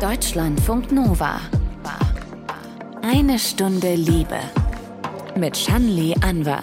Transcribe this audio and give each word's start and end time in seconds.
Deutschlandfunk 0.00 0.92
Nova. 0.92 1.38
Eine 3.02 3.38
Stunde 3.38 3.96
Liebe. 3.96 4.38
Mit 5.36 5.54
Shanli 5.54 6.14
Anwar. 6.22 6.62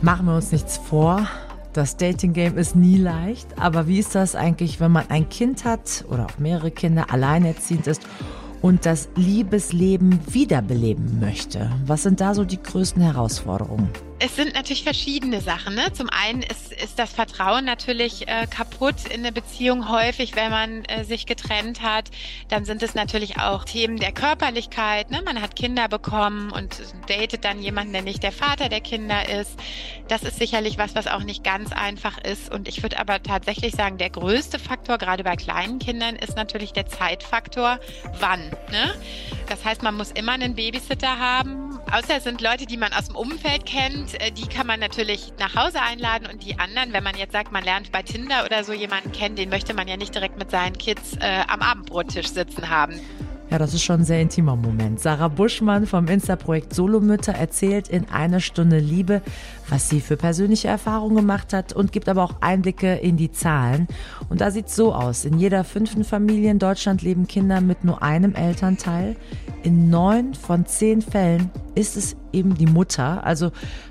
Machen 0.00 0.24
wir 0.24 0.34
uns 0.34 0.50
nichts 0.50 0.78
vor. 0.78 1.28
Das 1.74 1.98
Dating-Game 1.98 2.56
ist 2.56 2.74
nie 2.74 2.96
leicht. 2.96 3.48
Aber 3.58 3.86
wie 3.86 3.98
ist 3.98 4.14
das 4.14 4.34
eigentlich, 4.34 4.80
wenn 4.80 4.92
man 4.92 5.10
ein 5.10 5.28
Kind 5.28 5.66
hat 5.66 6.06
oder 6.08 6.24
auch 6.24 6.38
mehrere 6.38 6.70
Kinder, 6.70 7.12
alleinerziehend 7.12 7.86
ist 7.86 8.00
und 8.62 8.86
das 8.86 9.10
Liebesleben 9.14 10.20
wiederbeleben 10.26 11.20
möchte? 11.20 11.70
Was 11.84 12.04
sind 12.04 12.22
da 12.22 12.32
so 12.32 12.46
die 12.46 12.62
größten 12.62 13.02
Herausforderungen? 13.02 13.90
Es 14.22 14.36
sind 14.36 14.52
natürlich 14.52 14.84
verschiedene 14.84 15.40
Sachen. 15.40 15.74
Ne? 15.74 15.94
Zum 15.94 16.10
einen 16.10 16.42
ist, 16.42 16.74
ist 16.74 16.98
das 16.98 17.14
Vertrauen 17.14 17.64
natürlich 17.64 18.28
äh, 18.28 18.46
kaputt 18.46 19.06
in 19.08 19.22
der 19.22 19.30
Beziehung 19.30 19.90
häufig, 19.90 20.36
wenn 20.36 20.50
man 20.50 20.84
äh, 20.84 21.04
sich 21.04 21.24
getrennt 21.24 21.80
hat. 21.80 22.10
Dann 22.48 22.66
sind 22.66 22.82
es 22.82 22.94
natürlich 22.94 23.38
auch 23.38 23.64
Themen 23.64 23.96
der 23.96 24.12
Körperlichkeit. 24.12 25.10
Ne? 25.10 25.22
Man 25.24 25.40
hat 25.40 25.56
Kinder 25.56 25.88
bekommen 25.88 26.52
und 26.52 26.82
datet 27.08 27.46
dann 27.46 27.62
jemanden, 27.62 27.94
der 27.94 28.02
nicht 28.02 28.22
der 28.22 28.32
Vater 28.32 28.68
der 28.68 28.82
Kinder 28.82 29.26
ist. 29.26 29.58
Das 30.08 30.22
ist 30.22 30.38
sicherlich 30.38 30.76
was, 30.76 30.94
was 30.94 31.06
auch 31.06 31.22
nicht 31.22 31.42
ganz 31.42 31.72
einfach 31.72 32.18
ist. 32.18 32.52
Und 32.52 32.68
ich 32.68 32.82
würde 32.82 32.98
aber 32.98 33.22
tatsächlich 33.22 33.74
sagen, 33.74 33.96
der 33.96 34.10
größte 34.10 34.58
Faktor, 34.58 34.98
gerade 34.98 35.24
bei 35.24 35.36
kleinen 35.36 35.78
Kindern, 35.78 36.16
ist 36.16 36.36
natürlich 36.36 36.74
der 36.74 36.84
Zeitfaktor. 36.84 37.80
Wann? 38.18 38.50
Ne? 38.70 38.94
Das 39.48 39.64
heißt, 39.64 39.82
man 39.82 39.96
muss 39.96 40.10
immer 40.10 40.32
einen 40.32 40.54
Babysitter 40.54 41.18
haben. 41.18 41.78
Außer 41.90 42.18
es 42.18 42.24
sind 42.24 42.42
Leute, 42.42 42.66
die 42.66 42.76
man 42.76 42.92
aus 42.92 43.06
dem 43.06 43.16
Umfeld 43.16 43.64
kennt 43.64 44.09
äh, 44.14 44.30
die 44.32 44.46
kann 44.46 44.66
man 44.66 44.80
natürlich 44.80 45.32
nach 45.38 45.54
Hause 45.54 45.80
einladen 45.82 46.26
und 46.30 46.44
die 46.44 46.58
anderen, 46.58 46.92
wenn 46.92 47.04
man 47.04 47.16
jetzt 47.16 47.32
sagt, 47.32 47.52
man 47.52 47.64
lernt 47.64 47.92
bei 47.92 48.02
Tinder 48.02 48.44
oder 48.44 48.64
so 48.64 48.72
jemanden 48.72 49.12
kennen, 49.12 49.36
den 49.36 49.48
möchte 49.48 49.74
man 49.74 49.88
ja 49.88 49.96
nicht 49.96 50.14
direkt 50.14 50.38
mit 50.38 50.50
seinen 50.50 50.76
Kids 50.78 51.16
äh, 51.20 51.42
am 51.48 51.62
Abendbrottisch 51.62 52.28
sitzen 52.28 52.68
haben. 52.70 53.00
Ja, 53.50 53.58
das 53.58 53.74
ist 53.74 53.82
schon 53.82 54.02
ein 54.02 54.04
sehr 54.04 54.22
intimer 54.22 54.54
Moment. 54.54 55.00
Sarah 55.00 55.26
Buschmann 55.26 55.84
vom 55.84 56.06
Insta-Projekt 56.06 56.72
Solomütter 56.72 57.32
erzählt 57.32 57.88
in 57.88 58.08
einer 58.08 58.38
Stunde 58.38 58.78
Liebe, 58.78 59.22
was 59.68 59.88
sie 59.88 60.00
für 60.00 60.16
persönliche 60.16 60.68
Erfahrungen 60.68 61.16
gemacht 61.16 61.52
hat 61.52 61.72
und 61.72 61.90
gibt 61.90 62.08
aber 62.08 62.22
auch 62.22 62.34
Einblicke 62.42 62.94
in 62.94 63.16
die 63.16 63.32
Zahlen. 63.32 63.88
Und 64.28 64.40
da 64.40 64.52
sieht 64.52 64.68
es 64.68 64.76
so 64.76 64.94
aus. 64.94 65.24
In 65.24 65.36
jeder 65.40 65.64
fünften 65.64 66.04
Familie 66.04 66.52
in 66.52 66.60
Deutschland 66.60 67.02
leben 67.02 67.26
Kinder 67.26 67.60
mit 67.60 67.82
nur 67.82 68.04
einem 68.04 68.36
Elternteil. 68.36 69.16
In 69.64 69.90
neun 69.90 70.34
von 70.34 70.64
zehn 70.66 71.02
Fällen 71.02 71.50
ist 71.74 71.96
es 71.96 72.14
eben 72.32 72.54
die 72.54 72.66
Mutter. 72.66 73.24
Also 73.24 73.46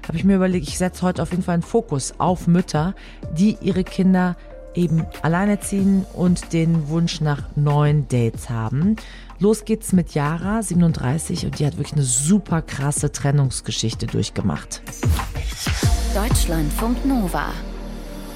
habe 0.07 0.15
ich 0.15 0.23
mir 0.23 0.37
überlegt, 0.37 0.69
ich 0.69 0.77
setze 0.77 1.01
heute 1.01 1.21
auf 1.21 1.31
jeden 1.31 1.43
Fall 1.43 1.55
einen 1.55 1.63
Fokus 1.63 2.13
auf 2.17 2.47
Mütter, 2.47 2.95
die 3.37 3.57
ihre 3.59 3.83
Kinder 3.83 4.37
eben 4.73 5.05
alleinerziehen 5.21 6.05
und 6.13 6.53
den 6.53 6.87
Wunsch 6.87 7.19
nach 7.19 7.43
neuen 7.55 8.07
Dates 8.07 8.49
haben. 8.49 8.95
Los 9.41 9.63
geht's 9.63 9.93
mit 9.93 10.15
Yara, 10.15 10.61
37, 10.61 11.45
und 11.45 11.59
die 11.59 11.65
hat 11.65 11.77
wirklich 11.77 11.93
eine 11.93 12.03
super 12.03 12.61
krasse 12.61 13.13
Trennungsgeschichte 13.13 14.05
durchgemacht. 14.05 14.81
Deutschlandfunk 16.13 17.05
Nova. 17.05 17.53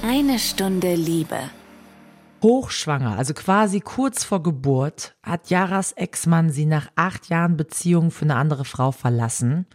Eine 0.01 0.39
Stunde 0.39 0.95
Liebe. 0.95 1.39
Hochschwanger, 2.41 3.17
also 3.17 3.33
quasi 3.33 3.81
kurz 3.81 4.23
vor 4.23 4.43
Geburt, 4.43 5.15
hat 5.23 5.49
Yaras 5.49 5.91
Ex-Mann 5.91 6.51
sie 6.51 6.65
nach 6.65 6.87
acht 6.95 7.27
Jahren 7.27 7.57
Beziehung 7.57 8.09
für 8.09 8.23
eine 8.23 8.37
andere 8.37 8.63
Frau 8.63 8.93
verlassen. 8.93 9.65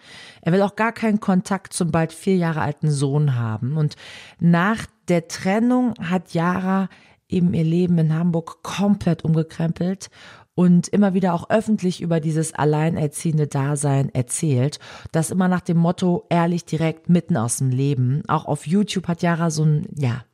Er 0.41 0.53
will 0.53 0.63
auch 0.63 0.77
gar 0.77 0.93
keinen 0.93 1.21
Kontakt 1.21 1.75
zum 1.75 1.91
bald 1.91 2.15
vier 2.15 2.37
Jahre 2.37 2.63
alten 2.63 2.91
Sohn 2.91 3.35
haben. 3.37 3.77
Und 3.77 3.97
nach 4.41 4.87
der 5.09 5.29
Trennung 5.29 5.93
hat 6.01 6.33
Yara 6.33 6.89
eben 7.29 7.53
ihr 7.53 7.65
Leben 7.65 7.99
in 7.99 8.15
Hamburg 8.15 8.63
komplett 8.63 9.25
umgekrempelt 9.25 10.09
und 10.59 10.89
immer 10.89 11.15
wieder 11.15 11.35
auch 11.35 11.51
öffentlich 11.51 12.01
über 12.01 12.19
dieses 12.19 12.53
alleinerziehende 12.53 13.47
Dasein 13.47 14.13
erzählt. 14.13 14.81
Das 15.13 15.31
immer 15.31 15.47
nach 15.47 15.61
dem 15.61 15.77
Motto 15.77 16.27
ehrlich 16.31 16.65
direkt 16.65 17.09
mitten 17.09 17.37
aus 17.37 17.59
dem 17.59 17.71
Leben. 17.71 18.25
Auch 18.27 18.45
auf 18.45 18.67
YouTube 18.67 19.07
hat 19.07 19.23
Yara 19.23 19.53
so 19.53 19.65
ein, 19.65 19.87
ja, 19.95 20.25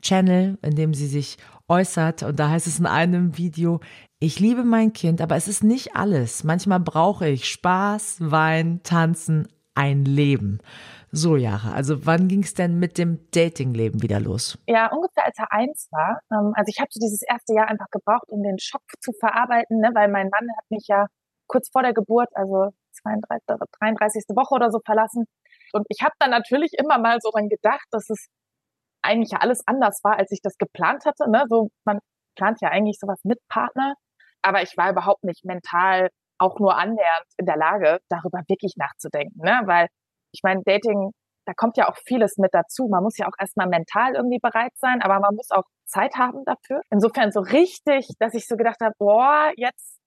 Channel, 0.00 0.56
in 0.62 0.74
dem 0.74 0.94
sie 0.94 1.06
sich 1.06 1.36
äußert. 1.68 2.22
Und 2.22 2.40
da 2.40 2.48
heißt 2.48 2.66
es 2.66 2.78
in 2.78 2.86
einem 2.86 3.36
Video, 3.36 3.80
ich 4.20 4.40
liebe 4.40 4.64
mein 4.64 4.94
Kind, 4.94 5.20
aber 5.20 5.36
es 5.36 5.48
ist 5.48 5.62
nicht 5.62 5.94
alles. 5.94 6.44
Manchmal 6.44 6.80
brauche 6.80 7.28
ich 7.28 7.44
Spaß, 7.44 8.16
Wein, 8.20 8.80
Tanzen, 8.84 9.48
ein 9.74 10.06
Leben. 10.06 10.60
So, 11.16 11.36
Jahre. 11.36 11.72
Also 11.72 12.06
wann 12.06 12.26
ging 12.26 12.42
es 12.42 12.54
denn 12.54 12.80
mit 12.80 12.98
dem 12.98 13.30
Datingleben 13.30 14.02
wieder 14.02 14.18
los? 14.18 14.58
Ja, 14.66 14.90
ungefähr 14.90 15.24
als 15.24 15.38
er 15.38 15.52
eins 15.52 15.88
war. 15.92 16.20
Ähm, 16.32 16.52
also 16.56 16.68
ich 16.68 16.80
habe 16.80 16.88
so 16.90 16.98
dieses 16.98 17.22
erste 17.22 17.54
Jahr 17.54 17.68
einfach 17.68 17.86
gebraucht, 17.92 18.28
um 18.28 18.42
den 18.42 18.58
Schock 18.58 18.82
zu 19.00 19.12
verarbeiten, 19.20 19.78
ne? 19.78 19.90
weil 19.94 20.08
mein 20.08 20.28
Mann 20.28 20.48
hat 20.58 20.64
mich 20.70 20.86
ja 20.88 21.06
kurz 21.46 21.70
vor 21.70 21.82
der 21.82 21.94
Geburt, 21.94 22.28
also 22.34 22.70
32, 23.02 23.44
33. 23.80 24.24
Woche 24.34 24.54
oder 24.54 24.70
so 24.72 24.80
verlassen. 24.84 25.26
Und 25.72 25.86
ich 25.88 26.02
habe 26.02 26.14
dann 26.18 26.30
natürlich 26.30 26.72
immer 26.76 26.98
mal 26.98 27.18
so 27.20 27.30
dran 27.30 27.48
gedacht, 27.48 27.86
dass 27.92 28.10
es 28.10 28.26
eigentlich 29.02 29.30
ja 29.30 29.38
alles 29.38 29.62
anders 29.66 30.00
war, 30.02 30.18
als 30.18 30.32
ich 30.32 30.40
das 30.42 30.56
geplant 30.58 31.04
hatte. 31.04 31.30
Ne? 31.30 31.44
So, 31.48 31.68
man 31.84 32.00
plant 32.36 32.58
ja 32.60 32.70
eigentlich 32.70 32.98
sowas 32.98 33.20
mit 33.22 33.38
Partner. 33.48 33.94
Aber 34.42 34.62
ich 34.62 34.76
war 34.76 34.90
überhaupt 34.90 35.22
nicht 35.22 35.44
mental 35.44 36.10
auch 36.38 36.58
nur 36.58 36.76
annähernd 36.76 37.26
in 37.38 37.46
der 37.46 37.56
Lage, 37.56 38.00
darüber 38.08 38.40
wirklich 38.48 38.74
nachzudenken. 38.76 39.40
Ne? 39.40 39.60
Weil 39.66 39.86
ich 40.34 40.40
meine, 40.42 40.62
Dating, 40.64 41.12
da 41.46 41.52
kommt 41.54 41.76
ja 41.76 41.88
auch 41.88 41.96
vieles 42.06 42.36
mit 42.38 42.52
dazu. 42.52 42.88
Man 42.90 43.02
muss 43.02 43.16
ja 43.16 43.26
auch 43.26 43.38
erstmal 43.38 43.68
mental 43.68 44.14
irgendwie 44.14 44.40
bereit 44.42 44.72
sein, 44.76 45.00
aber 45.00 45.20
man 45.20 45.34
muss 45.34 45.50
auch 45.50 45.64
Zeit 45.86 46.16
haben 46.16 46.44
dafür. 46.44 46.80
Insofern 46.90 47.30
so 47.30 47.40
richtig, 47.40 48.08
dass 48.18 48.34
ich 48.34 48.46
so 48.46 48.56
gedacht 48.56 48.80
habe, 48.82 48.94
boah, 48.98 49.52
jetzt 49.56 49.98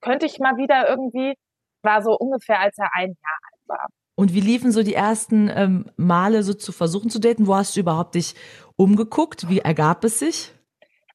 könnte 0.00 0.26
ich 0.26 0.38
mal 0.38 0.56
wieder 0.56 0.88
irgendwie, 0.88 1.34
war 1.82 2.02
so 2.02 2.16
ungefähr, 2.18 2.60
als 2.60 2.76
er 2.78 2.90
ein 2.94 3.08
Jahr 3.08 3.38
alt 3.52 3.68
war. 3.68 3.86
Und 4.18 4.32
wie 4.32 4.40
liefen 4.40 4.72
so 4.72 4.82
die 4.82 4.94
ersten 4.94 5.50
ähm, 5.54 5.90
Male 5.96 6.42
so 6.42 6.54
zu 6.54 6.72
versuchen 6.72 7.10
zu 7.10 7.20
daten? 7.20 7.46
Wo 7.46 7.54
hast 7.54 7.76
du 7.76 7.80
überhaupt 7.80 8.14
dich 8.14 8.34
umgeguckt? 8.76 9.48
Wie 9.48 9.58
ergab 9.58 10.04
es 10.04 10.18
sich? 10.18 10.54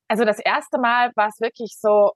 Also 0.07 0.23
das 0.23 0.39
erste 0.39 0.79
Mal 0.79 1.11
war 1.15 1.29
es 1.29 1.41
wirklich 1.41 1.75
so, 1.79 2.11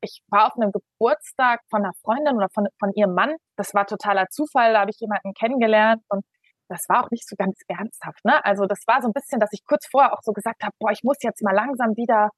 ich 0.00 0.22
war 0.28 0.46
auf 0.46 0.56
einem 0.56 0.72
Geburtstag 0.72 1.60
von 1.68 1.84
einer 1.84 1.94
Freundin 2.02 2.36
oder 2.36 2.48
von, 2.52 2.66
von 2.78 2.92
ihrem 2.94 3.14
Mann. 3.14 3.36
Das 3.56 3.74
war 3.74 3.86
totaler 3.86 4.26
Zufall, 4.30 4.72
da 4.72 4.80
habe 4.80 4.90
ich 4.90 5.00
jemanden 5.00 5.34
kennengelernt 5.34 6.02
und 6.08 6.24
das 6.68 6.88
war 6.88 7.04
auch 7.04 7.10
nicht 7.10 7.28
so 7.28 7.34
ganz 7.36 7.60
ernsthaft. 7.68 8.24
Ne? 8.24 8.44
Also 8.44 8.64
das 8.66 8.80
war 8.86 9.02
so 9.02 9.08
ein 9.08 9.12
bisschen, 9.12 9.40
dass 9.40 9.52
ich 9.52 9.64
kurz 9.64 9.86
vorher 9.90 10.12
auch 10.12 10.22
so 10.22 10.32
gesagt 10.32 10.62
habe, 10.62 10.72
boah, 10.78 10.92
ich 10.92 11.02
muss 11.02 11.16
jetzt 11.22 11.42
mal 11.42 11.54
langsam 11.54 11.96
wieder 11.96 12.30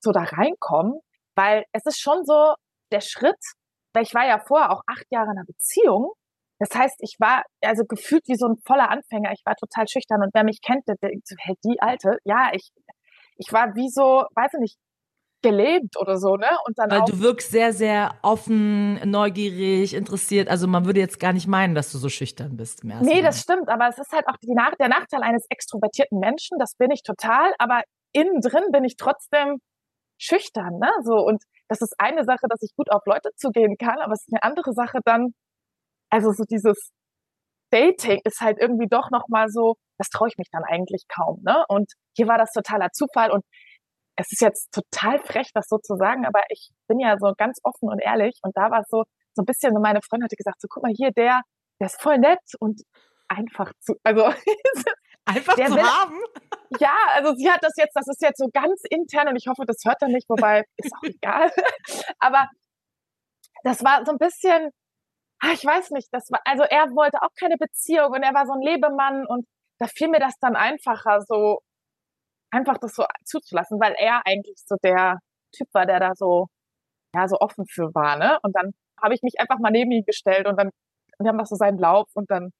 so 0.00 0.12
da 0.12 0.22
reinkommen, 0.22 1.00
weil 1.36 1.64
es 1.72 1.86
ist 1.86 2.00
schon 2.00 2.24
so 2.24 2.54
der 2.90 3.00
Schritt, 3.00 3.38
weil 3.94 4.02
ich 4.02 4.14
war 4.14 4.26
ja 4.26 4.40
vorher 4.40 4.72
auch 4.72 4.82
acht 4.86 5.06
Jahre 5.10 5.30
in 5.30 5.38
einer 5.38 5.46
Beziehung. 5.46 6.12
Das 6.58 6.70
heißt, 6.74 6.96
ich 7.00 7.16
war 7.20 7.44
also 7.62 7.84
gefühlt 7.84 8.24
wie 8.26 8.36
so 8.36 8.46
ein 8.46 8.56
voller 8.66 8.90
Anfänger. 8.90 9.32
Ich 9.32 9.42
war 9.46 9.54
total 9.54 9.88
schüchtern 9.88 10.22
und 10.22 10.34
wer 10.34 10.44
mich 10.44 10.60
kennt, 10.60 10.86
der 10.88 10.96
denkt 10.96 11.26
so, 11.26 11.36
hey, 11.38 11.54
die 11.64 11.80
Alte, 11.80 12.18
ja, 12.24 12.50
ich, 12.52 12.70
ich 13.36 13.52
war 13.52 13.74
wie 13.76 13.88
so, 13.88 14.26
weiß 14.34 14.54
ich 14.54 14.60
nicht, 14.60 14.76
gelebt 15.42 15.96
oder 15.98 16.16
so, 16.16 16.36
ne? 16.36 16.48
Und 16.66 16.78
dann 16.78 16.90
Weil 16.90 17.02
du 17.06 17.20
wirkst 17.20 17.50
sehr, 17.50 17.72
sehr 17.72 18.14
offen, 18.22 19.00
neugierig, 19.08 19.94
interessiert. 19.94 20.48
Also 20.48 20.66
man 20.66 20.84
würde 20.84 21.00
jetzt 21.00 21.18
gar 21.20 21.32
nicht 21.32 21.46
meinen, 21.46 21.74
dass 21.74 21.92
du 21.92 21.98
so 21.98 22.08
schüchtern 22.08 22.56
bist 22.56 22.84
im 22.84 22.90
Nee, 23.00 23.14
Mal. 23.16 23.22
das 23.22 23.40
stimmt, 23.40 23.68
aber 23.68 23.88
es 23.88 23.98
ist 23.98 24.12
halt 24.12 24.26
auch 24.28 24.36
die 24.42 24.54
der 24.78 24.88
Nachteil 24.88 25.22
eines 25.22 25.46
extrovertierten 25.48 26.18
Menschen, 26.18 26.58
das 26.58 26.74
bin 26.76 26.90
ich 26.90 27.02
total, 27.02 27.52
aber 27.58 27.82
innen 28.12 28.40
drin 28.40 28.64
bin 28.72 28.84
ich 28.84 28.96
trotzdem 28.96 29.58
schüchtern, 30.18 30.78
ne? 30.78 30.90
So 31.02 31.14
und 31.14 31.42
das 31.68 31.80
ist 31.80 31.94
eine 31.98 32.24
Sache, 32.24 32.46
dass 32.48 32.60
ich 32.62 32.74
gut 32.76 32.90
auf 32.90 33.02
Leute 33.06 33.30
zugehen 33.36 33.76
kann, 33.78 33.98
aber 34.00 34.12
es 34.12 34.22
ist 34.22 34.32
eine 34.32 34.42
andere 34.42 34.72
Sache 34.72 34.98
dann 35.04 35.32
also 36.10 36.32
so 36.32 36.44
dieses 36.44 36.90
Dating 37.70 38.20
ist 38.24 38.40
halt 38.40 38.58
irgendwie 38.60 38.88
doch 38.88 39.10
noch 39.10 39.28
mal 39.28 39.48
so, 39.48 39.76
das 39.98 40.08
traue 40.08 40.28
ich 40.28 40.36
mich 40.38 40.48
dann 40.50 40.64
eigentlich 40.64 41.04
kaum, 41.08 41.40
ne? 41.42 41.64
Und 41.68 41.92
hier 42.16 42.26
war 42.26 42.36
das 42.38 42.52
totaler 42.52 42.90
Zufall 42.92 43.30
und 43.30 43.44
es 44.20 44.32
ist 44.32 44.40
jetzt 44.40 44.70
total 44.72 45.18
frech, 45.20 45.50
das 45.54 45.66
so 45.68 45.78
zu 45.78 45.96
sagen, 45.96 46.26
aber 46.26 46.42
ich 46.48 46.70
bin 46.88 46.98
ja 47.00 47.16
so 47.18 47.32
ganz 47.36 47.58
offen 47.62 47.88
und 47.88 48.00
ehrlich 48.00 48.38
und 48.42 48.56
da 48.56 48.70
war 48.70 48.80
es 48.80 48.88
so, 48.88 49.04
so 49.34 49.42
ein 49.42 49.46
bisschen, 49.46 49.72
meine 49.80 50.00
Freundin 50.02 50.24
hatte 50.24 50.36
gesagt, 50.36 50.60
so 50.60 50.68
guck 50.68 50.82
mal 50.82 50.92
hier, 50.94 51.10
der, 51.12 51.42
der 51.80 51.86
ist 51.86 52.00
voll 52.00 52.18
nett 52.18 52.40
und 52.58 52.82
einfach 53.28 53.72
zu, 53.80 53.94
also 54.02 54.24
einfach 55.24 55.54
der 55.54 55.66
zu 55.68 55.74
will- 55.76 55.82
haben. 55.82 56.18
ja, 56.78 56.94
also 57.14 57.34
sie 57.34 57.50
hat 57.50 57.62
das 57.62 57.72
jetzt, 57.76 57.94
das 57.94 58.08
ist 58.08 58.20
jetzt 58.22 58.38
so 58.38 58.48
ganz 58.52 58.82
intern 58.90 59.28
und 59.28 59.36
ich 59.36 59.46
hoffe, 59.48 59.64
das 59.66 59.78
hört 59.84 60.02
er 60.02 60.08
nicht, 60.08 60.28
wobei 60.28 60.64
ist 60.76 60.92
auch 60.94 61.02
egal. 61.02 61.50
Aber 62.18 62.48
das 63.64 63.84
war 63.84 64.04
so 64.04 64.12
ein 64.12 64.18
bisschen, 64.18 64.70
ah, 65.40 65.52
ich 65.52 65.64
weiß 65.64 65.90
nicht, 65.90 66.08
das 66.12 66.30
war, 66.30 66.40
also 66.44 66.64
er 66.64 66.86
wollte 66.94 67.22
auch 67.22 67.32
keine 67.38 67.56
Beziehung 67.56 68.12
und 68.12 68.22
er 68.22 68.34
war 68.34 68.46
so 68.46 68.52
ein 68.52 68.60
Lebemann 68.62 69.26
und 69.26 69.46
da 69.78 69.86
fiel 69.86 70.08
mir 70.08 70.20
das 70.20 70.34
dann 70.40 70.56
einfacher, 70.56 71.22
so 71.22 71.60
einfach 72.50 72.78
das 72.78 72.94
so 72.94 73.04
zuzulassen, 73.24 73.80
weil 73.80 73.94
er 73.98 74.22
eigentlich 74.26 74.56
so 74.66 74.76
der 74.82 75.18
Typ 75.52 75.68
war, 75.72 75.86
der 75.86 76.00
da 76.00 76.12
so, 76.14 76.46
ja, 77.14 77.28
so 77.28 77.36
offen 77.40 77.66
für 77.66 77.94
war, 77.94 78.16
ne? 78.18 78.38
Und 78.42 78.56
dann 78.56 78.72
habe 79.02 79.14
ich 79.14 79.22
mich 79.22 79.40
einfach 79.40 79.58
mal 79.58 79.70
neben 79.70 79.90
ihn 79.92 80.04
gestellt 80.04 80.46
und 80.48 80.58
dann, 80.58 80.70
wir 81.18 81.28
haben 81.28 81.38
das 81.38 81.50
so 81.50 81.56
seinen 81.56 81.78
Lauf 81.78 82.08
und 82.14 82.30
dann 82.30 82.50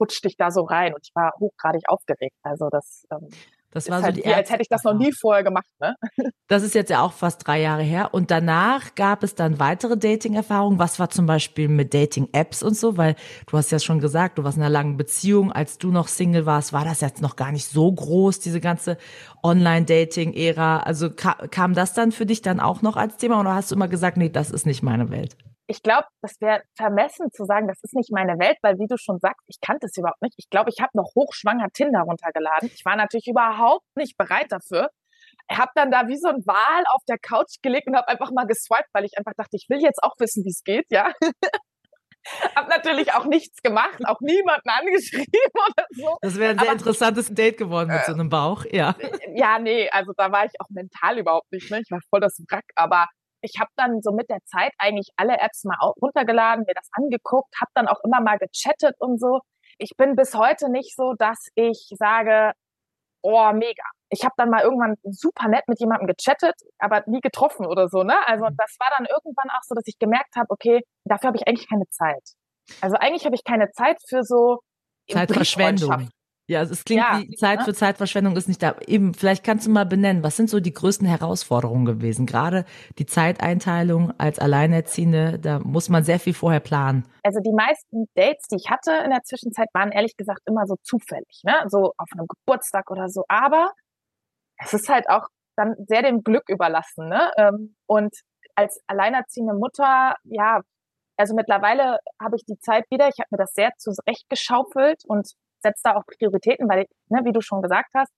rutschte 0.00 0.28
ich 0.28 0.36
da 0.36 0.50
so 0.50 0.62
rein 0.62 0.94
und 0.94 1.00
ich 1.04 1.14
war 1.14 1.32
hochgradig 1.40 1.84
aufgeregt. 1.88 2.36
Also 2.42 2.68
das, 2.70 3.04
ähm, 3.12 3.28
Das 3.76 3.90
war 3.90 3.98
ist 3.98 4.00
so 4.00 4.06
halt 4.06 4.16
die 4.16 4.24
wie, 4.24 4.32
als 4.32 4.50
hätte 4.50 4.62
ich 4.62 4.68
das 4.68 4.84
noch 4.84 4.94
nie 4.94 5.12
vorher 5.12 5.44
gemacht, 5.44 5.66
ne? 5.80 5.94
Das 6.48 6.62
ist 6.62 6.74
jetzt 6.74 6.90
ja 6.90 7.02
auch 7.02 7.12
fast 7.12 7.46
drei 7.46 7.60
Jahre 7.60 7.82
her. 7.82 8.14
Und 8.14 8.30
danach 8.30 8.94
gab 8.94 9.22
es 9.22 9.34
dann 9.34 9.58
weitere 9.58 9.98
Dating-Erfahrungen. 9.98 10.78
Was 10.78 10.98
war 10.98 11.10
zum 11.10 11.26
Beispiel 11.26 11.68
mit 11.68 11.92
Dating-Apps 11.92 12.62
und 12.62 12.74
so? 12.74 12.96
Weil 12.96 13.16
du 13.46 13.58
hast 13.58 13.70
ja 13.72 13.78
schon 13.78 14.00
gesagt, 14.00 14.38
du 14.38 14.44
warst 14.44 14.56
in 14.56 14.62
einer 14.62 14.72
langen 14.72 14.96
Beziehung. 14.96 15.52
Als 15.52 15.76
du 15.76 15.90
noch 15.90 16.08
Single 16.08 16.46
warst, 16.46 16.72
war 16.72 16.86
das 16.86 17.02
jetzt 17.02 17.20
noch 17.20 17.36
gar 17.36 17.52
nicht 17.52 17.66
so 17.66 17.92
groß, 17.92 18.40
diese 18.40 18.60
ganze 18.60 18.96
Online-Dating-Ära. 19.42 20.78
Also 20.78 21.10
ka 21.10 21.34
kam 21.50 21.74
das 21.74 21.92
dann 21.92 22.12
für 22.12 22.24
dich 22.24 22.40
dann 22.40 22.60
auch 22.60 22.80
noch 22.80 22.96
als 22.96 23.18
Thema 23.18 23.40
oder 23.40 23.54
hast 23.54 23.70
du 23.70 23.74
immer 23.74 23.88
gesagt, 23.88 24.16
nee, 24.16 24.30
das 24.30 24.50
ist 24.50 24.64
nicht 24.64 24.82
meine 24.82 25.10
Welt? 25.10 25.36
Ich 25.68 25.82
glaube, 25.82 26.06
das 26.22 26.40
wäre 26.40 26.62
vermessen 26.76 27.30
zu 27.32 27.44
sagen, 27.44 27.66
das 27.66 27.78
ist 27.82 27.94
nicht 27.94 28.12
meine 28.12 28.38
Welt, 28.38 28.56
weil 28.62 28.78
wie 28.78 28.86
du 28.86 28.96
schon 28.96 29.18
sagst, 29.18 29.44
ich 29.48 29.60
kannte 29.60 29.86
es 29.86 29.96
überhaupt 29.96 30.22
nicht. 30.22 30.34
Ich 30.38 30.48
glaube, 30.48 30.70
ich 30.70 30.80
habe 30.80 30.90
noch 30.94 31.12
hochschwanger 31.16 31.68
Tinder 31.72 32.00
runtergeladen. 32.00 32.70
Ich 32.72 32.84
war 32.84 32.96
natürlich 32.96 33.26
überhaupt 33.26 33.86
nicht 33.96 34.16
bereit 34.16 34.50
dafür. 34.50 34.90
Ich 35.50 35.58
habe 35.58 35.70
dann 35.74 35.90
da 35.90 36.08
wie 36.08 36.16
so 36.16 36.28
ein 36.28 36.44
Wal 36.46 36.84
auf 36.92 37.02
der 37.08 37.18
Couch 37.18 37.56
gelegt 37.62 37.86
und 37.88 37.96
habe 37.96 38.08
einfach 38.08 38.30
mal 38.32 38.46
geswiped, 38.46 38.88
weil 38.92 39.04
ich 39.04 39.18
einfach 39.18 39.32
dachte, 39.36 39.56
ich 39.56 39.66
will 39.68 39.80
jetzt 39.80 40.02
auch 40.02 40.14
wissen, 40.18 40.44
wie 40.44 40.50
es 40.50 40.62
geht, 40.62 40.86
ja. 40.90 41.12
hab 42.56 42.68
natürlich 42.68 43.12
auch 43.14 43.24
nichts 43.24 43.62
gemacht, 43.62 43.98
auch 44.04 44.20
niemanden 44.20 44.68
angeschrieben 44.68 45.26
oder 45.68 45.86
so. 45.90 46.16
Das 46.20 46.36
wäre 46.38 46.52
ein 46.52 46.58
sehr 46.58 46.68
Aber, 46.68 46.78
interessantes 46.78 47.32
Date 47.32 47.58
geworden 47.58 47.88
mit 47.88 48.00
äh, 48.00 48.06
so 48.06 48.12
einem 48.12 48.28
Bauch, 48.28 48.64
ja. 48.70 48.96
Ja, 49.34 49.58
nee, 49.58 49.88
also 49.90 50.12
da 50.16 50.30
war 50.32 50.44
ich 50.44 50.52
auch 50.60 50.68
mental 50.70 51.18
überhaupt 51.18 51.50
nicht, 51.52 51.70
ne? 51.70 51.80
Ich 51.80 51.90
war 51.90 52.00
voll 52.10 52.20
das 52.20 52.40
Wrack, 52.48 52.64
aber 52.74 53.06
ich 53.46 53.60
habe 53.60 53.70
dann 53.76 54.02
so 54.02 54.12
mit 54.12 54.28
der 54.28 54.40
Zeit 54.44 54.72
eigentlich 54.78 55.08
alle 55.16 55.38
Apps 55.38 55.64
mal 55.64 55.78
runtergeladen, 56.02 56.64
mir 56.66 56.74
das 56.74 56.88
angeguckt, 56.92 57.54
habe 57.60 57.70
dann 57.74 57.88
auch 57.88 58.00
immer 58.04 58.20
mal 58.20 58.38
gechattet 58.38 58.94
und 58.98 59.20
so. 59.20 59.40
Ich 59.78 59.90
bin 59.96 60.16
bis 60.16 60.34
heute 60.34 60.70
nicht 60.70 60.96
so, 60.96 61.14
dass 61.18 61.38
ich 61.54 61.88
sage, 61.96 62.52
oh, 63.22 63.52
mega. 63.52 63.84
Ich 64.08 64.24
habe 64.24 64.34
dann 64.36 64.50
mal 64.50 64.62
irgendwann 64.62 64.94
super 65.02 65.48
nett 65.48 65.64
mit 65.68 65.80
jemandem 65.80 66.06
gechattet, 66.06 66.54
aber 66.78 67.02
nie 67.06 67.20
getroffen 67.20 67.66
oder 67.66 67.88
so, 67.88 68.02
ne? 68.02 68.16
Also 68.26 68.44
mhm. 68.44 68.56
das 68.56 68.76
war 68.78 68.88
dann 68.96 69.06
irgendwann 69.06 69.50
auch 69.50 69.62
so, 69.62 69.74
dass 69.74 69.86
ich 69.86 69.98
gemerkt 69.98 70.36
habe, 70.36 70.46
okay, 70.48 70.80
dafür 71.04 71.28
habe 71.28 71.36
ich 71.36 71.46
eigentlich 71.46 71.68
keine 71.68 71.88
Zeit. 71.90 72.22
Also 72.80 72.96
eigentlich 72.96 73.24
habe 73.26 73.34
ich 73.34 73.44
keine 73.44 73.70
Zeit 73.72 73.98
für 74.08 74.22
so 74.22 74.60
Zeitverschwendung. 75.10 76.08
Ja, 76.48 76.60
also 76.60 76.74
es 76.74 76.84
klingt 76.84 77.02
ja, 77.02 77.20
wie 77.20 77.34
Zeit 77.34 77.64
für 77.64 77.74
Zeitverschwendung 77.74 78.36
ist 78.36 78.46
nicht 78.46 78.62
da. 78.62 78.76
Eben, 78.86 79.14
vielleicht 79.14 79.42
kannst 79.42 79.66
du 79.66 79.70
mal 79.70 79.84
benennen, 79.84 80.22
was 80.22 80.36
sind 80.36 80.48
so 80.48 80.60
die 80.60 80.72
größten 80.72 81.06
Herausforderungen 81.06 81.84
gewesen? 81.84 82.24
Gerade 82.24 82.64
die 82.98 83.06
Zeiteinteilung 83.06 84.12
als 84.18 84.38
Alleinerziehende, 84.38 85.40
da 85.40 85.58
muss 85.58 85.88
man 85.88 86.04
sehr 86.04 86.20
viel 86.20 86.34
vorher 86.34 86.60
planen. 86.60 87.04
Also 87.24 87.40
die 87.40 87.52
meisten 87.52 88.06
Dates, 88.14 88.46
die 88.46 88.56
ich 88.56 88.70
hatte 88.70 88.92
in 89.04 89.10
der 89.10 89.24
Zwischenzeit, 89.24 89.68
waren 89.72 89.90
ehrlich 89.90 90.16
gesagt 90.16 90.40
immer 90.46 90.66
so 90.66 90.76
zufällig, 90.82 91.40
ne? 91.42 91.64
So 91.66 91.92
auf 91.96 92.08
einem 92.12 92.26
Geburtstag 92.28 92.90
oder 92.92 93.08
so. 93.08 93.24
Aber 93.28 93.72
es 94.58 94.72
ist 94.72 94.88
halt 94.88 95.08
auch 95.08 95.26
dann 95.56 95.74
sehr 95.88 96.02
dem 96.02 96.22
Glück 96.22 96.48
überlassen, 96.48 97.08
ne? 97.08 97.32
Ähm, 97.38 97.74
und 97.86 98.14
als 98.54 98.80
alleinerziehende 98.86 99.54
Mutter, 99.54 100.14
ja, 100.24 100.60
also 101.16 101.34
mittlerweile 101.34 101.98
habe 102.22 102.36
ich 102.36 102.44
die 102.44 102.58
Zeit 102.58 102.84
wieder. 102.90 103.08
Ich 103.08 103.18
habe 103.18 103.28
mir 103.32 103.38
das 103.38 103.52
sehr 103.54 103.72
zurechtgeschaufelt 103.78 105.02
und 105.06 105.32
setze 105.66 105.82
da 105.84 105.96
auch 105.96 106.04
Prioritäten, 106.06 106.68
weil, 106.68 106.86
ne, 107.08 107.20
wie 107.24 107.32
du 107.32 107.40
schon 107.40 107.62
gesagt 107.62 107.90
hast, 107.94 108.12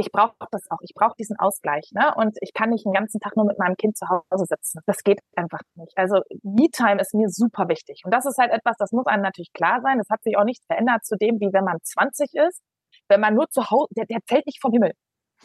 ich 0.00 0.10
brauche 0.10 0.34
das 0.50 0.62
auch. 0.70 0.78
Ich 0.80 0.94
brauche 0.94 1.14
diesen 1.18 1.38
Ausgleich. 1.38 1.90
Ne? 1.92 2.14
Und 2.16 2.36
ich 2.40 2.54
kann 2.54 2.70
nicht 2.70 2.86
den 2.86 2.92
ganzen 2.92 3.20
Tag 3.20 3.36
nur 3.36 3.44
mit 3.44 3.58
meinem 3.58 3.76
Kind 3.76 3.98
zu 3.98 4.06
Hause 4.08 4.46
sitzen. 4.46 4.80
Das 4.86 5.02
geht 5.02 5.20
einfach 5.36 5.60
nicht. 5.74 5.92
Also 5.96 6.22
Me-Time 6.42 7.00
ist 7.00 7.14
mir 7.14 7.28
super 7.28 7.68
wichtig. 7.68 8.00
Und 8.04 8.14
das 8.14 8.24
ist 8.24 8.38
halt 8.38 8.50
etwas, 8.50 8.76
das 8.78 8.92
muss 8.92 9.06
einem 9.06 9.22
natürlich 9.22 9.52
klar 9.52 9.80
sein. 9.82 9.98
Das 9.98 10.08
hat 10.08 10.22
sich 10.22 10.38
auch 10.38 10.44
nicht 10.44 10.64
verändert 10.64 11.04
zu 11.04 11.16
dem, 11.16 11.38
wie 11.40 11.52
wenn 11.52 11.64
man 11.64 11.78
20 11.82 12.30
ist. 12.34 12.62
Wenn 13.08 13.20
man 13.20 13.34
nur 13.34 13.48
zu 13.50 13.70
Hause, 13.70 13.88
der, 13.96 14.06
der 14.06 14.20
fällt 14.26 14.46
nicht 14.46 14.60
vom 14.60 14.72
Himmel. 14.72 14.92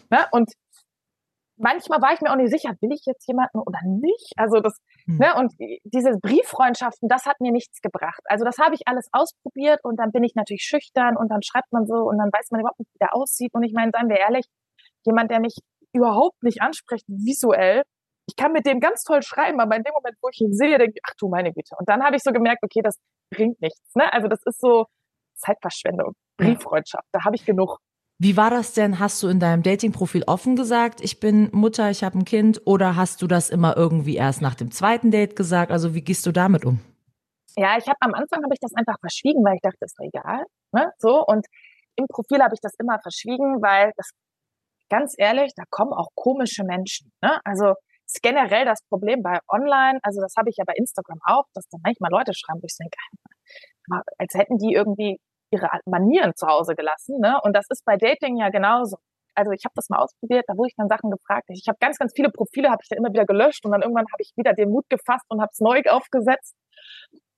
Ne? 0.09 0.19
Und 0.31 0.53
manchmal 1.57 2.01
war 2.01 2.13
ich 2.13 2.21
mir 2.21 2.31
auch 2.31 2.35
nicht 2.35 2.51
sicher, 2.51 2.73
will 2.81 2.91
ich 2.91 3.03
jetzt 3.05 3.27
jemanden 3.27 3.59
oder 3.59 3.79
nicht? 3.85 4.33
Also 4.35 4.59
das, 4.59 4.77
hm. 5.05 5.17
ne, 5.17 5.35
und 5.35 5.53
diese 5.83 6.17
Brieffreundschaften, 6.21 7.09
das 7.09 7.25
hat 7.25 7.39
mir 7.39 7.51
nichts 7.51 7.81
gebracht. 7.81 8.21
Also 8.25 8.45
das 8.45 8.57
habe 8.57 8.75
ich 8.75 8.87
alles 8.87 9.07
ausprobiert 9.11 9.79
und 9.83 9.97
dann 9.97 10.11
bin 10.11 10.23
ich 10.23 10.35
natürlich 10.35 10.63
schüchtern 10.63 11.17
und 11.17 11.29
dann 11.29 11.41
schreibt 11.41 11.71
man 11.71 11.85
so 11.85 11.95
und 11.95 12.17
dann 12.17 12.29
weiß 12.31 12.51
man 12.51 12.61
überhaupt 12.61 12.79
nicht, 12.79 12.91
wie 12.93 12.99
der 12.99 13.15
aussieht. 13.15 13.53
Und 13.53 13.63
ich 13.63 13.73
meine, 13.73 13.91
seien 13.93 14.09
wir 14.09 14.17
ehrlich, 14.17 14.45
jemand, 15.05 15.31
der 15.31 15.39
mich 15.39 15.57
überhaupt 15.93 16.41
nicht 16.43 16.61
anspricht, 16.61 17.05
visuell, 17.07 17.83
ich 18.27 18.35
kann 18.35 18.51
mit 18.51 18.65
dem 18.65 18.79
ganz 18.79 19.03
toll 19.03 19.21
schreiben, 19.21 19.59
aber 19.59 19.75
in 19.75 19.83
dem 19.83 19.93
Moment, 19.93 20.17
wo 20.21 20.29
ich 20.29 20.41
ihn 20.41 20.53
sehe, 20.53 20.77
denke 20.77 20.93
ich, 20.95 21.01
ach 21.07 21.13
du 21.19 21.29
meine 21.29 21.53
Güte. 21.53 21.75
Und 21.77 21.87
dann 21.87 22.03
habe 22.03 22.15
ich 22.15 22.23
so 22.23 22.31
gemerkt, 22.31 22.63
okay, 22.63 22.81
das 22.83 22.97
bringt 23.29 23.61
nichts. 23.61 23.93
Ne? 23.95 24.11
Also 24.11 24.27
das 24.27 24.41
ist 24.45 24.59
so 24.59 24.85
Zeitverschwendung, 25.35 26.13
Brieffreundschaft, 26.37 27.05
da 27.11 27.23
habe 27.23 27.35
ich 27.35 27.45
genug. 27.45 27.77
Wie 28.17 28.37
war 28.37 28.49
das 28.49 28.73
denn? 28.73 28.99
Hast 28.99 29.21
du 29.21 29.27
in 29.27 29.39
deinem 29.39 29.61
Dating-Profil 29.61 30.23
offen 30.25 30.55
gesagt, 30.55 31.01
ich 31.01 31.19
bin 31.19 31.49
Mutter, 31.51 31.89
ich 31.89 32.03
habe 32.03 32.17
ein 32.17 32.23
Kind, 32.25 32.61
oder 32.65 32.95
hast 32.95 33.21
du 33.21 33.27
das 33.27 33.49
immer 33.49 33.75
irgendwie 33.75 34.15
erst 34.15 34.41
nach 34.41 34.55
dem 34.55 34.71
zweiten 34.71 35.11
Date 35.11 35.35
gesagt? 35.35 35.71
Also 35.71 35.93
wie 35.93 36.01
gehst 36.01 36.25
du 36.25 36.31
damit 36.31 36.63
um? 36.63 36.79
Ja, 37.57 37.77
ich 37.77 37.87
habe 37.87 37.97
am 37.99 38.13
Anfang 38.13 38.43
habe 38.43 38.53
ich 38.53 38.59
das 38.59 38.73
einfach 38.73 38.99
verschwiegen, 38.99 39.43
weil 39.43 39.55
ich 39.55 39.61
dachte, 39.61 39.77
ist 39.81 39.97
doch 39.97 40.05
egal, 40.05 40.45
ne? 40.71 40.91
So 40.97 41.25
und 41.25 41.45
im 41.95 42.05
Profil 42.07 42.41
habe 42.41 42.53
ich 42.53 42.61
das 42.61 42.73
immer 42.79 42.99
verschwiegen, 43.01 43.61
weil 43.61 43.91
das 43.95 44.11
ganz 44.89 45.15
ehrlich, 45.17 45.51
da 45.55 45.63
kommen 45.69 45.93
auch 45.93 46.09
komische 46.15 46.63
Menschen. 46.63 47.11
Ne? 47.21 47.39
Also 47.43 47.73
ist 48.05 48.21
generell 48.21 48.65
das 48.65 48.79
Problem 48.89 49.23
bei 49.23 49.39
Online, 49.47 49.99
also 50.03 50.21
das 50.21 50.35
habe 50.37 50.49
ich 50.49 50.57
ja 50.57 50.63
bei 50.65 50.73
Instagram 50.75 51.19
auch, 51.25 51.45
dass 51.53 51.65
da 51.69 51.77
manchmal 51.83 52.11
Leute 52.11 52.33
schreiben, 52.33 52.61
wo 52.61 52.65
ich 52.65 52.77
denke, 52.77 52.97
als 54.17 54.33
hätten 54.35 54.57
die 54.57 54.73
irgendwie 54.73 55.19
ihre 55.55 55.69
Manieren 55.85 56.33
zu 56.35 56.47
Hause 56.47 56.75
gelassen. 56.75 57.19
Ne? 57.19 57.39
Und 57.43 57.55
das 57.55 57.65
ist 57.69 57.83
bei 57.85 57.97
Dating 57.97 58.37
ja 58.37 58.49
genauso. 58.49 58.97
Also 59.35 59.51
ich 59.51 59.65
habe 59.65 59.73
das 59.75 59.89
mal 59.89 59.99
ausprobiert, 59.99 60.45
da 60.47 60.55
wurde 60.55 60.69
ich 60.69 60.75
dann 60.77 60.87
Sachen 60.87 61.11
gefragt. 61.11 61.45
Ich 61.49 61.67
habe 61.67 61.77
ganz, 61.79 61.97
ganz 61.97 62.13
viele 62.15 62.29
Profile, 62.29 62.69
habe 62.69 62.79
ich 62.81 62.89
dann 62.89 62.99
immer 62.99 63.11
wieder 63.11 63.25
gelöscht 63.25 63.65
und 63.65 63.71
dann 63.71 63.81
irgendwann 63.81 64.05
habe 64.05 64.21
ich 64.21 64.31
wieder 64.35 64.53
den 64.53 64.69
Mut 64.69 64.85
gefasst 64.89 65.25
und 65.27 65.41
habe 65.41 65.49
es 65.51 65.59
neu 65.59 65.81
aufgesetzt. 65.89 66.55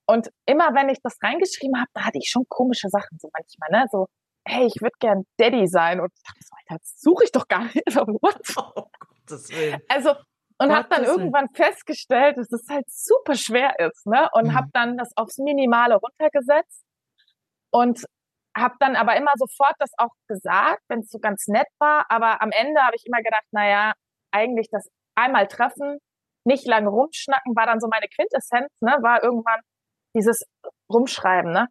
Und 0.06 0.30
immer 0.46 0.74
wenn 0.74 0.88
ich 0.88 0.98
das 1.02 1.16
reingeschrieben 1.22 1.76
habe, 1.76 1.90
da 1.94 2.06
hatte 2.06 2.18
ich 2.18 2.30
schon 2.30 2.44
komische 2.48 2.88
Sachen 2.88 3.18
so 3.18 3.28
manchmal, 3.32 3.82
ne? 3.82 3.86
So, 3.90 4.06
hey, 4.46 4.66
ich 4.66 4.80
würde 4.80 4.96
gern 5.00 5.24
Daddy 5.38 5.66
sein. 5.66 6.00
Und 6.00 6.10
ich 6.14 6.22
dachte 6.22 6.40
so, 6.40 6.54
Alter, 6.56 6.78
das 6.80 7.00
suche 7.00 7.24
ich 7.24 7.32
doch 7.32 7.48
gar 7.48 7.64
nicht. 7.64 7.82
So, 7.90 8.00
what? 8.00 8.40
Oh, 8.56 8.84
Gottes 9.00 9.50
Willen. 9.50 9.80
Also, 9.88 10.14
und 10.60 10.74
habe 10.74 10.88
dann 10.88 11.04
irgendwann 11.04 11.48
festgestellt, 11.54 12.36
dass 12.36 12.50
es 12.50 12.66
halt 12.68 12.90
super 12.90 13.34
schwer 13.34 13.78
ist, 13.78 14.06
ne? 14.06 14.28
Und 14.32 14.48
mhm. 14.48 14.54
habe 14.54 14.68
dann 14.72 14.96
das 14.96 15.10
aufs 15.16 15.38
Minimale 15.38 15.96
runtergesetzt 15.96 16.87
und 17.72 18.04
habe 18.56 18.74
dann 18.80 18.96
aber 18.96 19.16
immer 19.16 19.32
sofort 19.36 19.74
das 19.78 19.90
auch 19.98 20.12
gesagt, 20.26 20.82
wenn 20.88 21.00
es 21.00 21.10
so 21.10 21.18
ganz 21.18 21.46
nett 21.46 21.68
war. 21.78 22.06
Aber 22.08 22.42
am 22.42 22.50
Ende 22.50 22.80
habe 22.82 22.96
ich 22.96 23.04
immer 23.06 23.22
gedacht, 23.22 23.46
naja, 23.52 23.92
eigentlich 24.32 24.68
das 24.70 24.88
einmal 25.14 25.46
treffen, 25.46 25.98
nicht 26.44 26.66
lange 26.66 26.88
rumschnacken, 26.88 27.54
war 27.54 27.66
dann 27.66 27.80
so 27.80 27.88
meine 27.88 28.06
Quintessenz, 28.08 28.68
ne? 28.80 28.96
War 29.02 29.22
irgendwann 29.22 29.60
dieses 30.16 30.44
Rumschreiben, 30.92 31.52
ne? 31.52 31.68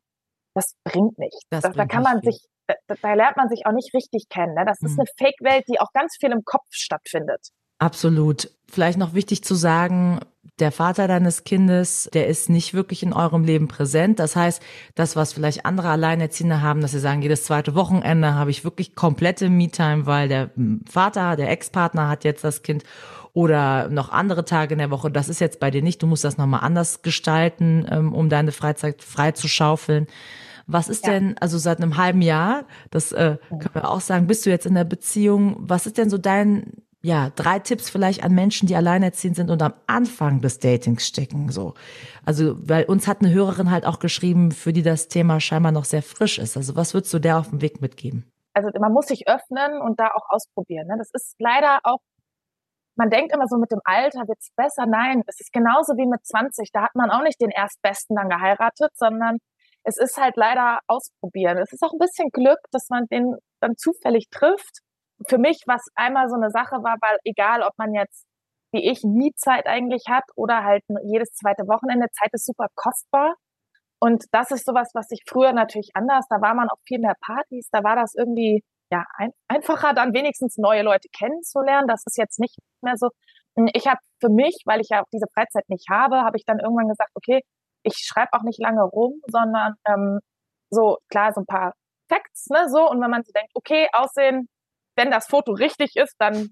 Das 0.53 0.73
bringt 0.83 1.17
nichts. 1.17 1.39
Das 1.49 1.63
da, 1.63 1.69
da 1.69 1.85
kann 1.85 2.03
man 2.03 2.21
viel. 2.21 2.31
sich, 2.31 2.45
da, 2.67 2.95
da, 3.01 3.13
lernt 3.13 3.37
man 3.37 3.49
sich 3.49 3.65
auch 3.65 3.71
nicht 3.71 3.93
richtig 3.93 4.27
kennen. 4.29 4.55
Ne? 4.55 4.65
Das 4.65 4.81
mhm. 4.81 4.87
ist 4.87 4.99
eine 4.99 5.07
Fake-Welt, 5.17 5.65
die 5.67 5.79
auch 5.79 5.91
ganz 5.93 6.17
viel 6.19 6.31
im 6.31 6.43
Kopf 6.43 6.65
stattfindet. 6.71 7.49
Absolut. 7.79 8.49
Vielleicht 8.67 8.97
noch 8.97 9.13
wichtig 9.13 9.43
zu 9.43 9.53
sagen, 9.53 10.19
der 10.59 10.71
Vater 10.71 11.07
deines 11.07 11.43
Kindes, 11.43 12.09
der 12.13 12.27
ist 12.27 12.49
nicht 12.49 12.73
wirklich 12.73 13.03
in 13.03 13.13
eurem 13.13 13.43
Leben 13.43 13.67
präsent. 13.67 14.19
Das 14.19 14.35
heißt, 14.35 14.61
das, 14.95 15.15
was 15.15 15.33
vielleicht 15.33 15.65
andere 15.65 15.89
Alleinerziehende 15.89 16.61
haben, 16.61 16.81
dass 16.81 16.91
sie 16.91 16.99
sagen, 16.99 17.21
jedes 17.21 17.43
zweite 17.43 17.75
Wochenende 17.75 18.33
habe 18.33 18.49
ich 18.49 18.63
wirklich 18.63 18.95
komplette 18.95 19.49
Me-Time, 19.49 20.05
weil 20.05 20.27
der 20.27 20.49
Vater, 20.89 21.35
der 21.35 21.51
Ex-Partner 21.51 22.09
hat 22.09 22.23
jetzt 22.23 22.43
das 22.43 22.63
Kind 22.63 22.83
oder 23.33 23.89
noch 23.89 24.11
andere 24.11 24.45
Tage 24.45 24.73
in 24.73 24.79
der 24.79 24.89
Woche. 24.89 25.11
Das 25.11 25.29
ist 25.29 25.39
jetzt 25.39 25.59
bei 25.59 25.69
dir 25.69 25.83
nicht. 25.83 26.01
Du 26.01 26.07
musst 26.07 26.23
das 26.23 26.37
nochmal 26.37 26.61
anders 26.63 27.03
gestalten, 27.03 27.85
ähm, 27.87 28.13
um 28.13 28.29
deine 28.29 28.51
Freizeit 28.51 29.03
frei 29.03 29.31
zu 29.31 29.47
schaufeln. 29.47 30.07
Was 30.65 30.89
ist 30.89 31.05
ja. 31.05 31.13
denn, 31.13 31.37
also 31.37 31.59
seit 31.59 31.79
einem 31.79 31.97
halben 31.97 32.23
Jahr, 32.23 32.65
das 32.89 33.11
äh, 33.11 33.37
können 33.49 33.69
wir 33.73 33.89
auch 33.89 34.01
sagen, 34.01 34.25
bist 34.25 34.45
du 34.45 34.49
jetzt 34.49 34.65
in 34.65 34.73
der 34.73 34.85
Beziehung? 34.85 35.55
Was 35.59 35.85
ist 35.85 35.99
denn 35.99 36.09
so 36.09 36.17
dein 36.17 36.73
ja, 37.03 37.29
drei 37.35 37.59
Tipps 37.59 37.89
vielleicht 37.89 38.23
an 38.23 38.33
Menschen, 38.33 38.67
die 38.67 38.75
alleinerziehend 38.75 39.35
sind 39.35 39.51
und 39.51 39.61
am 39.61 39.73
Anfang 39.85 40.41
des 40.41 40.59
Datings 40.59 41.07
stecken, 41.07 41.49
so. 41.49 41.75
Also, 42.25 42.55
weil 42.67 42.85
uns 42.85 43.07
hat 43.07 43.21
eine 43.21 43.31
Hörerin 43.31 43.69
halt 43.69 43.85
auch 43.85 43.99
geschrieben, 43.99 44.51
für 44.51 44.73
die 44.73 44.81
das 44.81 45.07
Thema 45.07 45.39
scheinbar 45.39 45.71
noch 45.71 45.85
sehr 45.85 46.01
frisch 46.01 46.39
ist. 46.39 46.57
Also, 46.57 46.75
was 46.75 46.93
würdest 46.93 47.13
du 47.13 47.19
der 47.19 47.37
auf 47.37 47.49
dem 47.49 47.61
Weg 47.61 47.81
mitgeben? 47.81 48.31
Also, 48.53 48.69
man 48.79 48.91
muss 48.91 49.05
sich 49.05 49.27
öffnen 49.27 49.79
und 49.81 49.99
da 49.99 50.07
auch 50.07 50.25
ausprobieren. 50.29 50.87
Ne? 50.87 50.95
Das 50.97 51.11
ist 51.13 51.35
leider 51.37 51.79
auch, 51.83 51.99
man 52.95 53.11
denkt 53.11 53.31
immer 53.31 53.45
so, 53.47 53.57
mit 53.57 53.71
dem 53.71 53.81
Alter 53.83 54.27
wird's 54.27 54.49
besser. 54.55 54.87
Nein, 54.87 55.21
es 55.27 55.39
ist 55.39 55.53
genauso 55.53 55.93
wie 55.97 56.07
mit 56.07 56.25
20. 56.25 56.71
Da 56.73 56.81
hat 56.81 56.95
man 56.95 57.11
auch 57.11 57.21
nicht 57.21 57.39
den 57.39 57.51
Erstbesten 57.51 58.15
dann 58.15 58.27
geheiratet, 58.27 58.89
sondern 58.95 59.37
es 59.83 59.97
ist 59.97 60.17
halt 60.17 60.35
leider 60.35 60.79
ausprobieren. 60.87 61.59
Es 61.59 61.71
ist 61.71 61.83
auch 61.83 61.93
ein 61.93 61.99
bisschen 61.99 62.29
Glück, 62.31 62.59
dass 62.71 62.89
man 62.89 63.05
den 63.05 63.35
dann 63.61 63.77
zufällig 63.77 64.29
trifft 64.31 64.81
für 65.27 65.37
mich, 65.37 65.63
was 65.65 65.85
einmal 65.95 66.29
so 66.29 66.35
eine 66.35 66.51
Sache 66.51 66.83
war, 66.83 66.97
weil 67.01 67.17
egal, 67.23 67.63
ob 67.63 67.73
man 67.77 67.93
jetzt 67.93 68.25
wie 68.71 68.89
ich 68.89 69.03
nie 69.03 69.31
Zeit 69.35 69.65
eigentlich 69.65 70.03
hat 70.09 70.25
oder 70.35 70.63
halt 70.63 70.83
jedes 71.03 71.31
zweite 71.31 71.63
Wochenende, 71.67 72.07
Zeit 72.11 72.29
ist 72.33 72.45
super 72.45 72.67
kostbar. 72.75 73.35
Und 73.99 74.25
das 74.31 74.51
ist 74.51 74.65
sowas, 74.65 74.91
was 74.93 75.07
sich 75.07 75.23
früher 75.27 75.53
natürlich 75.53 75.91
anders, 75.95 76.25
da 76.29 76.41
war 76.41 76.53
man 76.53 76.69
auf 76.69 76.79
viel 76.85 76.99
mehr 76.99 77.15
Partys, 77.25 77.69
da 77.71 77.83
war 77.83 77.95
das 77.95 78.13
irgendwie 78.15 78.63
ja 78.91 79.03
ein, 79.15 79.31
einfacher, 79.47 79.93
dann 79.93 80.13
wenigstens 80.13 80.57
neue 80.57 80.83
Leute 80.83 81.09
kennenzulernen. 81.17 81.87
Das 81.87 82.03
ist 82.05 82.17
jetzt 82.17 82.39
nicht 82.39 82.57
mehr 82.81 82.95
so. 82.97 83.09
Ich 83.73 83.87
habe 83.87 83.99
für 84.21 84.29
mich, 84.29 84.61
weil 84.65 84.81
ich 84.81 84.89
ja 84.91 85.01
auch 85.01 85.07
diese 85.11 85.25
Freizeit 85.33 85.67
nicht 85.67 85.89
habe, 85.89 86.17
habe 86.17 86.37
ich 86.37 86.45
dann 86.45 86.59
irgendwann 86.59 86.89
gesagt, 86.89 87.09
okay, 87.15 87.41
ich 87.83 87.95
schreibe 87.97 88.33
auch 88.33 88.43
nicht 88.43 88.59
lange 88.61 88.83
rum, 88.83 89.21
sondern 89.27 89.73
ähm, 89.87 90.19
so 90.69 90.97
klar 91.09 91.33
so 91.33 91.41
ein 91.41 91.45
paar 91.47 91.73
Facts, 92.09 92.47
ne, 92.49 92.69
so 92.69 92.89
und 92.89 93.01
wenn 93.01 93.09
man 93.09 93.23
so 93.23 93.31
denkt, 93.33 93.51
okay, 93.55 93.87
Aussehen, 93.93 94.47
wenn 94.97 95.11
das 95.11 95.27
Foto 95.27 95.53
richtig 95.53 95.95
ist, 95.95 96.15
dann 96.19 96.49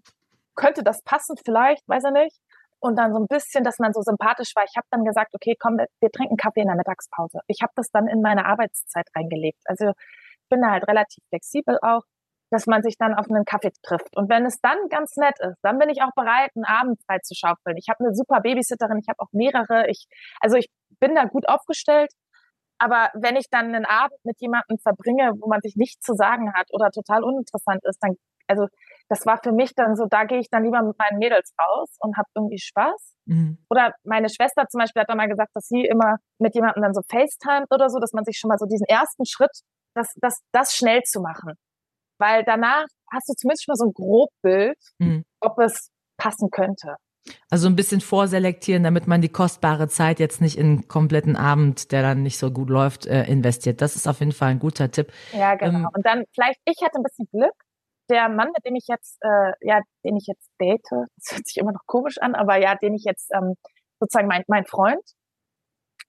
könnte 0.56 0.84
das 0.84 1.02
passen, 1.04 1.36
vielleicht, 1.44 1.88
weiß 1.88 2.06
er 2.06 2.12
nicht. 2.12 2.38
Und 2.80 2.98
dann 2.98 3.12
so 3.12 3.20
ein 3.20 3.28
bisschen, 3.28 3.64
dass 3.64 3.80
man 3.80 3.94
so 3.94 4.02
sympathisch 4.02 4.56
war. 4.56 4.64
Ich 4.64 4.78
habe 4.78 4.86
dann 4.92 5.04
gesagt, 5.04 5.34
okay, 5.34 5.56
komm, 5.60 5.78
wir 5.78 6.12
trinken 6.12 6.38
Kaffee 6.38 6.62
in 6.62 6.68
der 6.68 6.76
Mittagspause. 6.76 7.40
Ich 7.48 7.62
habe 7.62 7.74
das 7.76 7.90
dann 7.90 8.08
in 8.08 8.22
meine 8.22 8.46
Arbeitszeit 8.46 9.08
reingelegt. 9.16 9.60
Also 9.66 9.90
ich 9.90 10.50
bin 10.50 10.62
da 10.62 10.70
halt 10.70 10.88
relativ 10.88 11.24
flexibel 11.30 11.80
auch, 11.82 12.04
dass 12.52 12.68
man 12.68 12.84
sich 12.84 12.98
dann 12.98 13.16
auf 13.16 13.30
einen 13.30 13.44
Kaffee 13.44 13.72
trifft. 13.82 14.16
Und 14.16 14.30
wenn 14.30 14.46
es 14.46 14.62
dann 14.62 14.78
ganz 14.90 15.16
nett 15.18 15.40
ist, 15.40 15.58
dann 15.64 15.80
bin 15.80 15.90
ich 15.90 16.02
auch 16.04 16.12
bereit, 16.16 16.52
einen 16.56 16.66
Abend 16.66 17.02
frei 17.06 17.20
zu 17.20 17.34
schaufeln. 17.34 17.76
Ich 17.78 17.90
habe 17.90 18.04
eine 18.04 18.14
super 18.14 18.42
Babysitterin, 18.42 19.00
ich 19.00 19.10
habe 19.10 19.20
auch 19.20 19.32
mehrere. 19.32 19.90
Ich, 19.90 20.06
also 20.40 20.56
ich 20.56 20.70
bin 21.00 21.16
da 21.16 21.26
gut 21.26 21.50
aufgestellt. 21.50 22.12
Aber 22.78 23.10
wenn 23.14 23.36
ich 23.36 23.50
dann 23.50 23.74
einen 23.74 23.86
Abend 23.86 24.20
mit 24.24 24.40
jemandem 24.42 24.78
verbringe, 24.78 25.32
wo 25.40 25.48
man 25.48 25.62
sich 25.62 25.76
nichts 25.76 26.06
zu 26.06 26.14
sagen 26.14 26.54
hat 26.54 26.68
oder 26.72 26.92
total 26.92 27.24
uninteressant 27.24 27.84
ist, 27.84 27.98
dann, 28.02 28.16
also 28.48 28.68
das 29.10 29.26
war 29.26 29.40
für 29.44 29.52
mich 29.52 29.74
dann 29.76 29.96
so, 29.96 30.06
da 30.10 30.24
gehe 30.24 30.40
ich 30.40 30.50
dann 30.50 30.64
lieber 30.64 30.82
mit 30.82 30.98
meinen 30.98 31.20
Mädels 31.20 31.54
raus 31.60 31.96
und 32.00 32.18
habe 32.18 32.28
irgendwie 32.36 32.58
Spaß. 32.58 33.16
Mhm. 33.26 33.58
Oder 33.70 33.94
meine 34.04 34.30
Schwester 34.30 34.66
zum 34.68 34.80
Beispiel 34.80 35.02
hat 35.02 35.10
dann 35.10 35.18
mal 35.18 35.30
gesagt, 35.30 35.52
dass 35.54 35.68
sie 35.68 35.86
immer 35.86 36.18
mit 36.40 36.56
jemandem 36.56 36.84
dann 36.84 36.94
so 36.94 37.02
FaceTime 37.08 37.66
oder 37.70 37.90
so, 37.90 38.00
dass 38.00 38.14
man 38.14 38.26
sich 38.26 38.38
schon 38.40 38.50
mal 38.50 38.58
so 38.58 38.66
diesen 38.66 38.88
ersten 38.88 39.26
Schritt, 39.26 39.52
das, 39.94 40.12
das, 40.22 40.40
das 40.52 40.74
schnell 40.74 41.04
zu 41.04 41.22
machen. 41.22 41.54
Weil 42.18 42.44
danach 42.46 42.86
hast 43.12 43.30
du 43.30 43.34
zumindest 43.34 43.66
schon 43.66 43.74
mal 43.74 43.78
so 43.78 43.86
ein 43.86 43.94
Grobbild, 43.94 44.78
mhm. 45.00 45.24
ob 45.42 45.60
es 45.60 45.92
passen 46.18 46.50
könnte. 46.50 46.96
Also 47.50 47.68
ein 47.68 47.76
bisschen 47.76 48.02
vorselektieren, 48.02 48.84
damit 48.84 49.08
man 49.08 49.22
die 49.22 49.30
kostbare 49.30 49.88
Zeit 49.88 50.20
jetzt 50.20 50.42
nicht 50.42 50.58
in 50.58 50.66
einen 50.66 50.88
kompletten 50.88 51.36
Abend, 51.36 51.92
der 51.92 52.04
dann 52.04 52.22
nicht 52.22 52.38
so 52.38 52.52
gut 52.52 52.70
läuft, 52.70 53.08
äh, 53.08 53.24
investiert. 53.24 53.82
Das 53.82 53.96
ist 53.96 54.08
auf 54.08 54.20
jeden 54.20 54.32
Fall 54.32 54.50
ein 54.50 54.60
guter 54.60 54.92
Tipp. 54.92 55.12
Ja, 55.32 55.56
genau. 55.56 55.80
Ähm, 55.80 55.90
und 55.94 56.06
dann 56.06 56.24
vielleicht, 56.34 56.60
ich 56.66 56.78
hatte 56.84 56.98
ein 56.98 57.04
bisschen 57.04 57.28
Glück. 57.32 57.54
Der 58.10 58.30
Mann, 58.30 58.50
mit 58.54 58.66
dem 58.66 58.76
ich 58.76 58.86
jetzt, 58.88 59.18
äh, 59.22 59.52
ja, 59.62 59.82
den 60.04 60.18
ich 60.18 60.28
jetzt 60.28 60.50
date, 60.60 60.82
das 60.92 61.32
hört 61.32 61.48
sich 61.48 61.58
immer 61.58 61.72
noch 61.72 61.86
komisch 61.86 62.18
an, 62.20 62.36
aber 62.36 62.58
ja, 62.58 62.76
den 62.76 62.94
ich 62.94 63.04
jetzt 63.04 63.32
ähm, 63.34 63.56
sozusagen 64.00 64.28
mein, 64.28 64.44
mein 64.48 64.66
Freund, 64.66 65.04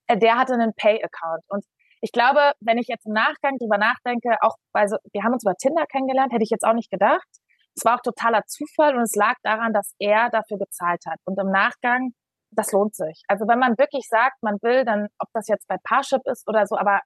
äh, 0.07 0.17
der 0.17 0.37
hatte 0.37 0.53
einen 0.53 0.73
Pay-Account. 0.75 1.43
Und 1.49 1.65
ich 2.01 2.11
glaube, 2.11 2.51
wenn 2.59 2.77
ich 2.77 2.87
jetzt 2.87 3.05
im 3.05 3.13
Nachgang 3.13 3.57
drüber 3.57 3.77
nachdenke, 3.77 4.37
auch 4.41 4.55
weil 4.73 4.87
so, 4.87 4.97
wir 5.11 5.23
haben 5.23 5.33
uns 5.33 5.43
über 5.43 5.55
Tinder 5.55 5.85
kennengelernt, 5.87 6.31
hätte 6.31 6.43
ich 6.43 6.49
jetzt 6.51 6.63
auch 6.63 6.73
nicht 6.73 6.91
gedacht. 6.91 7.27
Es 7.75 7.85
war 7.85 7.95
auch 7.95 8.01
totaler 8.01 8.43
Zufall 8.47 8.95
und 8.95 9.03
es 9.03 9.15
lag 9.15 9.35
daran, 9.43 9.73
dass 9.73 9.93
er 9.99 10.29
dafür 10.29 10.57
gezahlt 10.57 11.03
hat. 11.07 11.19
Und 11.25 11.39
im 11.39 11.51
Nachgang, 11.51 12.11
das 12.51 12.71
lohnt 12.71 12.95
sich. 12.95 13.23
Also 13.27 13.47
wenn 13.47 13.59
man 13.59 13.77
wirklich 13.77 14.07
sagt, 14.07 14.41
man 14.41 14.57
will, 14.61 14.83
dann, 14.85 15.07
ob 15.19 15.29
das 15.33 15.47
jetzt 15.47 15.67
bei 15.67 15.77
Parship 15.83 16.21
ist 16.25 16.47
oder 16.47 16.65
so, 16.65 16.77
aber 16.77 17.01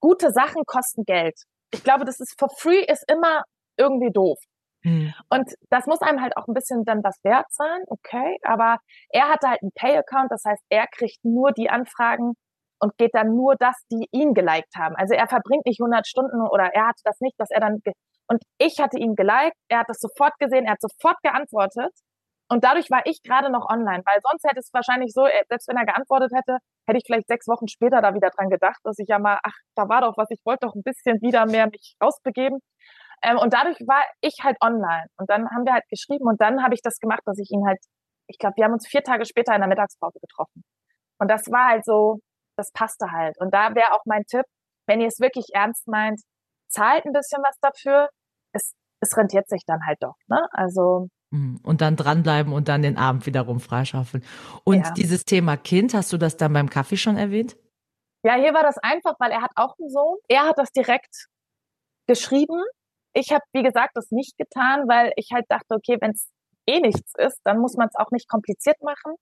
gute 0.00 0.30
Sachen 0.30 0.62
kosten 0.66 1.04
Geld. 1.04 1.34
Ich 1.72 1.82
glaube, 1.82 2.04
das 2.04 2.20
ist 2.20 2.38
for 2.38 2.48
free 2.48 2.84
ist 2.84 3.04
immer 3.10 3.42
irgendwie 3.78 4.12
doof. 4.12 4.38
Mhm. 4.84 5.12
Und 5.30 5.52
das 5.70 5.86
muss 5.86 6.00
einem 6.02 6.20
halt 6.20 6.36
auch 6.36 6.46
ein 6.46 6.54
bisschen 6.54 6.84
dann 6.84 7.02
was 7.02 7.18
wert 7.24 7.46
sein, 7.50 7.82
okay. 7.88 8.38
Aber 8.42 8.78
er 9.10 9.28
hatte 9.28 9.48
halt 9.48 9.62
einen 9.62 9.72
Pay-Account, 9.74 10.30
das 10.30 10.42
heißt, 10.46 10.62
er 10.68 10.86
kriegt 10.86 11.18
nur 11.24 11.52
die 11.52 11.70
Anfragen 11.70 12.34
und 12.80 12.96
geht 12.96 13.14
dann 13.14 13.34
nur 13.34 13.56
das, 13.58 13.74
die 13.90 14.06
ihn 14.12 14.34
geliked 14.34 14.74
haben. 14.76 14.94
Also 14.96 15.14
er 15.14 15.26
verbringt 15.28 15.66
nicht 15.66 15.80
100 15.80 16.06
Stunden 16.06 16.40
oder 16.42 16.70
er 16.74 16.88
hatte 16.88 17.02
das 17.04 17.20
nicht, 17.20 17.34
dass 17.38 17.50
er 17.50 17.60
dann 17.60 17.80
und 18.30 18.42
ich 18.58 18.78
hatte 18.78 18.98
ihn 18.98 19.16
geliked, 19.16 19.56
er 19.68 19.80
hat 19.80 19.88
das 19.88 20.00
sofort 20.00 20.34
gesehen, 20.38 20.66
er 20.66 20.72
hat 20.72 20.82
sofort 20.82 21.16
geantwortet. 21.22 21.92
Und 22.50 22.64
dadurch 22.64 22.90
war 22.90 23.02
ich 23.04 23.22
gerade 23.22 23.50
noch 23.50 23.68
online, 23.68 24.02
weil 24.06 24.20
sonst 24.22 24.44
hätte 24.44 24.60
es 24.60 24.70
wahrscheinlich 24.72 25.12
so, 25.12 25.26
äh, 25.26 25.44
selbst 25.48 25.68
wenn 25.68 25.76
er 25.76 25.84
geantwortet 25.84 26.32
hätte, 26.34 26.58
hätte 26.86 26.98
ich 26.98 27.04
vielleicht 27.06 27.28
sechs 27.28 27.46
Wochen 27.46 27.68
später 27.68 28.00
da 28.00 28.14
wieder 28.14 28.30
dran 28.30 28.48
gedacht, 28.48 28.80
dass 28.84 28.98
ich 28.98 29.08
ja 29.08 29.18
mal, 29.18 29.38
ach, 29.42 29.56
da 29.74 29.88
war 29.88 30.00
doch 30.00 30.16
was, 30.16 30.30
ich 30.30 30.40
wollte 30.44 30.66
doch 30.66 30.74
ein 30.74 30.82
bisschen 30.82 31.20
wieder 31.20 31.44
mehr 31.46 31.66
mich 31.66 31.96
rausbegeben. 32.02 32.60
Ähm, 33.22 33.38
und 33.38 33.52
dadurch 33.52 33.78
war 33.86 34.02
ich 34.20 34.36
halt 34.42 34.56
online. 34.60 35.06
Und 35.16 35.28
dann 35.30 35.48
haben 35.50 35.64
wir 35.64 35.72
halt 35.72 35.88
geschrieben 35.88 36.26
und 36.26 36.40
dann 36.40 36.62
habe 36.62 36.74
ich 36.74 36.82
das 36.82 36.98
gemacht, 36.98 37.22
dass 37.24 37.38
ich 37.38 37.50
ihn 37.50 37.66
halt, 37.66 37.78
ich 38.28 38.38
glaube, 38.38 38.56
wir 38.56 38.64
haben 38.64 38.72
uns 38.72 38.86
vier 38.86 39.02
Tage 39.02 39.24
später 39.24 39.54
in 39.54 39.60
der 39.60 39.68
Mittagspause 39.68 40.18
getroffen. 40.20 40.62
Und 41.18 41.28
das 41.28 41.50
war 41.50 41.68
halt 41.68 41.84
so, 41.84 42.20
das 42.56 42.70
passte 42.72 43.10
halt. 43.10 43.36
Und 43.40 43.52
da 43.52 43.74
wäre 43.74 43.92
auch 43.92 44.02
mein 44.04 44.24
Tipp, 44.24 44.44
wenn 44.86 45.00
ihr 45.00 45.08
es 45.08 45.20
wirklich 45.20 45.46
ernst 45.52 45.86
meint, 45.88 46.20
zahlt 46.68 47.04
ein 47.04 47.12
bisschen 47.12 47.42
was 47.42 47.56
dafür, 47.60 48.08
es, 48.52 48.74
es 49.00 49.16
rentiert 49.16 49.48
sich 49.48 49.62
dann 49.66 49.80
halt 49.86 49.98
doch. 50.00 50.16
Ne? 50.28 50.46
Also 50.52 51.08
mhm. 51.30 51.60
und 51.62 51.80
dann 51.80 51.96
dranbleiben 51.96 52.52
und 52.52 52.68
dann 52.68 52.82
den 52.82 52.96
Abend 52.96 53.26
wiederum 53.26 53.60
freischaufeln. 53.60 54.24
Und 54.64 54.84
ja. 54.84 54.90
dieses 54.92 55.24
Thema 55.24 55.56
Kind, 55.56 55.94
hast 55.94 56.12
du 56.12 56.18
das 56.18 56.36
dann 56.36 56.52
beim 56.52 56.70
Kaffee 56.70 56.96
schon 56.96 57.16
erwähnt? 57.16 57.56
Ja, 58.24 58.34
hier 58.34 58.52
war 58.52 58.62
das 58.62 58.78
einfach, 58.78 59.14
weil 59.18 59.30
er 59.30 59.42
hat 59.42 59.52
auch 59.54 59.76
einen 59.78 59.90
Sohn. 59.90 60.18
Er 60.28 60.48
hat 60.48 60.58
das 60.58 60.70
direkt 60.72 61.28
geschrieben. 62.06 62.60
Ich 63.14 63.32
habe, 63.32 63.44
wie 63.52 63.62
gesagt, 63.62 63.92
das 63.94 64.10
nicht 64.10 64.36
getan, 64.38 64.88
weil 64.88 65.12
ich 65.16 65.30
halt 65.32 65.46
dachte, 65.48 65.74
okay, 65.74 65.96
wenn 66.00 66.12
es 66.12 66.28
eh 66.66 66.80
nichts 66.80 67.12
ist, 67.18 67.40
dann 67.44 67.58
muss 67.58 67.76
man 67.76 67.88
es 67.88 67.96
auch 67.96 68.10
nicht 68.10 68.28
kompliziert 68.28 68.76
machen. 68.82 69.14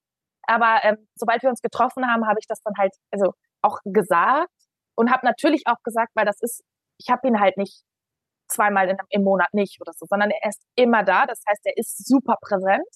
Aber 0.46 0.80
ähm, 0.84 1.08
sobald 1.14 1.42
wir 1.42 1.50
uns 1.50 1.60
getroffen 1.60 2.06
haben, 2.06 2.26
habe 2.26 2.38
ich 2.40 2.46
das 2.46 2.60
dann 2.62 2.74
halt 2.78 2.94
also 3.10 3.32
auch 3.62 3.78
gesagt 3.84 4.50
und 4.96 5.10
habe 5.10 5.26
natürlich 5.26 5.64
auch 5.66 5.82
gesagt, 5.82 6.12
weil 6.14 6.24
das 6.24 6.40
ist, 6.40 6.62
ich 6.98 7.10
habe 7.10 7.26
ihn 7.28 7.40
halt 7.40 7.56
nicht 7.56 7.82
zweimal 8.48 8.88
in, 8.88 8.96
im 9.10 9.22
Monat 9.22 9.52
nicht 9.52 9.80
oder 9.80 9.92
so, 9.92 10.06
sondern 10.08 10.30
er 10.30 10.48
ist 10.48 10.62
immer 10.76 11.02
da. 11.02 11.26
Das 11.26 11.42
heißt, 11.48 11.60
er 11.64 11.76
ist 11.76 12.06
super 12.06 12.36
präsent. 12.40 12.86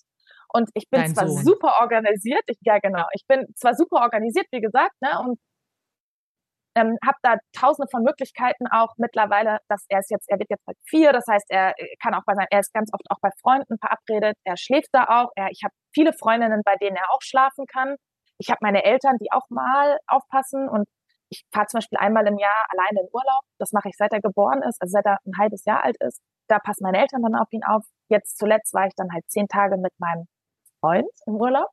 Und 0.52 0.70
ich 0.74 0.88
bin 0.90 1.00
Dein 1.00 1.14
zwar 1.14 1.28
Sohn. 1.28 1.44
super 1.44 1.76
organisiert, 1.80 2.42
ich, 2.46 2.58
ja 2.62 2.78
genau, 2.78 3.04
ich 3.14 3.24
bin 3.28 3.46
zwar 3.54 3.74
super 3.74 4.02
organisiert, 4.02 4.46
wie 4.50 4.60
gesagt, 4.60 4.94
ne, 5.00 5.10
und 5.20 5.38
ähm, 6.74 6.96
habe 7.04 7.18
da 7.22 7.36
tausende 7.52 7.88
von 7.90 8.02
Möglichkeiten 8.02 8.66
auch 8.68 8.94
mittlerweile, 8.96 9.58
dass 9.68 9.84
er 9.88 10.00
ist 10.00 10.10
jetzt, 10.10 10.28
er 10.28 10.38
wird 10.38 10.50
jetzt 10.50 10.64
bald 10.64 10.78
vier, 10.88 11.12
das 11.12 11.24
heißt, 11.28 11.46
er 11.48 11.74
kann 12.02 12.14
auch 12.14 12.22
bei 12.26 12.34
sein, 12.34 12.46
er 12.50 12.60
ist 12.60 12.72
ganz 12.72 12.90
oft 12.92 13.04
auch 13.10 13.20
bei 13.20 13.30
Freunden 13.40 13.78
verabredet, 13.78 14.36
er 14.44 14.56
schläft 14.56 14.88
da 14.92 15.04
auch, 15.04 15.30
er, 15.36 15.48
ich 15.50 15.62
habe 15.64 15.74
viele 15.92 16.12
Freundinnen, 16.12 16.62
bei 16.64 16.76
denen 16.76 16.96
er 16.96 17.10
auch 17.12 17.22
schlafen 17.22 17.66
kann. 17.66 17.96
Ich 18.38 18.50
habe 18.50 18.58
meine 18.62 18.84
Eltern, 18.84 19.16
die 19.20 19.32
auch 19.32 19.48
mal 19.50 19.98
aufpassen 20.06 20.68
und 20.68 20.86
ich 21.28 21.44
fahre 21.52 21.66
zum 21.66 21.78
Beispiel 21.78 21.98
einmal 21.98 22.26
im 22.26 22.38
Jahr 22.38 22.66
alleine 22.70 23.00
in 23.00 23.08
Urlaub. 23.12 23.42
Das 23.58 23.72
mache 23.72 23.88
ich 23.88 23.96
seit 23.96 24.12
er 24.12 24.20
geboren 24.20 24.62
ist, 24.62 24.80
also 24.80 24.92
seit 24.92 25.06
er 25.06 25.18
ein 25.24 25.38
halbes 25.38 25.64
Jahr 25.64 25.84
alt 25.84 25.96
ist. 26.00 26.20
Da 26.48 26.58
passen 26.58 26.82
meine 26.82 26.98
Eltern 26.98 27.22
dann 27.22 27.36
auf 27.36 27.46
ihn 27.52 27.62
auf. 27.64 27.84
Jetzt 28.08 28.38
zuletzt 28.38 28.74
war 28.74 28.86
ich 28.86 28.94
dann 28.96 29.12
halt 29.12 29.24
zehn 29.30 29.46
Tage 29.46 29.76
mit 29.76 29.92
meinem 29.98 30.26
Freund 30.80 31.10
im 31.26 31.36
Urlaub. 31.36 31.68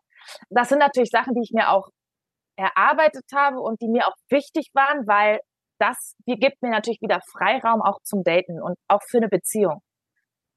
Das 0.50 0.70
sind 0.70 0.80
natürlich 0.80 1.10
Sachen, 1.10 1.34
die 1.34 1.42
ich 1.42 1.51
mir 1.54 1.72
auch 1.72 1.89
erarbeitet 2.57 3.25
habe 3.33 3.59
und 3.61 3.81
die 3.81 3.87
mir 3.87 4.07
auch 4.07 4.15
wichtig 4.29 4.69
waren, 4.73 5.07
weil 5.07 5.39
das 5.79 6.15
die 6.27 6.35
gibt 6.35 6.61
mir 6.61 6.71
natürlich 6.71 7.01
wieder 7.01 7.21
Freiraum 7.31 7.81
auch 7.81 8.01
zum 8.03 8.23
Daten 8.23 8.61
und 8.61 8.77
auch 8.87 9.01
für 9.07 9.17
eine 9.17 9.29
Beziehung. 9.29 9.81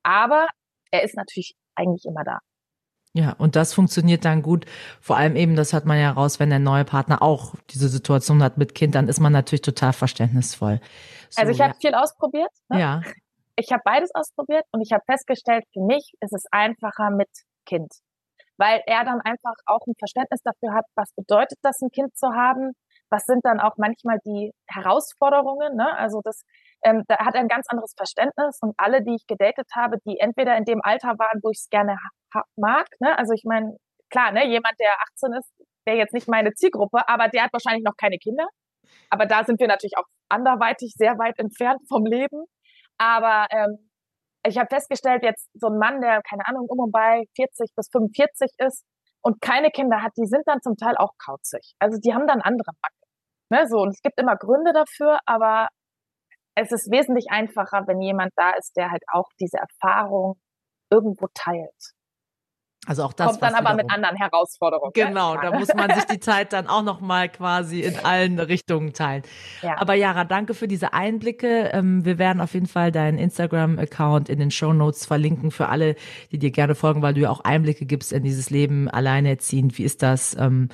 Aber 0.03 0.49
er 0.91 1.03
ist 1.03 1.15
natürlich 1.15 1.55
eigentlich 1.75 2.05
immer 2.07 2.25
da. 2.25 2.39
Ja, 3.13 3.35
und 3.39 3.57
das 3.57 3.75
funktioniert 3.75 4.25
dann 4.25 4.41
gut. 4.41 4.67
Vor 5.01 5.17
allem 5.17 5.35
eben, 5.35 5.57
das 5.57 5.73
hört 5.73 5.85
man 5.85 5.99
ja 5.99 6.13
raus, 6.13 6.39
wenn 6.39 6.51
der 6.51 6.61
neue 6.61 6.85
Partner 6.85 7.23
auch 7.23 7.55
diese 7.71 7.89
Situation 7.89 8.43
hat 8.43 8.57
mit 8.57 8.75
Kind, 8.75 8.95
dann 8.95 9.09
ist 9.09 9.19
man 9.19 9.33
natürlich 9.33 9.63
total 9.63 9.93
verständnisvoll. 9.93 10.81
So, 11.29 11.41
also 11.41 11.53
ich 11.53 11.61
habe 11.61 11.73
ja. 11.73 11.79
viel 11.81 11.95
ausprobiert. 11.95 12.51
Ne? 12.69 12.81
Ja. 12.81 13.03
Ich 13.57 13.73
habe 13.73 13.83
beides 13.85 14.15
ausprobiert 14.15 14.65
und 14.71 14.81
ich 14.81 14.93
habe 14.93 15.03
festgestellt, 15.07 15.65
für 15.73 15.81
mich 15.81 16.13
ist 16.21 16.33
es 16.33 16.45
einfacher 16.53 17.11
mit 17.11 17.29
Kind, 17.67 17.93
weil 18.61 18.83
er 18.87 19.05
dann 19.05 19.21
einfach 19.23 19.55
auch 19.65 19.81
ein 19.87 19.95
Verständnis 19.99 20.43
dafür 20.45 20.75
hat, 20.75 20.85
was 20.95 21.11
bedeutet 21.17 21.59
das, 21.63 21.81
ein 21.81 21.91
Kind 21.91 22.15
zu 22.15 22.29
haben, 22.29 22.73
was 23.11 23.25
sind 23.25 23.43
dann 23.43 23.59
auch 23.59 23.73
manchmal 23.79 24.19
die 24.27 24.53
Herausforderungen. 24.69 25.77
Ne? 25.77 25.97
Also 25.97 26.21
das, 26.23 26.43
ähm, 26.85 27.03
da 27.09 27.19
hat 27.25 27.35
er 27.35 27.41
ein 27.41 27.49
ganz 27.49 27.67
anderes 27.69 27.95
Verständnis 27.97 28.59
und 28.61 28.75
alle, 28.77 29.03
die 29.03 29.17
ich 29.17 29.27
gedatet 29.27 29.67
habe, 29.75 29.97
die 30.07 30.19
entweder 30.21 30.57
in 30.59 30.65
dem 30.65 30.81
Alter 30.83 31.19
waren, 31.19 31.41
wo 31.43 31.51
ich 31.51 31.59
es 31.59 31.69
gerne 31.71 31.97
mag. 32.57 32.87
Ne? 33.01 33.17
Also 33.19 33.33
ich 33.33 33.45
meine, 33.45 33.77
klar, 34.11 34.31
ne, 34.33 34.47
jemand, 34.47 34.75
der 34.79 34.93
18 35.15 35.33
ist, 35.33 35.51
wäre 35.87 35.97
jetzt 35.97 36.13
nicht 36.13 36.29
meine 36.29 36.53
Zielgruppe, 36.53 37.09
aber 37.09 37.29
der 37.29 37.45
hat 37.45 37.53
wahrscheinlich 37.55 37.85
noch 37.85 37.97
keine 37.97 38.19
Kinder. 38.19 38.47
Aber 39.09 39.25
da 39.25 39.45
sind 39.45 39.59
wir 39.59 39.69
natürlich 39.69 39.97
auch 39.97 40.07
anderweitig 40.29 40.93
sehr 40.97 41.19
weit 41.19 41.39
entfernt 41.39 41.81
vom 41.89 42.05
Leben. 42.05 42.45
Aber 42.99 43.47
ähm, 43.51 43.90
ich 44.45 44.59
habe 44.59 44.69
festgestellt, 44.69 45.23
jetzt 45.23 45.49
so 45.55 45.69
ein 45.69 45.79
Mann, 45.79 46.01
der, 46.01 46.23
keine 46.23 46.47
Ahnung, 46.47 46.67
um 46.69 46.79
und 46.79 46.93
bei 46.93 47.25
40 47.37 47.71
bis 47.77 47.89
45 47.93 48.51
ist 48.59 48.85
und 49.23 49.41
keine 49.41 49.71
Kinder 49.71 50.03
hat, 50.03 50.13
die 50.17 50.27
sind 50.27 50.43
dann 50.47 50.63
zum 50.63 50.77
Teil 50.77 50.97
auch 50.97 51.13
kauzig. 51.25 51.75
Also 51.79 51.99
die 51.99 52.15
haben 52.15 52.27
dann 52.27 52.41
andere 52.41 52.73
Macken. 52.83 52.97
Ne, 53.53 53.69
so, 53.69 53.79
und 53.79 53.91
es 53.91 54.01
gibt 54.03 54.19
immer 54.21 54.37
Gründe 54.37 54.73
dafür, 54.73 55.19
aber 55.27 55.69
es 56.55 56.73
ist 56.73 56.91
wesentlich 56.91 57.27
einfacher, 57.31 57.85
wenn 57.87 58.01
jemand 58.01 58.33
da 58.37 58.51
ist, 58.53 58.77
der 58.77 58.91
halt 58.91 59.03
auch 59.13 59.29
diese 59.41 59.59
Erfahrung 59.59 60.41
irgendwo 60.91 61.27
teilt. 61.35 61.93
Also 62.87 63.05
auch 63.05 63.13
das 63.13 63.27
kommt 63.29 63.43
dann 63.43 63.55
aber 63.55 63.75
mit 63.75 63.93
anderen 63.93 64.17
Herausforderungen. 64.17 64.93
Ne? 64.97 65.05
Genau, 65.05 65.35
ne? 65.35 65.41
da 65.43 65.59
muss 65.59 65.69
man 65.75 65.95
sich 65.95 66.05
die 66.05 66.19
Zeit 66.21 66.55
dann 66.55 66.67
auch 66.67 66.83
noch 66.83 67.01
mal 67.01 67.29
quasi 67.29 67.81
in 67.81 67.99
allen 67.99 68.39
Richtungen 68.39 68.95
teilen. 68.95 69.23
Ja. 69.61 69.79
Aber 69.79 69.95
Jara, 69.95 70.25
danke 70.25 70.55
für 70.55 70.67
diese 70.67 70.95
Einblicke. 70.95 71.71
Ähm, 71.75 72.07
wir 72.07 72.19
werden 72.19 72.41
auf 72.41 72.55
jeden 72.55 72.67
Fall 72.67 72.91
deinen 72.91 73.19
Instagram-Account 73.19 74.31
in 74.31 74.39
den 74.39 74.51
Show 74.51 74.73
Notes 74.73 75.05
verlinken 75.05 75.51
für 75.51 75.69
alle, 75.69 75.95
die 76.33 76.39
dir 76.39 76.51
gerne 76.51 76.75
folgen, 76.75 77.03
weil 77.03 77.13
du 77.13 77.21
ja 77.21 77.31
auch 77.31 77.41
Einblicke 77.41 77.85
gibst 77.85 78.13
in 78.15 78.23
dieses 78.23 78.49
Leben 78.49 78.89
alleinerziehend. 78.89 79.77
Wie 79.77 79.85
ist 79.85 80.03
das? 80.03 80.35
Ähm, 80.37 80.71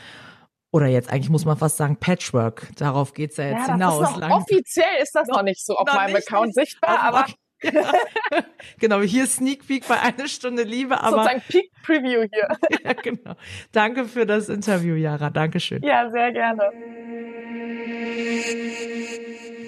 oder 0.70 0.86
jetzt 0.86 1.10
eigentlich 1.10 1.30
muss 1.30 1.44
man 1.44 1.56
fast 1.56 1.76
sagen 1.76 1.96
Patchwork. 1.96 2.68
Darauf 2.76 3.14
geht's 3.14 3.36
ja 3.36 3.46
jetzt 3.46 3.66
ja, 3.66 3.72
hinaus. 3.72 4.10
Ist 4.10 4.22
offiziell 4.22 5.02
ist 5.02 5.14
das 5.14 5.26
noch, 5.26 5.38
noch 5.38 5.42
nicht 5.42 5.64
so 5.64 5.74
auf 5.76 5.92
meinem 5.92 6.14
Account 6.14 6.54
sichtbar, 6.54 7.00
aber 7.00 7.26
ja. 7.62 7.92
genau, 8.78 9.00
hier 9.00 9.26
Sneak 9.26 9.66
Peek 9.66 9.86
bei 9.88 10.00
einer 10.00 10.28
Stunde 10.28 10.62
Liebe, 10.62 11.00
aber. 11.00 11.24
Sozusagen 11.24 11.42
Peak 11.48 11.70
Preview 11.82 12.26
hier. 12.32 12.48
ja, 12.84 12.92
genau. 12.92 13.36
Danke 13.72 14.04
für 14.04 14.26
das 14.26 14.48
Interview, 14.48 14.94
Jara. 14.94 15.30
Dankeschön. 15.30 15.82
Ja, 15.82 16.10
sehr 16.10 16.32
gerne. 16.32 16.70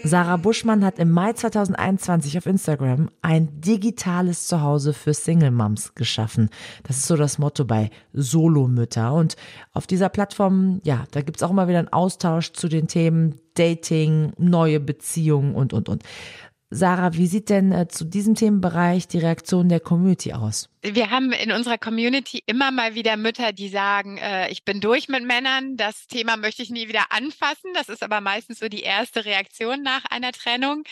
Sarah 0.04 0.36
Buschmann 0.36 0.84
hat 0.84 0.98
im 0.98 1.10
Mai 1.10 1.32
2021 1.32 2.38
auf 2.38 2.46
Instagram 2.46 3.10
ein 3.20 3.60
digitales 3.60 4.46
Zuhause 4.46 4.92
für 4.92 5.12
Single 5.12 5.50
Moms 5.50 5.94
geschaffen. 5.94 6.50
Das 6.84 6.98
ist 6.98 7.06
so 7.06 7.16
das 7.16 7.38
Motto 7.38 7.64
bei 7.64 7.90
Solomütter. 8.12 9.12
Und 9.12 9.36
auf 9.72 9.86
dieser 9.86 10.08
Plattform, 10.08 10.80
ja, 10.84 11.04
da 11.10 11.20
gibt's 11.20 11.42
auch 11.42 11.50
immer 11.50 11.68
wieder 11.68 11.80
einen 11.80 11.92
Austausch 11.92 12.52
zu 12.52 12.68
den 12.68 12.86
Themen 12.86 13.40
Dating, 13.54 14.32
neue 14.38 14.80
Beziehungen 14.80 15.54
und, 15.54 15.72
und, 15.72 15.88
und. 15.88 16.04
Sarah, 16.70 17.14
wie 17.14 17.26
sieht 17.26 17.48
denn 17.48 17.72
äh, 17.72 17.88
zu 17.88 18.04
diesem 18.04 18.34
Themenbereich 18.34 19.08
die 19.08 19.18
Reaktion 19.18 19.70
der 19.70 19.80
Community 19.80 20.34
aus? 20.34 20.68
Wir 20.82 21.10
haben 21.10 21.32
in 21.32 21.50
unserer 21.50 21.78
Community 21.78 22.42
immer 22.44 22.70
mal 22.70 22.94
wieder 22.94 23.16
Mütter, 23.16 23.52
die 23.52 23.68
sagen, 23.68 24.18
äh, 24.18 24.50
ich 24.50 24.64
bin 24.64 24.80
durch 24.80 25.08
mit 25.08 25.24
Männern, 25.24 25.76
das 25.78 26.06
Thema 26.08 26.36
möchte 26.36 26.62
ich 26.62 26.68
nie 26.68 26.88
wieder 26.88 27.10
anfassen. 27.10 27.72
Das 27.74 27.88
ist 27.88 28.02
aber 28.02 28.20
meistens 28.20 28.58
so 28.58 28.68
die 28.68 28.82
erste 28.82 29.24
Reaktion 29.24 29.82
nach 29.82 30.04
einer 30.10 30.32
Trennung. 30.32 30.84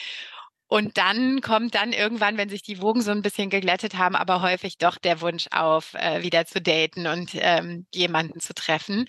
Und 0.69 0.97
dann 0.97 1.43
kommt 1.43 1.75
dann 1.75 1.93
irgendwann, 1.93 2.39
wenn 2.39 2.49
sich 2.49 2.63
die 2.63 2.81
Wogen 2.81 3.01
so 3.01 3.13
ein 3.13 3.23
bisschen 3.23 3.51
geglättet 3.51 3.97
haben, 3.99 4.17
aber 4.17 4.43
häufig 4.43 4.79
doch 4.79 4.99
der 4.99 5.21
Wunsch 5.21 5.47
auf, 5.53 5.95
äh, 5.95 6.23
wieder 6.23 6.47
zu 6.47 6.61
daten 6.61 7.07
und 7.07 7.31
ähm, 7.35 7.87
jemanden 7.95 8.41
zu 8.41 8.53
treffen. 8.53 9.07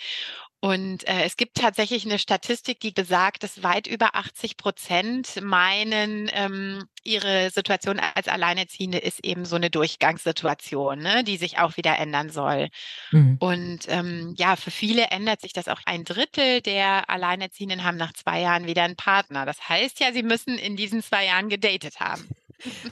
Und 0.60 1.08
äh, 1.08 1.24
es 1.24 1.38
gibt 1.38 1.58
tatsächlich 1.58 2.06
eine 2.06 2.18
Statistik, 2.18 2.80
die 2.80 2.92
besagt, 2.92 3.44
dass 3.44 3.62
weit 3.62 3.86
über 3.86 4.16
80 4.16 4.58
Prozent 4.58 5.40
meinen, 5.42 6.32
ähm, 6.34 6.84
ihre 7.04 7.52
Situation 7.52 8.00
als 8.00 8.28
Alleinerziehende 8.28 8.98
ist 8.98 9.24
eben 9.24 9.46
so 9.46 9.56
eine 9.56 9.70
Durchgangssituation, 9.70 10.98
ne, 10.98 11.24
die 11.24 11.38
sich 11.38 11.60
auch 11.60 11.78
wieder 11.78 12.00
ändern 12.00 12.32
soll. 12.32 12.70
Mhm. 13.12 13.38
Und 13.40 13.80
ähm, 13.88 14.34
ja, 14.36 14.56
für 14.56 14.72
viele 14.72 15.06
ändert 15.12 15.42
sich 15.42 15.54
das 15.54 15.68
auch. 15.68 15.80
Ein 15.86 16.06
Drittel 16.06 16.62
der 16.62 17.08
Alleinerziehenden 17.08 17.84
haben 17.84 17.98
nach 17.98 18.14
zwei 18.14 18.42
Jahren 18.42 18.66
wieder 18.66 18.84
einen 18.84 18.96
Partner. 18.96 19.46
Das 19.46 19.70
heißt 19.70 20.00
ja, 20.00 20.12
sie 20.12 20.24
müssen 20.24 20.58
in 20.58 20.76
diesen 20.76 21.04
zwei 21.04 21.26
Jahren 21.26 21.50
gedatet 21.50 22.00
haben. 22.00 22.28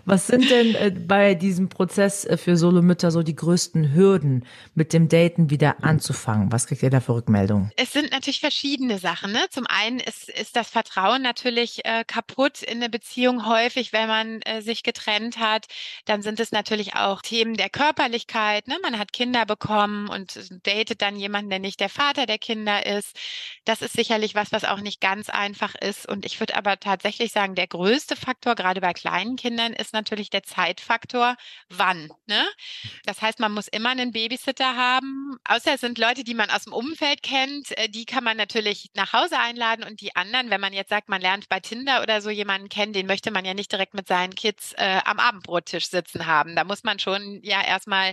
Was 0.06 0.28
sind 0.28 0.50
denn 0.50 0.76
äh, 0.76 0.92
bei 0.92 1.34
diesem 1.34 1.70
Prozess 1.70 2.26
äh, 2.26 2.38
für 2.38 2.56
Solomütter 2.56 3.10
so 3.10 3.24
die 3.24 3.36
größten 3.36 3.94
Hürden, 3.94 4.46
mit 4.76 4.94
dem 4.94 5.10
Daten 5.10 5.50
wieder 5.50 5.84
anzufangen? 5.84 6.52
Was 6.52 6.68
kriegt 6.68 6.84
ihr 6.84 6.92
da 6.92 7.00
für 7.00 7.16
Rückmeldungen? 7.16 7.72
Es 7.76 7.92
sind 7.92 8.12
natürlich 8.12 8.40
verschiedene 8.40 9.00
Sachen. 9.00 9.32
Ne? 9.32 9.40
Zum 9.50 9.66
einen 9.68 10.00
ist, 10.00 10.30
ist 10.30 10.56
das 10.56 10.70
Vertrauen 10.70 11.24
natürlich 11.24 11.84
äh, 11.86 12.04
kaputt 12.06 12.62
in 12.62 12.80
der 12.80 12.90
Beziehung 12.90 13.48
häufig, 13.48 13.92
wenn 13.92 14.08
man 14.08 14.42
äh, 14.44 14.62
sich 14.62 14.84
getrennt 14.84 15.40
hat. 15.40 15.66
Dann 16.06 16.22
sind 16.22 16.40
es 16.40 16.52
natürlich 16.52 16.96
auch 16.96 17.24
Themen 17.24 17.56
der 17.56 17.70
Körperlichkeit. 17.70 18.68
Ne? 18.68 18.76
Man 18.84 19.00
hat 19.00 19.14
Kinder 19.14 19.48
bekommen 19.48 20.10
und 20.10 20.38
datet 20.68 21.02
dann 21.02 21.16
jemanden, 21.16 21.50
der 21.50 21.60
nicht 21.60 21.80
der 21.80 21.90
Vater 21.90 22.28
der 22.28 22.38
Kinder 22.38 22.86
ist. 22.86 23.18
Das 23.66 23.82
ist 23.82 23.94
sicherlich 23.94 24.36
was, 24.36 24.52
was 24.52 24.64
auch 24.64 24.82
nicht 24.82 25.02
ganz 25.02 25.30
einfach 25.30 25.74
ist. 25.74 26.08
Und 26.08 26.24
ich 26.24 26.40
würde 26.40 26.56
aber 26.56 26.80
tatsächlich 26.80 27.32
sagen, 27.32 27.56
der 27.56 27.68
größte 27.68 28.16
Faktor, 28.16 28.54
gerade 28.54 28.80
bei 28.82 28.94
kleinen 28.94 29.38
Kindern, 29.38 29.55
Kindern 29.56 29.74
ist 29.74 29.94
natürlich 29.94 30.30
der 30.30 30.44
Zeitfaktor, 30.44 31.38
wann. 31.70 32.10
Ne? 32.26 32.46
Das 33.06 33.22
heißt, 33.22 33.40
man 33.40 33.54
muss 33.54 33.70
immer 33.70 33.90
einen 33.90 34.12
Babysitter 34.12 34.76
haben. 34.76 35.38
Außer 35.46 35.76
es 35.76 35.80
sind 35.80 35.98
Leute, 35.98 36.26
die 36.26 36.34
man 36.34 36.50
aus 36.50 36.66
dem 36.66 36.74
Umfeld 36.74 37.24
kennt, 37.24 37.72
äh, 37.78 37.88
die 37.88 38.06
kann 38.06 38.26
man 38.26 38.36
natürlich 38.36 38.90
nach 38.96 39.14
Hause 39.14 39.40
einladen 39.40 39.86
und 39.86 40.02
die 40.02 40.14
anderen, 40.18 40.50
wenn 40.50 40.60
man 40.60 40.74
jetzt 40.74 40.90
sagt, 40.90 41.08
man 41.08 41.22
lernt 41.22 41.48
bei 41.48 41.62
Tinder 41.62 42.02
oder 42.02 42.22
so 42.22 42.30
jemanden 42.30 42.68
kennen, 42.68 42.92
den 42.92 43.08
möchte 43.08 43.32
man 43.32 43.46
ja 43.46 43.54
nicht 43.54 43.72
direkt 43.72 43.94
mit 43.94 44.10
seinen 44.10 44.36
Kids 44.36 44.74
äh, 44.74 45.00
am 45.06 45.20
Abendbrottisch 45.20 45.88
sitzen 45.88 46.26
haben. 46.26 46.58
Da 46.58 46.66
muss 46.66 46.84
man 46.84 47.00
schon 47.00 47.40
ja 47.42 47.62
erstmal 47.64 48.12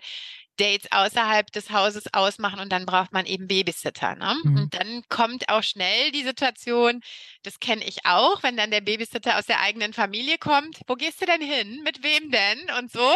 Dates 0.56 0.90
außerhalb 0.92 1.50
des 1.52 1.70
Hauses 1.70 2.12
ausmachen 2.12 2.60
und 2.60 2.70
dann 2.70 2.86
braucht 2.86 3.12
man 3.12 3.26
eben 3.26 3.48
Babysitter. 3.48 4.14
Ne? 4.16 4.36
Mhm. 4.44 4.56
Und 4.56 4.74
dann 4.74 5.02
kommt 5.08 5.48
auch 5.48 5.62
schnell 5.62 6.12
die 6.12 6.22
Situation, 6.22 7.00
das 7.42 7.58
kenne 7.58 7.84
ich 7.84 8.04
auch, 8.04 8.42
wenn 8.42 8.56
dann 8.56 8.70
der 8.70 8.80
Babysitter 8.80 9.38
aus 9.38 9.46
der 9.46 9.60
eigenen 9.60 9.92
Familie 9.92 10.38
kommt. 10.38 10.80
Wo 10.86 10.94
gehst 10.94 11.20
du 11.20 11.26
denn 11.26 11.40
hin? 11.40 11.80
Mit 11.84 12.02
wem 12.02 12.30
denn? 12.30 12.70
Und 12.78 12.92
so. 12.92 13.14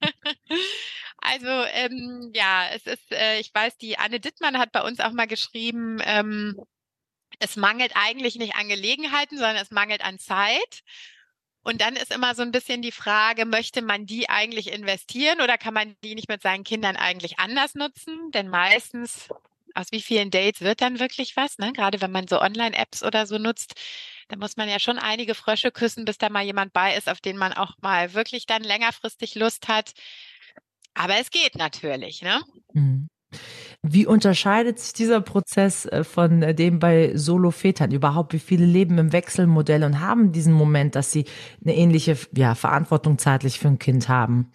also 1.18 1.64
ähm, 1.72 2.30
ja, 2.34 2.68
es 2.72 2.86
ist, 2.86 3.12
äh, 3.12 3.40
ich 3.40 3.52
weiß, 3.52 3.76
die 3.78 3.98
Anne 3.98 4.20
Dittmann 4.20 4.58
hat 4.58 4.72
bei 4.72 4.82
uns 4.82 5.00
auch 5.00 5.12
mal 5.12 5.26
geschrieben, 5.26 5.98
ähm, 6.04 6.56
es 7.38 7.56
mangelt 7.56 7.92
eigentlich 7.94 8.36
nicht 8.36 8.54
an 8.54 8.68
Gelegenheiten, 8.68 9.36
sondern 9.36 9.56
es 9.56 9.70
mangelt 9.70 10.04
an 10.04 10.18
Zeit. 10.18 10.82
Und 11.66 11.80
dann 11.80 11.96
ist 11.96 12.14
immer 12.14 12.36
so 12.36 12.42
ein 12.42 12.52
bisschen 12.52 12.80
die 12.80 12.92
Frage, 12.92 13.44
möchte 13.44 13.82
man 13.82 14.06
die 14.06 14.28
eigentlich 14.28 14.72
investieren 14.72 15.40
oder 15.40 15.58
kann 15.58 15.74
man 15.74 15.96
die 16.04 16.14
nicht 16.14 16.28
mit 16.28 16.40
seinen 16.40 16.62
Kindern 16.62 16.94
eigentlich 16.94 17.40
anders 17.40 17.74
nutzen? 17.74 18.30
Denn 18.30 18.48
meistens, 18.48 19.28
aus 19.74 19.90
wie 19.90 20.00
vielen 20.00 20.30
Dates 20.30 20.60
wird 20.60 20.80
dann 20.80 21.00
wirklich 21.00 21.36
was? 21.36 21.58
Ne? 21.58 21.72
Gerade 21.72 22.00
wenn 22.00 22.12
man 22.12 22.28
so 22.28 22.40
Online-Apps 22.40 23.02
oder 23.02 23.26
so 23.26 23.38
nutzt, 23.38 23.74
da 24.28 24.36
muss 24.36 24.56
man 24.56 24.68
ja 24.68 24.78
schon 24.78 25.00
einige 25.00 25.34
Frösche 25.34 25.72
küssen, 25.72 26.04
bis 26.04 26.18
da 26.18 26.28
mal 26.30 26.44
jemand 26.44 26.72
bei 26.72 26.94
ist, 26.96 27.08
auf 27.08 27.20
den 27.20 27.36
man 27.36 27.52
auch 27.52 27.72
mal 27.80 28.14
wirklich 28.14 28.46
dann 28.46 28.62
längerfristig 28.62 29.34
Lust 29.34 29.66
hat. 29.66 29.90
Aber 30.94 31.16
es 31.18 31.30
geht 31.30 31.56
natürlich, 31.56 32.22
ne? 32.22 32.42
Mhm. 32.74 33.08
Wie 33.88 34.06
unterscheidet 34.06 34.80
sich 34.80 34.92
dieser 34.92 35.20
Prozess 35.20 35.86
äh, 35.86 36.02
von 36.02 36.42
äh, 36.42 36.54
dem 36.54 36.78
bei 36.78 37.12
Solo-Vätern 37.14 37.92
überhaupt? 37.92 38.32
Wie 38.32 38.38
viele 38.38 38.66
leben 38.66 38.98
im 38.98 39.12
Wechselmodell 39.12 39.84
und 39.84 40.00
haben 40.00 40.32
diesen 40.32 40.52
Moment, 40.52 40.96
dass 40.96 41.12
sie 41.12 41.24
eine 41.62 41.76
ähnliche 41.76 42.16
ja, 42.36 42.54
Verantwortung 42.54 43.18
zeitlich 43.18 43.60
für 43.60 43.68
ein 43.68 43.78
Kind 43.78 44.08
haben? 44.08 44.50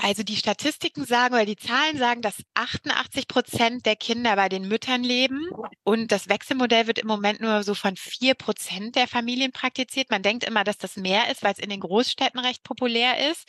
Also 0.00 0.22
die 0.22 0.36
Statistiken 0.36 1.04
sagen 1.04 1.34
oder 1.34 1.44
die 1.44 1.56
Zahlen 1.56 1.98
sagen, 1.98 2.22
dass 2.22 2.36
88 2.54 3.26
Prozent 3.26 3.84
der 3.84 3.96
Kinder 3.96 4.36
bei 4.36 4.48
den 4.48 4.68
Müttern 4.68 5.02
leben 5.02 5.48
und 5.82 6.12
das 6.12 6.28
Wechselmodell 6.28 6.86
wird 6.86 7.00
im 7.00 7.08
Moment 7.08 7.40
nur 7.40 7.64
so 7.64 7.74
von 7.74 7.96
vier 7.96 8.34
Prozent 8.34 8.94
der 8.94 9.08
Familien 9.08 9.50
praktiziert. 9.50 10.10
Man 10.10 10.22
denkt 10.22 10.44
immer, 10.44 10.62
dass 10.62 10.78
das 10.78 10.96
mehr 10.96 11.30
ist, 11.32 11.42
weil 11.42 11.52
es 11.52 11.58
in 11.58 11.68
den 11.68 11.80
Großstädten 11.80 12.38
recht 12.38 12.62
populär 12.62 13.30
ist, 13.30 13.48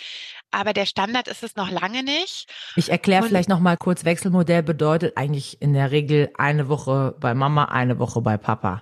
aber 0.49 0.73
der 0.73 0.87
Standard 0.87 1.27
ist 1.27 1.43
es 1.43 1.55
noch 1.55 1.69
lange 1.69 2.01
nicht. 2.01 2.47
Ich 2.75 2.89
erkläre 2.89 3.27
vielleicht 3.27 3.49
noch 3.49 3.59
mal 3.59 3.77
kurz. 3.77 4.03
Wechselmodell 4.03 4.63
bedeutet 4.63 5.17
eigentlich 5.17 5.61
in 5.61 5.73
der 5.73 5.91
Regel 5.91 6.31
eine 6.35 6.67
Woche 6.67 7.15
bei 7.19 7.35
Mama, 7.35 7.65
eine 7.65 7.99
Woche 7.99 8.21
bei 8.21 8.37
Papa. 8.37 8.81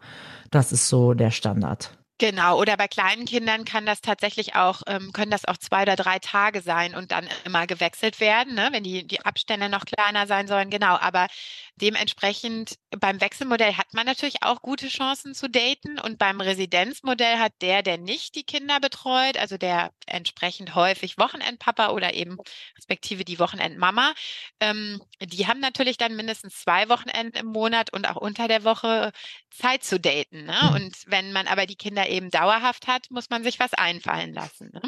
Das 0.52 0.72
ist 0.72 0.88
so 0.88 1.14
der 1.14 1.32
Standard. 1.32 1.98
Genau, 2.20 2.60
oder 2.60 2.78
bei 2.78 2.88
kleinen 2.88 3.26
Kindern 3.26 3.64
kann 3.64 3.86
das 3.86 4.02
tatsächlich 4.02 4.56
auch, 4.56 4.82
ähm, 4.88 5.14
können 5.14 5.30
das 5.30 5.46
auch 5.46 5.58
zwei 5.58 5.84
oder 5.84 5.96
drei 5.96 6.18
Tage 6.18 6.64
sein 6.64 6.96
und 6.96 7.12
dann 7.12 7.30
immer 7.46 7.68
gewechselt 7.68 8.20
werden, 8.20 8.56
ne? 8.56 8.70
wenn 8.72 8.84
die, 8.84 9.06
die 9.06 9.24
Abstände 9.24 9.70
noch 9.70 9.86
kleiner 9.86 10.26
sein 10.26 10.48
sollen. 10.48 10.72
Genau, 10.72 10.98
aber 10.98 11.28
dementsprechend 11.76 12.80
beim 12.90 13.22
Wechselmodell 13.22 13.76
hat 13.76 13.94
man 13.94 14.08
natürlich 14.08 14.42
auch 14.42 14.64
gute 14.64 14.88
Chancen 14.88 15.36
zu 15.36 15.48
daten 15.48 16.00
und 16.00 16.18
beim 16.18 16.42
Residenzmodell 16.42 17.38
hat 17.38 17.54
der, 17.62 17.84
der 17.84 18.00
nicht 18.00 18.34
die 18.34 18.44
Kinder 18.44 18.80
betreut, 18.80 19.38
also 19.38 19.60
der 19.60 19.92
entsprechend 20.08 20.74
häufig 20.74 21.20
Wochenendpapa 21.20 21.90
oder 21.90 22.16
eben 22.16 22.38
respektive 22.78 23.26
die 23.26 23.38
Wochenendmama, 23.38 24.14
ähm, 24.60 25.04
die 25.22 25.46
haben 25.46 25.60
natürlich 25.60 25.98
dann 25.98 26.16
mindestens 26.16 26.62
zwei 26.62 26.90
Wochenenden 26.90 27.38
im 27.38 27.48
Monat 27.48 27.94
und 27.94 28.10
auch 28.10 28.16
unter 28.16 28.48
der 28.48 28.64
Woche 28.64 29.12
Zeit 29.52 29.84
zu 29.84 30.00
daten. 30.00 30.46
Ne? 30.46 30.58
Mhm. 30.62 30.76
Und 30.76 30.96
wenn 31.06 31.32
man 31.32 31.48
aber 31.48 31.68
die 31.68 31.76
Kinder 31.76 32.07
eben 32.08 32.30
dauerhaft 32.30 32.88
hat, 32.88 33.08
muss 33.10 33.30
man 33.30 33.44
sich 33.44 33.60
was 33.60 33.74
einfallen 33.74 34.34
lassen. 34.34 34.72
Ne? 34.74 34.82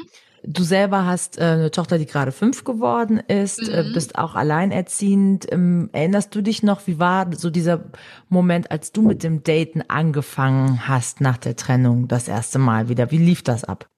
Du 0.44 0.64
selber 0.64 1.06
hast 1.06 1.38
äh, 1.38 1.44
eine 1.44 1.72
Tochter, 1.72 1.98
die 1.98 2.06
gerade 2.06 2.32
fünf 2.32 2.64
geworden 2.64 3.20
ist, 3.20 3.60
äh, 3.60 3.84
mhm. 3.84 3.90
äh, 3.90 3.94
bist 3.94 4.18
auch 4.18 4.36
alleinerziehend. 4.36 5.52
Ähm, 5.52 5.90
erinnerst 5.92 6.34
du 6.34 6.42
dich 6.42 6.64
noch, 6.64 6.88
wie 6.88 7.00
war 7.00 7.34
so 7.36 7.50
dieser 7.50 7.92
Moment, 8.30 8.72
als 8.72 8.92
du 8.92 9.02
mit 9.02 9.24
dem 9.24 9.44
Daten 9.44 9.84
angefangen 9.88 10.88
hast 10.88 11.22
nach 11.22 11.38
der 11.38 11.56
Trennung 11.56 12.08
das 12.08 12.28
erste 12.28 12.60
Mal 12.60 12.90
wieder? 12.90 13.12
Wie 13.12 13.18
lief 13.18 13.44
das 13.44 13.64
ab? 13.64 13.90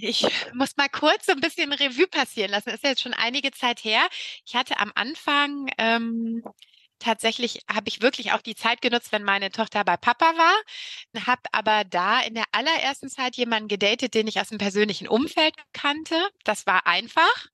Ich 0.00 0.26
muss 0.52 0.76
mal 0.76 0.88
kurz 0.88 1.26
so 1.26 1.32
ein 1.32 1.40
bisschen 1.40 1.72
Revue 1.72 2.08
passieren 2.08 2.50
lassen. 2.50 2.70
Das 2.70 2.76
ist 2.76 2.84
jetzt 2.84 3.02
schon 3.02 3.14
einige 3.14 3.52
Zeit 3.52 3.84
her. 3.84 4.00
Ich 4.44 4.56
hatte 4.56 4.78
am 4.80 4.90
Anfang 4.94 5.68
ähm, 5.78 6.42
tatsächlich 7.04 7.60
habe 7.72 7.88
ich 7.88 8.02
wirklich 8.02 8.32
auch 8.32 8.40
die 8.42 8.54
Zeit 8.54 8.80
genutzt, 8.82 9.12
wenn 9.12 9.24
meine 9.24 9.50
Tochter 9.50 9.84
bei 9.84 9.96
Papa 9.96 10.26
war, 10.36 11.26
habe 11.26 11.42
aber 11.52 11.84
da 11.84 12.20
in 12.20 12.34
der 12.34 12.44
allerersten 12.52 13.08
Zeit 13.08 13.36
jemanden 13.36 13.68
gedatet, 13.68 14.14
den 14.14 14.26
ich 14.26 14.40
aus 14.40 14.48
dem 14.48 14.58
persönlichen 14.58 15.08
Umfeld 15.08 15.54
kannte. 15.72 16.16
Das 16.44 16.66
war 16.66 16.86
einfach. 16.86 17.46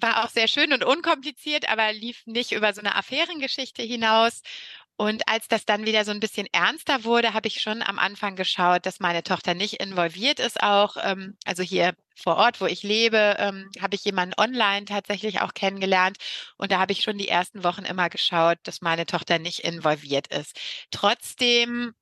War 0.00 0.24
auch 0.24 0.30
sehr 0.30 0.48
schön 0.48 0.72
und 0.72 0.84
unkompliziert, 0.84 1.68
aber 1.68 1.92
lief 1.92 2.22
nicht 2.26 2.52
über 2.52 2.72
so 2.72 2.80
eine 2.80 2.94
Affärengeschichte 2.94 3.82
hinaus. 3.82 4.42
Und 5.00 5.26
als 5.28 5.48
das 5.48 5.64
dann 5.64 5.86
wieder 5.86 6.04
so 6.04 6.10
ein 6.10 6.20
bisschen 6.20 6.46
ernster 6.52 7.04
wurde, 7.04 7.32
habe 7.32 7.48
ich 7.48 7.62
schon 7.62 7.82
am 7.82 7.98
Anfang 7.98 8.36
geschaut, 8.36 8.84
dass 8.84 9.00
meine 9.00 9.22
Tochter 9.22 9.54
nicht 9.54 9.80
involviert 9.80 10.38
ist 10.40 10.62
auch. 10.62 10.96
Ähm, 11.02 11.38
also 11.46 11.62
hier 11.62 11.94
vor 12.14 12.36
Ort, 12.36 12.60
wo 12.60 12.66
ich 12.66 12.82
lebe, 12.82 13.36
ähm, 13.38 13.70
habe 13.80 13.94
ich 13.94 14.04
jemanden 14.04 14.34
online 14.38 14.84
tatsächlich 14.84 15.40
auch 15.40 15.54
kennengelernt. 15.54 16.18
Und 16.58 16.70
da 16.70 16.78
habe 16.80 16.92
ich 16.92 17.00
schon 17.00 17.16
die 17.16 17.28
ersten 17.28 17.64
Wochen 17.64 17.84
immer 17.86 18.10
geschaut, 18.10 18.58
dass 18.64 18.82
meine 18.82 19.06
Tochter 19.06 19.38
nicht 19.38 19.60
involviert 19.60 20.26
ist. 20.26 20.58
Trotzdem 20.90 21.94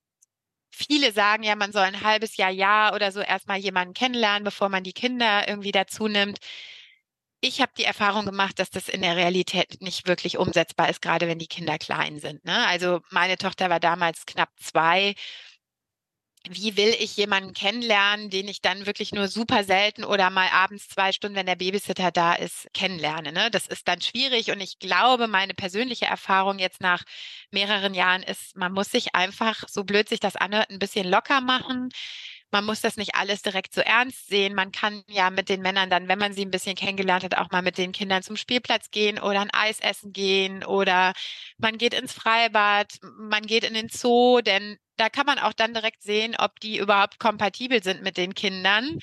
viele 0.71 1.13
sagen 1.13 1.45
ja, 1.45 1.55
man 1.57 1.71
soll 1.73 1.83
ein 1.83 2.03
halbes 2.03 2.37
Jahr, 2.37 2.51
Jahr 2.51 2.95
oder 2.95 3.13
so 3.13 3.21
erstmal 3.21 3.59
jemanden 3.59 3.95
kennenlernen, 3.95 4.43
bevor 4.45 4.69
man 4.71 4.83
die 4.83 4.93
Kinder 4.93 5.47
irgendwie 5.49 5.73
dazu 5.73 6.09
nimmt 6.09 6.39
ich 7.41 7.61
habe 7.61 7.73
die 7.79 7.85
Erfahrung 7.85 8.27
gemacht, 8.27 8.59
dass 8.59 8.71
das 8.71 8.89
in 8.89 9.03
der 9.03 9.17
Realität 9.17 9.81
nicht 9.81 10.09
wirklich 10.09 10.39
umsetzbar 10.39 10.89
ist, 10.89 11.03
gerade 11.03 11.29
wenn 11.29 11.39
die 11.39 11.47
Kinder 11.47 11.79
klein 11.79 12.19
sind. 12.19 12.45
Ne? 12.45 12.67
Also 12.67 13.01
meine 13.11 13.39
Tochter 13.39 13.71
war 13.71 13.81
damals 13.81 14.27
knapp 14.27 14.51
zwei. 14.61 15.15
Wie 16.49 16.77
will 16.77 16.95
ich 16.99 17.17
jemanden 17.17 17.53
kennenlernen, 17.53 18.31
den 18.31 18.49
ich 18.49 18.63
dann 18.63 18.87
wirklich 18.87 19.13
nur 19.13 19.29
super 19.29 19.65
selten 19.65 20.05
oder 20.05 20.31
mal 20.31 20.49
abends 20.49 20.89
zwei 20.89 21.13
Stunden, 21.13 21.37
wenn 21.37 21.47
der 21.47 21.57
Babysitter 21.57 22.11
da 22.11 22.35
ist, 22.35 22.69
kennenlerne? 22.73 23.33
Ne? 23.33 23.51
Das 23.51 23.67
ist 23.67 23.87
dann 23.87 24.01
schwierig 24.01 24.51
und 24.51 24.61
ich 24.61 24.79
glaube, 24.79 25.29
meine 25.29 25.55
persönliche 25.55 26.07
Erfahrung 26.07 26.59
jetzt 26.59 26.81
nach 26.81 27.05
mehreren 27.51 27.93
Jahren 27.95 28.23
ist, 28.23 28.57
man 28.57 28.73
muss 28.73 28.91
sich 28.91 29.15
einfach, 29.15 29.65
so 29.69 29.85
blöd 29.85 30.09
sich 30.09 30.21
das 30.21 30.37
anhört, 30.37 30.71
ein 30.71 30.79
bisschen 30.79 31.09
locker 31.09 31.41
machen 31.41 31.91
man 32.51 32.65
muss 32.65 32.81
das 32.81 32.97
nicht 32.97 33.15
alles 33.15 33.43
direkt 33.43 33.75
so 33.75 33.81
ernst 33.81 34.27
sehen. 34.27 34.55
Man 34.55 34.73
kann 34.73 35.03
ja 35.09 35.31
mit 35.31 35.49
den 35.49 35.61
Männern 35.61 35.91
dann, 35.91 36.09
wenn 36.09 36.19
man 36.19 36.33
sie 36.33 36.43
ein 36.43 36.51
bisschen 36.51 36.77
kennengelernt 36.77 37.25
hat, 37.25 37.37
auch 37.37 37.51
mal 37.51 37.63
mit 37.63 37.79
den 37.79 37.93
Kindern 37.93 38.23
zum 38.23 38.37
Spielplatz 38.37 38.91
gehen 38.91 39.19
oder 39.19 39.41
ein 39.41 39.53
Eis 39.53 39.81
essen 39.81 40.13
gehen 40.13 40.65
oder 40.65 41.13
man 41.59 41.79
geht 41.79 41.95
ins 41.95 42.13
Freibad, 42.13 42.89
man 43.03 43.43
geht 43.43 43.65
in 43.65 43.75
den 43.75 43.89
Zoo, 43.89 44.41
denn 44.41 44.79
da 44.97 45.09
kann 45.09 45.27
man 45.27 45.39
auch 45.39 45.53
dann 45.53 45.75
direkt 45.75 46.03
sehen, 46.03 46.37
ob 46.39 46.59
die 46.61 46.79
überhaupt 46.79 47.19
kompatibel 47.19 47.83
sind 47.83 48.03
mit 48.03 48.17
den 48.17 48.35
Kindern. 48.35 48.99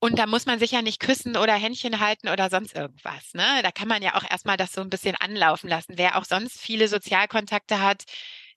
Und 0.00 0.18
da 0.18 0.26
muss 0.26 0.46
man 0.46 0.58
sich 0.60 0.70
ja 0.70 0.82
nicht 0.82 1.00
küssen 1.00 1.36
oder 1.36 1.54
Händchen 1.54 1.98
halten 2.00 2.28
oder 2.28 2.50
sonst 2.50 2.74
irgendwas. 2.74 3.34
Ne? 3.34 3.44
Da 3.62 3.72
kann 3.72 3.88
man 3.88 4.02
ja 4.02 4.14
auch 4.14 4.24
erstmal 4.28 4.56
das 4.56 4.72
so 4.72 4.80
ein 4.80 4.90
bisschen 4.90 5.16
anlaufen 5.16 5.68
lassen. 5.68 5.94
Wer 5.96 6.16
auch 6.16 6.24
sonst 6.24 6.60
viele 6.60 6.86
Sozialkontakte 6.88 7.80
hat, 7.80 8.04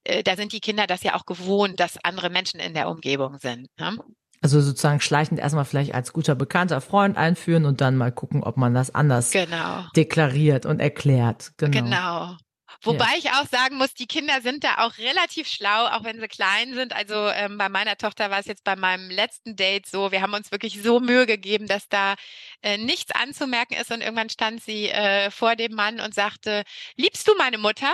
äh, 0.03 0.23
da 0.23 0.35
sind 0.35 0.53
die 0.53 0.59
Kinder 0.59 0.87
das 0.87 1.03
ja 1.03 1.15
auch 1.15 1.25
gewohnt, 1.25 1.79
dass 1.79 2.03
andere 2.03 2.29
Menschen 2.29 2.59
in 2.59 2.73
der 2.73 2.89
Umgebung 2.89 3.39
sind. 3.39 3.67
Ne? 3.79 3.97
Also 4.41 4.59
sozusagen 4.59 5.01
schleichend 5.01 5.39
erstmal 5.39 5.65
vielleicht 5.65 5.93
als 5.93 6.13
guter 6.13 6.33
bekannter 6.33 6.81
Freund 6.81 7.15
einführen 7.15 7.65
und 7.65 7.79
dann 7.79 7.95
mal 7.95 8.11
gucken, 8.11 8.43
ob 8.43 8.57
man 8.57 8.73
das 8.73 8.93
anders 8.93 9.29
genau. 9.29 9.83
deklariert 9.95 10.65
und 10.65 10.79
erklärt. 10.79 11.51
Genau. 11.57 11.71
genau. 11.71 12.37
Wobei 12.83 13.05
ja. 13.05 13.17
ich 13.17 13.29
auch 13.29 13.47
sagen 13.47 13.77
muss, 13.77 13.93
die 13.93 14.07
Kinder 14.07 14.41
sind 14.41 14.63
da 14.63 14.79
auch 14.79 14.97
relativ 14.97 15.47
schlau, 15.47 15.85
auch 15.87 16.03
wenn 16.03 16.19
sie 16.19 16.27
klein 16.27 16.73
sind. 16.73 16.95
Also 16.95 17.13
ähm, 17.13 17.57
bei 17.57 17.69
meiner 17.69 17.95
Tochter 17.95 18.31
war 18.31 18.39
es 18.39 18.47
jetzt 18.47 18.63
bei 18.63 18.75
meinem 18.75 19.11
letzten 19.11 19.55
Date 19.55 19.85
so, 19.85 20.11
wir 20.11 20.21
haben 20.21 20.33
uns 20.33 20.51
wirklich 20.51 20.81
so 20.81 20.99
Mühe 20.99 21.27
gegeben, 21.27 21.67
dass 21.67 21.87
da 21.89 22.15
äh, 22.63 22.77
nichts 22.77 23.11
anzumerken 23.11 23.75
ist. 23.79 23.91
Und 23.91 24.01
irgendwann 24.01 24.29
stand 24.29 24.63
sie 24.63 24.89
äh, 24.89 25.29
vor 25.29 25.55
dem 25.55 25.73
Mann 25.75 25.99
und 25.99 26.15
sagte, 26.15 26.63
liebst 26.95 27.27
du 27.27 27.33
meine 27.37 27.59
Mutter? 27.59 27.91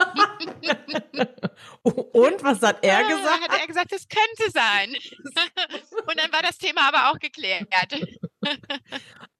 und 1.82 2.42
was 2.42 2.60
hat 2.62 2.82
er 2.82 3.02
gesagt? 3.04 3.48
Hat 3.48 3.60
er 3.60 3.66
gesagt, 3.66 3.92
es 3.92 4.06
könnte 4.08 4.50
sein. 4.52 4.90
und 6.06 6.18
dann 6.18 6.32
war 6.32 6.42
das 6.42 6.58
Thema 6.58 6.88
aber 6.88 7.10
auch 7.10 7.18
geklärt. 7.18 7.66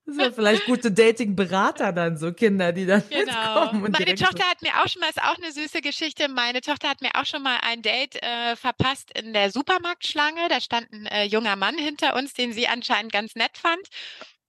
Das 0.06 0.16
sind 0.16 0.34
vielleicht 0.34 0.64
gute 0.66 0.90
Dating-Berater 0.90 1.92
dann, 1.92 2.16
so 2.16 2.32
Kinder, 2.32 2.72
die 2.72 2.84
dann 2.84 3.08
genau. 3.08 3.72
Meine 3.72 4.16
Tochter 4.16 4.42
hat 4.50 4.60
mir 4.60 4.82
auch 4.82 4.88
schon 4.88 4.98
mal, 5.00 5.08
ist 5.08 5.22
auch 5.22 5.36
eine 5.36 5.52
süße 5.52 5.80
Geschichte, 5.82 6.28
meine 6.28 6.62
Tochter 6.62 6.88
hat 6.88 7.00
mir 7.00 7.10
auch 7.14 7.26
schon 7.26 7.44
mal 7.44 7.58
ein 7.62 7.80
Date 7.80 8.20
äh, 8.20 8.56
verpasst 8.56 9.16
in 9.16 9.32
der 9.32 9.52
Supermarktschlange. 9.52 10.48
Da 10.48 10.60
stand 10.60 10.90
ein 10.92 11.06
äh, 11.06 11.24
junger 11.24 11.54
Mann 11.54 11.78
hinter 11.78 12.16
uns, 12.16 12.32
den 12.32 12.52
sie 12.52 12.66
anscheinend 12.66 13.12
ganz 13.12 13.36
nett 13.36 13.56
fand. 13.56 13.86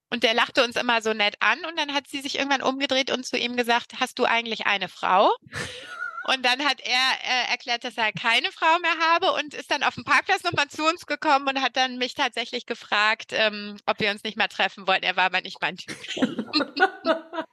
Und 0.10 0.24
der 0.24 0.34
lachte 0.34 0.64
uns 0.64 0.76
immer 0.76 1.02
so 1.02 1.14
nett 1.14 1.36
an 1.40 1.64
und 1.64 1.78
dann 1.78 1.94
hat 1.94 2.08
sie 2.08 2.22
sich 2.22 2.38
irgendwann 2.40 2.64
umgedreht 2.64 3.12
und 3.12 3.26
zu 3.26 3.38
ihm 3.38 3.56
gesagt, 3.56 4.00
hast 4.00 4.18
du 4.18 4.26
eigentlich 4.26 4.66
eine 4.66 4.90
Frau? 4.90 5.32
Und 6.34 6.46
dann 6.46 6.64
hat 6.64 6.80
er 6.82 6.94
äh, 7.24 7.52
erklärt, 7.52 7.84
dass 7.84 7.98
er 7.98 8.14
keine 8.14 8.52
Frau 8.52 8.80
mehr 8.80 8.98
habe 9.12 9.34
und 9.34 9.54
ist 9.54 9.70
dann 9.70 9.84
auf 9.84 9.96
dem 9.96 10.06
Parkplatz 10.06 10.44
nochmal 10.44 10.68
zu 10.70 10.88
uns 10.88 11.06
gekommen 11.06 11.48
und 11.48 11.62
hat 11.62 11.76
dann 11.76 11.98
mich 11.98 12.14
tatsächlich 12.14 12.66
gefragt, 12.66 13.32
ähm, 13.34 13.78
ob 13.86 14.00
wir 14.00 14.12
uns 14.12 14.24
nicht 14.24 14.38
mal 14.38 14.48
treffen 14.48 14.88
wollten. 14.88 15.04
Er 15.04 15.18
war 15.18 15.26
aber 15.26 15.42
nicht 15.42 15.62
mein 15.62 15.76
Typ. 15.76 15.98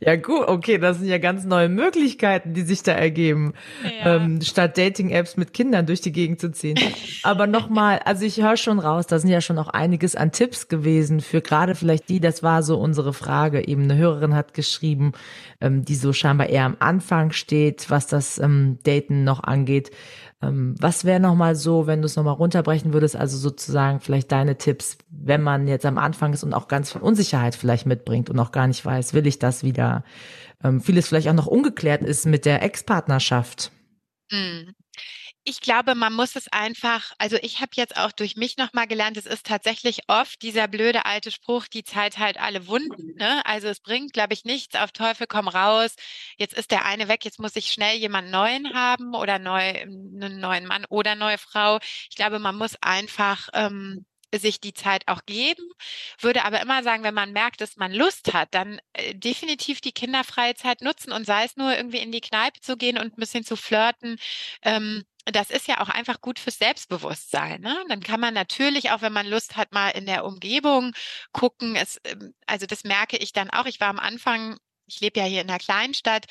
ja 0.00 0.16
gut, 0.16 0.46
okay, 0.46 0.78
das 0.78 0.98
sind 0.98 1.08
ja 1.08 1.18
ganz 1.18 1.44
neue 1.44 1.68
Möglichkeiten, 1.68 2.54
die 2.54 2.62
sich 2.62 2.82
da 2.82 2.92
ergeben, 2.92 3.54
ja. 3.82 4.16
ähm, 4.16 4.40
statt 4.42 4.78
Dating-Apps 4.78 5.36
mit 5.36 5.52
Kindern 5.52 5.86
durch 5.86 6.00
die 6.00 6.12
Gegend 6.12 6.40
zu 6.40 6.52
ziehen. 6.52 6.78
Aber 7.22 7.46
nochmal, 7.46 8.00
also 8.04 8.24
ich 8.24 8.40
höre 8.40 8.56
schon 8.56 8.78
raus, 8.78 9.06
da 9.06 9.18
sind 9.18 9.30
ja 9.30 9.40
schon 9.40 9.58
auch 9.58 9.68
einiges 9.68 10.14
an 10.14 10.30
Tipps 10.30 10.68
gewesen 10.68 11.20
für 11.20 11.40
gerade 11.40 11.74
vielleicht 11.74 12.08
die, 12.08 12.20
das 12.20 12.42
war 12.42 12.62
so 12.62 12.78
unsere 12.78 13.12
Frage, 13.12 13.66
eben 13.66 13.84
eine 13.84 13.96
Hörerin 13.96 14.34
hat 14.34 14.54
geschrieben, 14.54 15.12
ähm, 15.60 15.84
die 15.84 15.96
so 15.96 16.12
scheinbar 16.12 16.48
eher 16.48 16.64
am 16.64 16.76
Anfang 16.78 17.32
steht, 17.32 17.90
was 17.90 18.06
das 18.06 18.38
ähm, 18.38 18.78
Daten 18.84 19.24
noch 19.24 19.42
angeht. 19.42 19.90
Ähm, 20.40 20.76
was 20.78 21.04
wäre 21.04 21.20
nochmal 21.20 21.56
so, 21.56 21.86
wenn 21.86 22.00
du 22.00 22.06
es 22.06 22.16
nochmal 22.16 22.34
runterbrechen 22.34 22.92
würdest, 22.92 23.16
also 23.16 23.36
sozusagen 23.36 24.00
vielleicht 24.00 24.30
deine 24.30 24.56
Tipps, 24.56 24.98
wenn 25.10 25.42
man 25.42 25.66
jetzt 25.66 25.86
am 25.86 25.98
Anfang 25.98 26.32
ist 26.32 26.44
und 26.44 26.54
auch 26.54 26.68
ganz 26.68 26.92
viel 26.92 27.00
Unsicherheit 27.00 27.54
vielleicht 27.56 27.86
mitbringt 27.86 28.30
und 28.30 28.38
auch 28.38 28.52
gar 28.52 28.66
nicht 28.66 28.84
weiß, 28.84 29.14
will 29.14 29.26
ich 29.26 29.38
das 29.38 29.64
wieder, 29.64 30.04
ähm, 30.62 30.80
vieles 30.80 31.08
vielleicht 31.08 31.28
auch 31.28 31.34
noch 31.34 31.46
ungeklärt 31.46 32.02
ist 32.02 32.26
mit 32.26 32.44
der 32.44 32.62
Ex-Partnerschaft? 32.62 33.72
Mhm 34.30 34.74
ich 35.48 35.62
glaube, 35.62 35.94
man 35.94 36.12
muss 36.12 36.36
es 36.36 36.46
einfach, 36.48 37.12
also 37.16 37.38
ich 37.40 37.60
habe 37.60 37.70
jetzt 37.74 37.96
auch 37.96 38.12
durch 38.12 38.36
mich 38.36 38.58
nochmal 38.58 38.86
gelernt, 38.86 39.16
es 39.16 39.24
ist 39.24 39.46
tatsächlich 39.46 40.00
oft 40.06 40.42
dieser 40.42 40.68
blöde 40.68 41.06
alte 41.06 41.30
Spruch, 41.30 41.66
die 41.68 41.84
Zeit 41.84 42.18
halt 42.18 42.38
alle 42.38 42.66
Wunden. 42.66 43.14
Ne? 43.16 43.44
Also 43.46 43.68
es 43.68 43.80
bringt, 43.80 44.12
glaube 44.12 44.34
ich, 44.34 44.44
nichts, 44.44 44.76
auf 44.76 44.92
Teufel 44.92 45.26
komm 45.26 45.48
raus. 45.48 45.94
Jetzt 46.36 46.54
ist 46.54 46.70
der 46.70 46.84
eine 46.84 47.08
weg, 47.08 47.24
jetzt 47.24 47.40
muss 47.40 47.56
ich 47.56 47.72
schnell 47.72 47.96
jemanden 47.96 48.30
neuen 48.30 48.74
haben 48.74 49.14
oder 49.14 49.38
neu, 49.38 49.58
einen 49.58 50.38
neuen 50.38 50.66
Mann 50.66 50.84
oder 50.90 51.14
neue 51.14 51.38
Frau. 51.38 51.78
Ich 52.10 52.16
glaube, 52.16 52.38
man 52.38 52.56
muss 52.56 52.76
einfach 52.82 53.48
ähm, 53.54 54.04
sich 54.34 54.60
die 54.60 54.74
Zeit 54.74 55.08
auch 55.08 55.24
geben, 55.24 55.64
würde 56.20 56.44
aber 56.44 56.60
immer 56.60 56.82
sagen, 56.82 57.02
wenn 57.02 57.14
man 57.14 57.32
merkt, 57.32 57.60
dass 57.62 57.76
man 57.76 57.92
Lust 57.92 58.34
hat, 58.34 58.52
dann 58.52 58.80
äh, 58.92 59.14
definitiv 59.14 59.80
die 59.80 59.92
kinderfreie 59.92 60.54
Zeit 60.54 60.82
nutzen 60.82 61.12
und 61.12 61.24
sei 61.24 61.44
es 61.44 61.56
nur 61.56 61.74
irgendwie 61.74 61.98
in 61.98 62.12
die 62.12 62.20
Kneipe 62.20 62.60
zu 62.60 62.76
gehen 62.76 62.98
und 62.98 63.14
ein 63.14 63.20
bisschen 63.20 63.44
zu 63.44 63.56
flirten. 63.56 64.18
Ähm, 64.62 65.04
das 65.32 65.50
ist 65.50 65.68
ja 65.68 65.80
auch 65.80 65.88
einfach 65.88 66.20
gut 66.20 66.38
fürs 66.38 66.58
Selbstbewusstsein. 66.58 67.60
Ne? 67.60 67.76
Dann 67.88 68.02
kann 68.02 68.20
man 68.20 68.34
natürlich 68.34 68.90
auch, 68.90 69.02
wenn 69.02 69.12
man 69.12 69.26
Lust 69.26 69.56
hat, 69.56 69.72
mal 69.72 69.90
in 69.90 70.06
der 70.06 70.24
Umgebung 70.24 70.92
gucken. 71.32 71.76
Es, 71.76 72.00
ähm, 72.04 72.34
also 72.46 72.66
das 72.66 72.84
merke 72.84 73.16
ich 73.16 73.32
dann 73.32 73.50
auch. 73.50 73.66
Ich 73.66 73.80
war 73.80 73.88
am 73.88 73.98
Anfang, 73.98 74.58
ich 74.86 75.00
lebe 75.00 75.20
ja 75.20 75.26
hier 75.26 75.42
in 75.42 75.50
einer 75.50 75.58
Kleinstadt, 75.58 76.26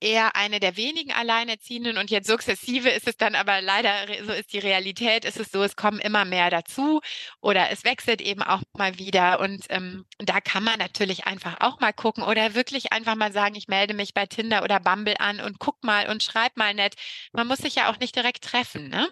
eher 0.00 0.36
eine 0.36 0.60
der 0.60 0.76
wenigen 0.76 1.12
Alleinerziehenden 1.12 1.98
und 1.98 2.10
jetzt 2.10 2.28
sukzessive 2.28 2.88
ist 2.90 3.08
es 3.08 3.16
dann 3.16 3.34
aber 3.34 3.60
leider, 3.60 3.92
so 4.24 4.32
ist 4.32 4.52
die 4.52 4.58
Realität, 4.58 5.24
ist 5.24 5.40
es 5.40 5.50
so, 5.50 5.62
es 5.62 5.76
kommen 5.76 5.98
immer 6.00 6.24
mehr 6.24 6.50
dazu 6.50 7.00
oder 7.40 7.70
es 7.70 7.84
wechselt 7.84 8.20
eben 8.20 8.42
auch 8.42 8.62
mal 8.74 8.98
wieder 8.98 9.40
und 9.40 9.66
ähm, 9.70 10.04
da 10.18 10.40
kann 10.40 10.64
man 10.64 10.78
natürlich 10.78 11.26
einfach 11.26 11.56
auch 11.60 11.80
mal 11.80 11.92
gucken 11.92 12.22
oder 12.24 12.54
wirklich 12.54 12.92
einfach 12.92 13.14
mal 13.14 13.32
sagen, 13.32 13.54
ich 13.54 13.68
melde 13.68 13.94
mich 13.94 14.14
bei 14.14 14.26
Tinder 14.26 14.62
oder 14.62 14.80
Bumble 14.80 15.16
an 15.18 15.40
und 15.40 15.58
guck 15.58 15.82
mal 15.84 16.08
und 16.08 16.22
schreib 16.22 16.56
mal 16.56 16.74
nett. 16.74 16.94
Man 17.32 17.46
muss 17.46 17.58
sich 17.58 17.76
ja 17.76 17.90
auch 17.90 17.98
nicht 17.98 18.16
direkt 18.16 18.44
treffen, 18.44 18.88
ne? 18.88 19.08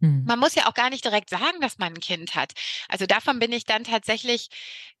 Hm. 0.00 0.24
Man 0.26 0.38
muss 0.38 0.54
ja 0.54 0.66
auch 0.66 0.74
gar 0.74 0.90
nicht 0.90 1.04
direkt 1.04 1.30
sagen, 1.30 1.60
dass 1.60 1.78
man 1.78 1.94
ein 1.94 2.00
Kind 2.00 2.34
hat. 2.34 2.52
Also 2.88 3.06
davon 3.06 3.38
bin 3.38 3.52
ich 3.52 3.64
dann 3.64 3.84
tatsächlich, 3.84 4.48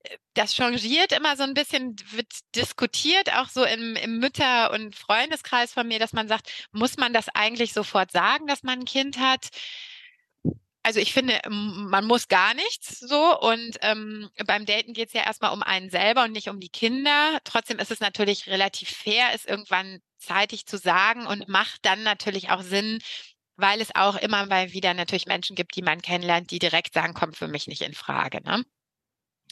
äh, 0.04 0.16
das 0.34 0.54
changiert 0.54 1.12
immer 1.12 1.36
so 1.36 1.42
ein 1.42 1.54
bisschen, 1.54 1.96
wird 2.12 2.32
diskutiert, 2.54 3.32
auch 3.34 3.48
so 3.48 3.64
im, 3.64 3.96
im 3.96 4.18
Mütter- 4.18 4.70
und 4.72 4.96
Freundeskreis 4.96 5.72
von 5.72 5.86
mir, 5.86 5.98
dass 5.98 6.12
man 6.12 6.28
sagt, 6.28 6.68
muss 6.72 6.96
man 6.96 7.12
das 7.12 7.28
eigentlich 7.28 7.72
sofort 7.72 8.10
sagen, 8.10 8.46
dass 8.46 8.62
man 8.62 8.80
ein 8.80 8.84
Kind 8.86 9.18
hat? 9.18 9.48
Also 10.82 11.00
ich 11.00 11.12
finde, 11.12 11.40
man 11.48 12.06
muss 12.06 12.28
gar 12.28 12.54
nichts 12.54 13.00
so. 13.00 13.38
Und 13.40 13.76
ähm, 13.82 14.30
beim 14.46 14.66
Daten 14.66 14.92
geht 14.92 15.08
es 15.08 15.14
ja 15.14 15.24
erstmal 15.24 15.52
um 15.52 15.64
einen 15.64 15.90
selber 15.90 16.22
und 16.22 16.32
nicht 16.32 16.48
um 16.48 16.60
die 16.60 16.68
Kinder. 16.68 17.40
Trotzdem 17.42 17.80
ist 17.80 17.90
es 17.90 17.98
natürlich 17.98 18.46
relativ 18.46 18.90
fair, 18.90 19.30
es 19.34 19.44
irgendwann 19.44 19.98
zeitig 20.18 20.64
zu 20.64 20.78
sagen 20.78 21.26
und 21.26 21.48
macht 21.48 21.84
dann 21.84 22.04
natürlich 22.04 22.50
auch 22.50 22.62
Sinn, 22.62 23.00
weil 23.56 23.80
es 23.80 23.94
auch 23.94 24.16
immer 24.16 24.46
mal 24.46 24.72
wieder 24.72 24.94
natürlich 24.94 25.26
Menschen 25.26 25.56
gibt, 25.56 25.76
die 25.76 25.82
man 25.82 26.02
kennenlernt, 26.02 26.50
die 26.50 26.58
direkt 26.58 26.94
sagen, 26.94 27.14
kommt 27.14 27.36
für 27.36 27.48
mich 27.48 27.66
nicht 27.66 27.82
in 27.82 27.94
Frage. 27.94 28.42
Ne? 28.42 28.64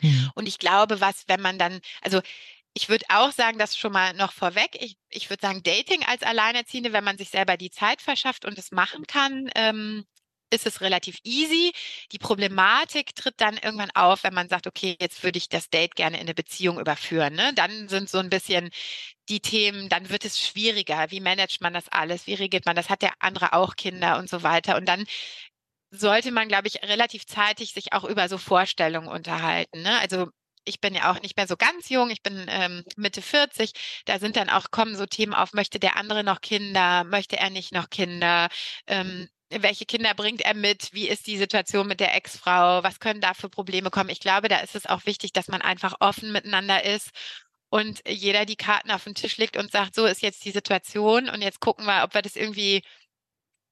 Mhm. 0.03 0.31
Und 0.35 0.49
ich 0.49 0.59
glaube, 0.59 1.01
was, 1.01 1.25
wenn 1.29 1.41
man 1.41 1.59
dann, 1.59 1.81
also 2.03 2.21
ich 2.75 2.89
würde 2.89 3.07
auch 3.09 3.31
sagen, 3.33 3.59
das 3.59 3.77
schon 3.77 3.93
mal 3.93 4.15
noch 4.15 4.33
vorweg. 4.33 4.77
Ich, 4.81 4.97
ich 5.09 5.31
würde 5.31 5.41
sagen, 5.41 5.63
Dating 5.63 6.05
als 6.05 6.23
Alleinerziehende, 6.23 6.93
wenn 6.93 7.05
man 7.05 7.17
sich 7.19 7.31
selber 7.31 7.57
die 7.57 7.71
Zeit 7.71 8.03
verschafft 8.03 8.45
und 8.45 8.59
es 8.59 8.73
machen 8.73 9.07
kann, 9.07 9.49
ähm, 9.55 10.05
ist 10.51 10.67
es 10.67 10.81
relativ 10.81 11.19
easy. 11.25 11.73
Die 12.13 12.19
Problematik 12.19 13.15
tritt 13.15 13.41
dann 13.41 13.57
irgendwann 13.59 13.91
auf, 13.95 14.25
wenn 14.25 14.35
man 14.35 14.49
sagt, 14.49 14.67
okay, 14.67 14.97
jetzt 15.01 15.23
würde 15.23 15.39
ich 15.39 15.49
das 15.49 15.71
Date 15.71 15.95
gerne 15.95 16.17
in 16.17 16.23
eine 16.23 16.35
Beziehung 16.35 16.81
überführen. 16.81 17.35
Ne? 17.35 17.53
Dann 17.55 17.89
sind 17.89 18.11
so 18.11 18.19
ein 18.19 18.31
bisschen 18.31 18.71
die 19.29 19.41
Themen, 19.41 19.89
dann 19.89 20.11
wird 20.11 20.25
es 20.25 20.39
schwieriger. 20.41 21.11
Wie 21.11 21.21
managt 21.21 21.61
man 21.61 21.73
das 21.75 21.89
alles? 21.89 22.27
Wie 22.27 22.35
regelt 22.35 22.67
man 22.67 22.77
das? 22.77 22.91
Hat 22.91 23.03
der 23.03 23.13
andere 23.21 23.53
auch 23.55 23.77
Kinder 23.77 24.19
und 24.19 24.29
so 24.29 24.43
weiter? 24.43 24.77
Und 24.77 24.87
dann 24.87 25.05
sollte 25.91 26.33
man, 26.33 26.49
glaube 26.49 26.69
ich, 26.69 26.83
relativ 26.83 27.27
zeitig 27.27 27.73
sich 27.73 27.93
auch 27.93 28.05
über 28.05 28.29
so 28.29 28.39
Vorstellungen 28.39 29.09
unterhalten. 29.09 29.83
Ne? 29.83 29.99
Also 30.01 30.29
ich 30.65 30.81
bin 30.81 30.95
ja 30.95 31.13
auch 31.13 31.21
nicht 31.23 31.37
mehr 31.37 31.47
so 31.47 31.57
ganz 31.57 31.89
jung, 31.89 32.11
ich 32.11 32.23
bin 32.23 32.47
ähm, 32.49 32.85
Mitte 32.97 33.23
40, 33.23 33.73
da 34.07 34.19
sind 34.19 34.37
dann 34.37 34.49
auch, 34.51 34.71
kommen 34.71 34.97
so 34.97 35.07
Themen 35.07 35.35
auf, 35.35 35.53
möchte 35.53 35.79
der 35.79 35.97
andere 35.97 36.25
noch 36.25 36.41
Kinder, 36.41 37.05
möchte 37.05 37.37
er 37.37 37.51
nicht 37.51 37.73
noch 37.73 37.91
Kinder, 37.91 38.49
ähm, 38.87 39.29
welche 39.51 39.85
Kinder 39.85 40.15
bringt 40.15 40.41
er 40.41 40.55
mit, 40.55 40.93
wie 40.93 41.09
ist 41.09 41.27
die 41.27 41.37
Situation 41.37 41.87
mit 41.87 42.01
der 42.01 42.15
Ex-Frau, 42.17 42.83
was 42.83 42.99
können 42.99 43.21
da 43.21 43.35
für 43.35 43.49
Probleme 43.49 43.91
kommen. 43.91 44.11
Ich 44.11 44.21
glaube, 44.21 44.49
da 44.49 44.59
ist 44.59 44.75
es 44.75 44.87
auch 44.87 45.07
wichtig, 45.07 45.33
dass 45.33 45.49
man 45.49 45.63
einfach 45.63 45.97
offen 46.01 46.33
miteinander 46.33 46.83
ist 46.85 47.11
und 47.75 48.09
jeder 48.09 48.47
die 48.47 48.55
Karten 48.55 48.93
auf 48.93 49.03
den 49.03 49.17
Tisch 49.17 49.37
legt 49.37 49.57
und 49.57 49.73
sagt, 49.73 49.97
so 49.97 50.07
ist 50.07 50.23
jetzt 50.23 50.45
die 50.45 50.53
Situation 50.53 51.29
und 51.29 51.43
jetzt 51.43 51.59
gucken 51.59 51.87
wir, 51.87 52.05
ob 52.05 52.15
wir 52.15 52.23
das 52.23 52.37
irgendwie 52.37 52.85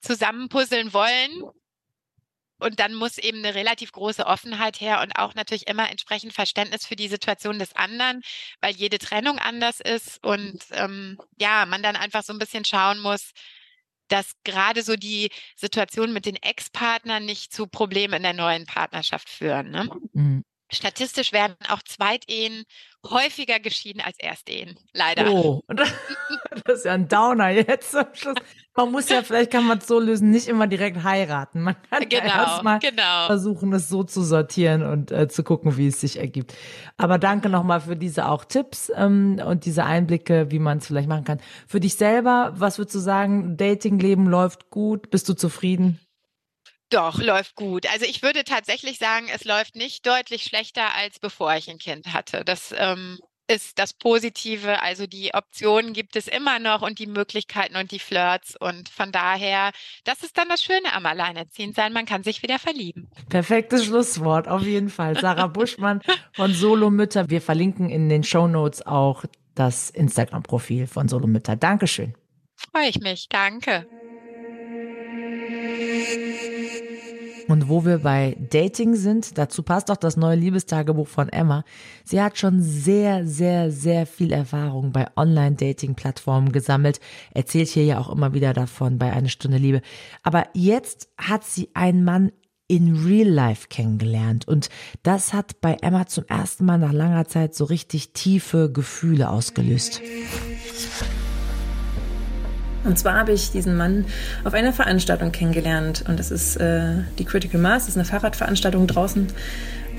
zusammenpuzzeln 0.00 0.92
wollen 0.92 1.44
und 2.58 2.80
dann 2.80 2.94
muss 2.96 3.16
eben 3.16 3.38
eine 3.38 3.54
relativ 3.54 3.92
große 3.92 4.26
Offenheit 4.26 4.80
her 4.80 5.02
und 5.02 5.12
auch 5.12 5.36
natürlich 5.36 5.68
immer 5.68 5.88
entsprechend 5.88 6.32
Verständnis 6.32 6.84
für 6.84 6.96
die 6.96 7.06
Situation 7.06 7.60
des 7.60 7.76
anderen, 7.76 8.22
weil 8.60 8.74
jede 8.74 8.98
Trennung 8.98 9.38
anders 9.38 9.78
ist 9.78 10.18
und 10.24 10.64
ähm, 10.72 11.16
ja, 11.38 11.64
man 11.64 11.84
dann 11.84 11.94
einfach 11.94 12.24
so 12.24 12.32
ein 12.32 12.40
bisschen 12.40 12.64
schauen 12.64 12.98
muss, 12.98 13.30
dass 14.08 14.32
gerade 14.42 14.82
so 14.82 14.96
die 14.96 15.30
Situation 15.54 16.12
mit 16.12 16.26
den 16.26 16.34
Ex-Partnern 16.34 17.24
nicht 17.24 17.52
zu 17.52 17.68
Problemen 17.68 18.14
in 18.14 18.24
der 18.24 18.32
neuen 18.32 18.66
Partnerschaft 18.66 19.28
führen. 19.28 19.70
Ne? 19.70 19.88
Statistisch 20.72 21.32
werden 21.32 21.54
auch 21.68 21.82
Zweitehen 21.82 22.64
häufiger 23.08 23.60
geschieden 23.60 24.00
als 24.00 24.18
Erstehen. 24.18 24.76
Leider. 24.92 25.30
Oh, 25.30 25.62
das 25.68 26.78
ist 26.78 26.84
ja 26.84 26.92
ein 26.92 27.08
Downer 27.08 27.50
jetzt 27.50 27.94
am 27.94 28.06
Schluss. 28.14 28.36
Man 28.74 28.90
muss 28.90 29.10
ja, 29.10 29.22
vielleicht 29.22 29.50
kann 29.50 29.66
man 29.66 29.78
es 29.78 29.86
so 29.86 30.00
lösen, 30.00 30.30
nicht 30.30 30.48
immer 30.48 30.66
direkt 30.66 31.04
heiraten. 31.04 31.60
Man 31.60 31.76
kann 31.90 32.08
genau, 32.08 32.24
ja 32.24 32.42
erstmal 32.42 32.78
genau. 32.78 33.26
versuchen, 33.26 33.70
es 33.74 33.90
so 33.90 34.02
zu 34.02 34.22
sortieren 34.22 34.82
und 34.82 35.12
äh, 35.12 35.28
zu 35.28 35.44
gucken, 35.44 35.76
wie 35.76 35.88
es 35.88 36.00
sich 36.00 36.18
ergibt. 36.18 36.54
Aber 36.96 37.18
danke 37.18 37.50
nochmal 37.50 37.82
für 37.82 37.96
diese 37.96 38.28
auch 38.28 38.46
Tipps 38.46 38.90
ähm, 38.96 39.42
und 39.44 39.66
diese 39.66 39.84
Einblicke, 39.84 40.50
wie 40.50 40.58
man 40.58 40.78
es 40.78 40.86
vielleicht 40.86 41.08
machen 41.08 41.24
kann. 41.24 41.40
Für 41.66 41.80
dich 41.80 41.96
selber, 41.96 42.54
was 42.56 42.78
würdest 42.78 42.94
du 42.94 43.00
sagen? 43.00 43.58
Datingleben 43.58 44.26
läuft 44.26 44.70
gut? 44.70 45.10
Bist 45.10 45.28
du 45.28 45.34
zufrieden? 45.34 46.00
Doch, 46.92 47.18
läuft 47.18 47.56
gut. 47.56 47.90
Also 47.90 48.04
ich 48.04 48.22
würde 48.22 48.44
tatsächlich 48.44 48.98
sagen, 48.98 49.26
es 49.34 49.44
läuft 49.44 49.76
nicht 49.76 50.06
deutlich 50.06 50.44
schlechter, 50.44 50.94
als 50.94 51.18
bevor 51.18 51.54
ich 51.54 51.70
ein 51.70 51.78
Kind 51.78 52.12
hatte. 52.12 52.44
Das 52.44 52.74
ähm, 52.76 53.18
ist 53.48 53.78
das 53.78 53.94
Positive. 53.94 54.82
Also 54.82 55.06
die 55.06 55.32
Optionen 55.32 55.94
gibt 55.94 56.16
es 56.16 56.28
immer 56.28 56.58
noch 56.58 56.82
und 56.82 56.98
die 56.98 57.06
Möglichkeiten 57.06 57.76
und 57.76 57.92
die 57.92 57.98
Flirts. 57.98 58.56
Und 58.60 58.90
von 58.90 59.10
daher, 59.10 59.70
das 60.04 60.22
ist 60.22 60.36
dann 60.36 60.50
das 60.50 60.62
Schöne 60.62 60.92
am 60.92 61.06
Alleinerziehendsein. 61.06 61.94
Man 61.94 62.04
kann 62.04 62.22
sich 62.24 62.42
wieder 62.42 62.58
verlieben. 62.58 63.10
Perfektes 63.30 63.86
Schlusswort, 63.86 64.46
auf 64.46 64.62
jeden 64.62 64.90
Fall. 64.90 65.18
Sarah 65.18 65.46
Buschmann 65.48 66.02
von 66.34 66.52
Solomütter. 66.52 67.30
Wir 67.30 67.40
verlinken 67.40 67.88
in 67.88 68.10
den 68.10 68.22
Show 68.22 68.48
Notes 68.48 68.84
auch 68.84 69.24
das 69.54 69.88
Instagram-Profil 69.88 70.86
von 70.86 71.08
Solomütter. 71.08 71.56
Dankeschön. 71.56 72.14
Freue 72.54 72.88
ich 72.88 73.00
mich. 73.00 73.28
Danke. 73.30 73.86
Und 77.48 77.68
wo 77.68 77.84
wir 77.84 77.98
bei 77.98 78.36
Dating 78.50 78.94
sind, 78.94 79.38
dazu 79.38 79.62
passt 79.62 79.90
auch 79.90 79.96
das 79.96 80.16
neue 80.16 80.36
Liebestagebuch 80.36 81.08
von 81.08 81.28
Emma. 81.28 81.64
Sie 82.04 82.20
hat 82.20 82.38
schon 82.38 82.62
sehr, 82.62 83.26
sehr, 83.26 83.70
sehr 83.70 84.06
viel 84.06 84.32
Erfahrung 84.32 84.92
bei 84.92 85.06
Online-Dating-Plattformen 85.16 86.52
gesammelt, 86.52 87.00
erzählt 87.34 87.68
hier 87.68 87.84
ja 87.84 87.98
auch 87.98 88.10
immer 88.10 88.34
wieder 88.34 88.52
davon 88.52 88.98
bei 88.98 89.12
Eine 89.12 89.28
Stunde 89.28 89.58
Liebe. 89.58 89.82
Aber 90.22 90.46
jetzt 90.54 91.08
hat 91.18 91.44
sie 91.44 91.70
einen 91.74 92.04
Mann 92.04 92.32
in 92.68 92.96
Real 93.04 93.28
Life 93.28 93.68
kennengelernt 93.68 94.48
und 94.48 94.70
das 95.02 95.34
hat 95.34 95.60
bei 95.60 95.76
Emma 95.82 96.06
zum 96.06 96.24
ersten 96.26 96.64
Mal 96.64 96.78
nach 96.78 96.92
langer 96.92 97.26
Zeit 97.26 97.54
so 97.54 97.64
richtig 97.64 98.14
tiefe 98.14 98.72
Gefühle 98.72 99.28
ausgelöst. 99.28 100.00
Und 102.84 102.98
zwar 102.98 103.14
habe 103.14 103.32
ich 103.32 103.50
diesen 103.50 103.76
Mann 103.76 104.04
auf 104.44 104.54
einer 104.54 104.72
Veranstaltung 104.72 105.32
kennengelernt. 105.32 106.04
Und 106.08 106.18
das 106.18 106.30
ist 106.30 106.56
äh, 106.56 106.94
die 107.18 107.24
Critical 107.24 107.60
Mass, 107.60 107.82
das 107.84 107.90
ist 107.90 107.96
eine 107.96 108.04
Fahrradveranstaltung 108.04 108.86
draußen. 108.86 109.28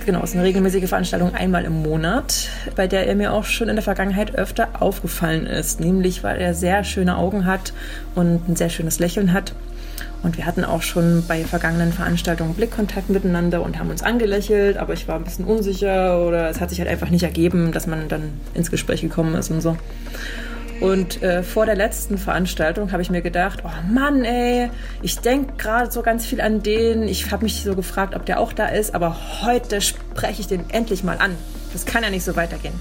Genau, 0.05 0.21
es 0.21 0.31
ist 0.31 0.35
eine 0.35 0.43
regelmäßige 0.43 0.89
Veranstaltung 0.89 1.33
einmal 1.33 1.63
im 1.63 1.81
Monat, 1.81 2.49
bei 2.75 2.87
der 2.87 3.07
er 3.07 3.15
mir 3.15 3.31
auch 3.31 3.45
schon 3.45 3.69
in 3.69 3.75
der 3.75 3.83
Vergangenheit 3.83 4.35
öfter 4.35 4.81
aufgefallen 4.81 5.45
ist. 5.45 5.79
Nämlich, 5.79 6.23
weil 6.23 6.41
er 6.41 6.53
sehr 6.53 6.83
schöne 6.83 7.17
Augen 7.17 7.45
hat 7.45 7.73
und 8.15 8.49
ein 8.49 8.55
sehr 8.57 8.69
schönes 8.69 8.99
Lächeln 8.99 9.31
hat. 9.31 9.53
Und 10.21 10.37
wir 10.37 10.45
hatten 10.45 10.63
auch 10.63 10.81
schon 10.81 11.23
bei 11.27 11.43
vergangenen 11.43 11.93
Veranstaltungen 11.93 12.53
Blickkontakt 12.53 13.09
miteinander 13.09 13.61
und 13.61 13.77
haben 13.77 13.89
uns 13.89 14.03
angelächelt, 14.03 14.77
aber 14.77 14.93
ich 14.93 15.07
war 15.07 15.17
ein 15.17 15.23
bisschen 15.23 15.45
unsicher 15.45 16.25
oder 16.25 16.49
es 16.49 16.61
hat 16.61 16.69
sich 16.69 16.79
halt 16.79 16.89
einfach 16.89 17.09
nicht 17.09 17.23
ergeben, 17.23 17.71
dass 17.71 17.87
man 17.87 18.07
dann 18.07 18.33
ins 18.53 18.71
Gespräch 18.71 19.01
gekommen 19.01 19.35
ist 19.35 19.51
und 19.51 19.61
so. 19.61 19.77
Und 20.83 21.23
äh, 21.23 21.43
vor 21.43 21.65
der 21.65 21.77
letzten 21.77 22.17
Veranstaltung 22.17 22.91
habe 22.91 23.01
ich 23.01 23.09
mir 23.09 23.21
gedacht, 23.21 23.63
oh 23.63 23.93
Mann, 23.93 24.25
ey, 24.25 24.69
ich 25.01 25.17
denke 25.19 25.53
gerade 25.57 25.89
so 25.89 26.01
ganz 26.01 26.25
viel 26.25 26.41
an 26.41 26.61
den. 26.61 27.07
Ich 27.07 27.31
habe 27.31 27.45
mich 27.45 27.63
so 27.63 27.73
gefragt, 27.73 28.17
ob 28.17 28.25
der 28.25 28.37
auch 28.37 28.51
da 28.51 28.65
ist, 28.65 28.93
aber 28.93 29.15
heute 29.43 29.79
spreche 29.79 30.41
ich 30.41 30.47
den 30.47 30.69
endlich 30.71 31.05
mal 31.05 31.19
an. 31.19 31.37
Das 31.71 31.85
kann 31.85 32.03
ja 32.03 32.09
nicht 32.09 32.25
so 32.25 32.35
weitergehen. 32.35 32.73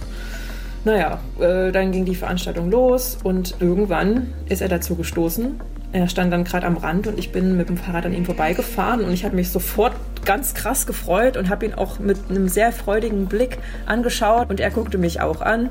Naja, 0.84 1.20
äh, 1.38 1.70
dann 1.70 1.92
ging 1.92 2.04
die 2.04 2.16
Veranstaltung 2.16 2.72
los 2.72 3.18
und 3.22 3.54
irgendwann 3.60 4.32
ist 4.48 4.62
er 4.62 4.68
dazu 4.68 4.96
gestoßen. 4.96 5.60
Er 5.92 6.08
stand 6.08 6.32
dann 6.32 6.42
gerade 6.42 6.66
am 6.66 6.78
Rand 6.78 7.06
und 7.06 7.20
ich 7.20 7.30
bin 7.30 7.56
mit 7.56 7.68
dem 7.68 7.76
Fahrrad 7.76 8.06
an 8.06 8.14
ihm 8.14 8.24
vorbeigefahren 8.24 9.04
und 9.04 9.12
ich 9.12 9.24
habe 9.24 9.36
mich 9.36 9.50
sofort 9.50 9.94
ganz 10.24 10.54
krass 10.54 10.88
gefreut 10.88 11.36
und 11.36 11.48
habe 11.48 11.66
ihn 11.66 11.74
auch 11.74 12.00
mit 12.00 12.18
einem 12.28 12.48
sehr 12.48 12.72
freudigen 12.72 13.26
Blick 13.26 13.58
angeschaut 13.86 14.50
und 14.50 14.58
er 14.58 14.70
guckte 14.70 14.98
mich 14.98 15.20
auch 15.20 15.40
an 15.40 15.70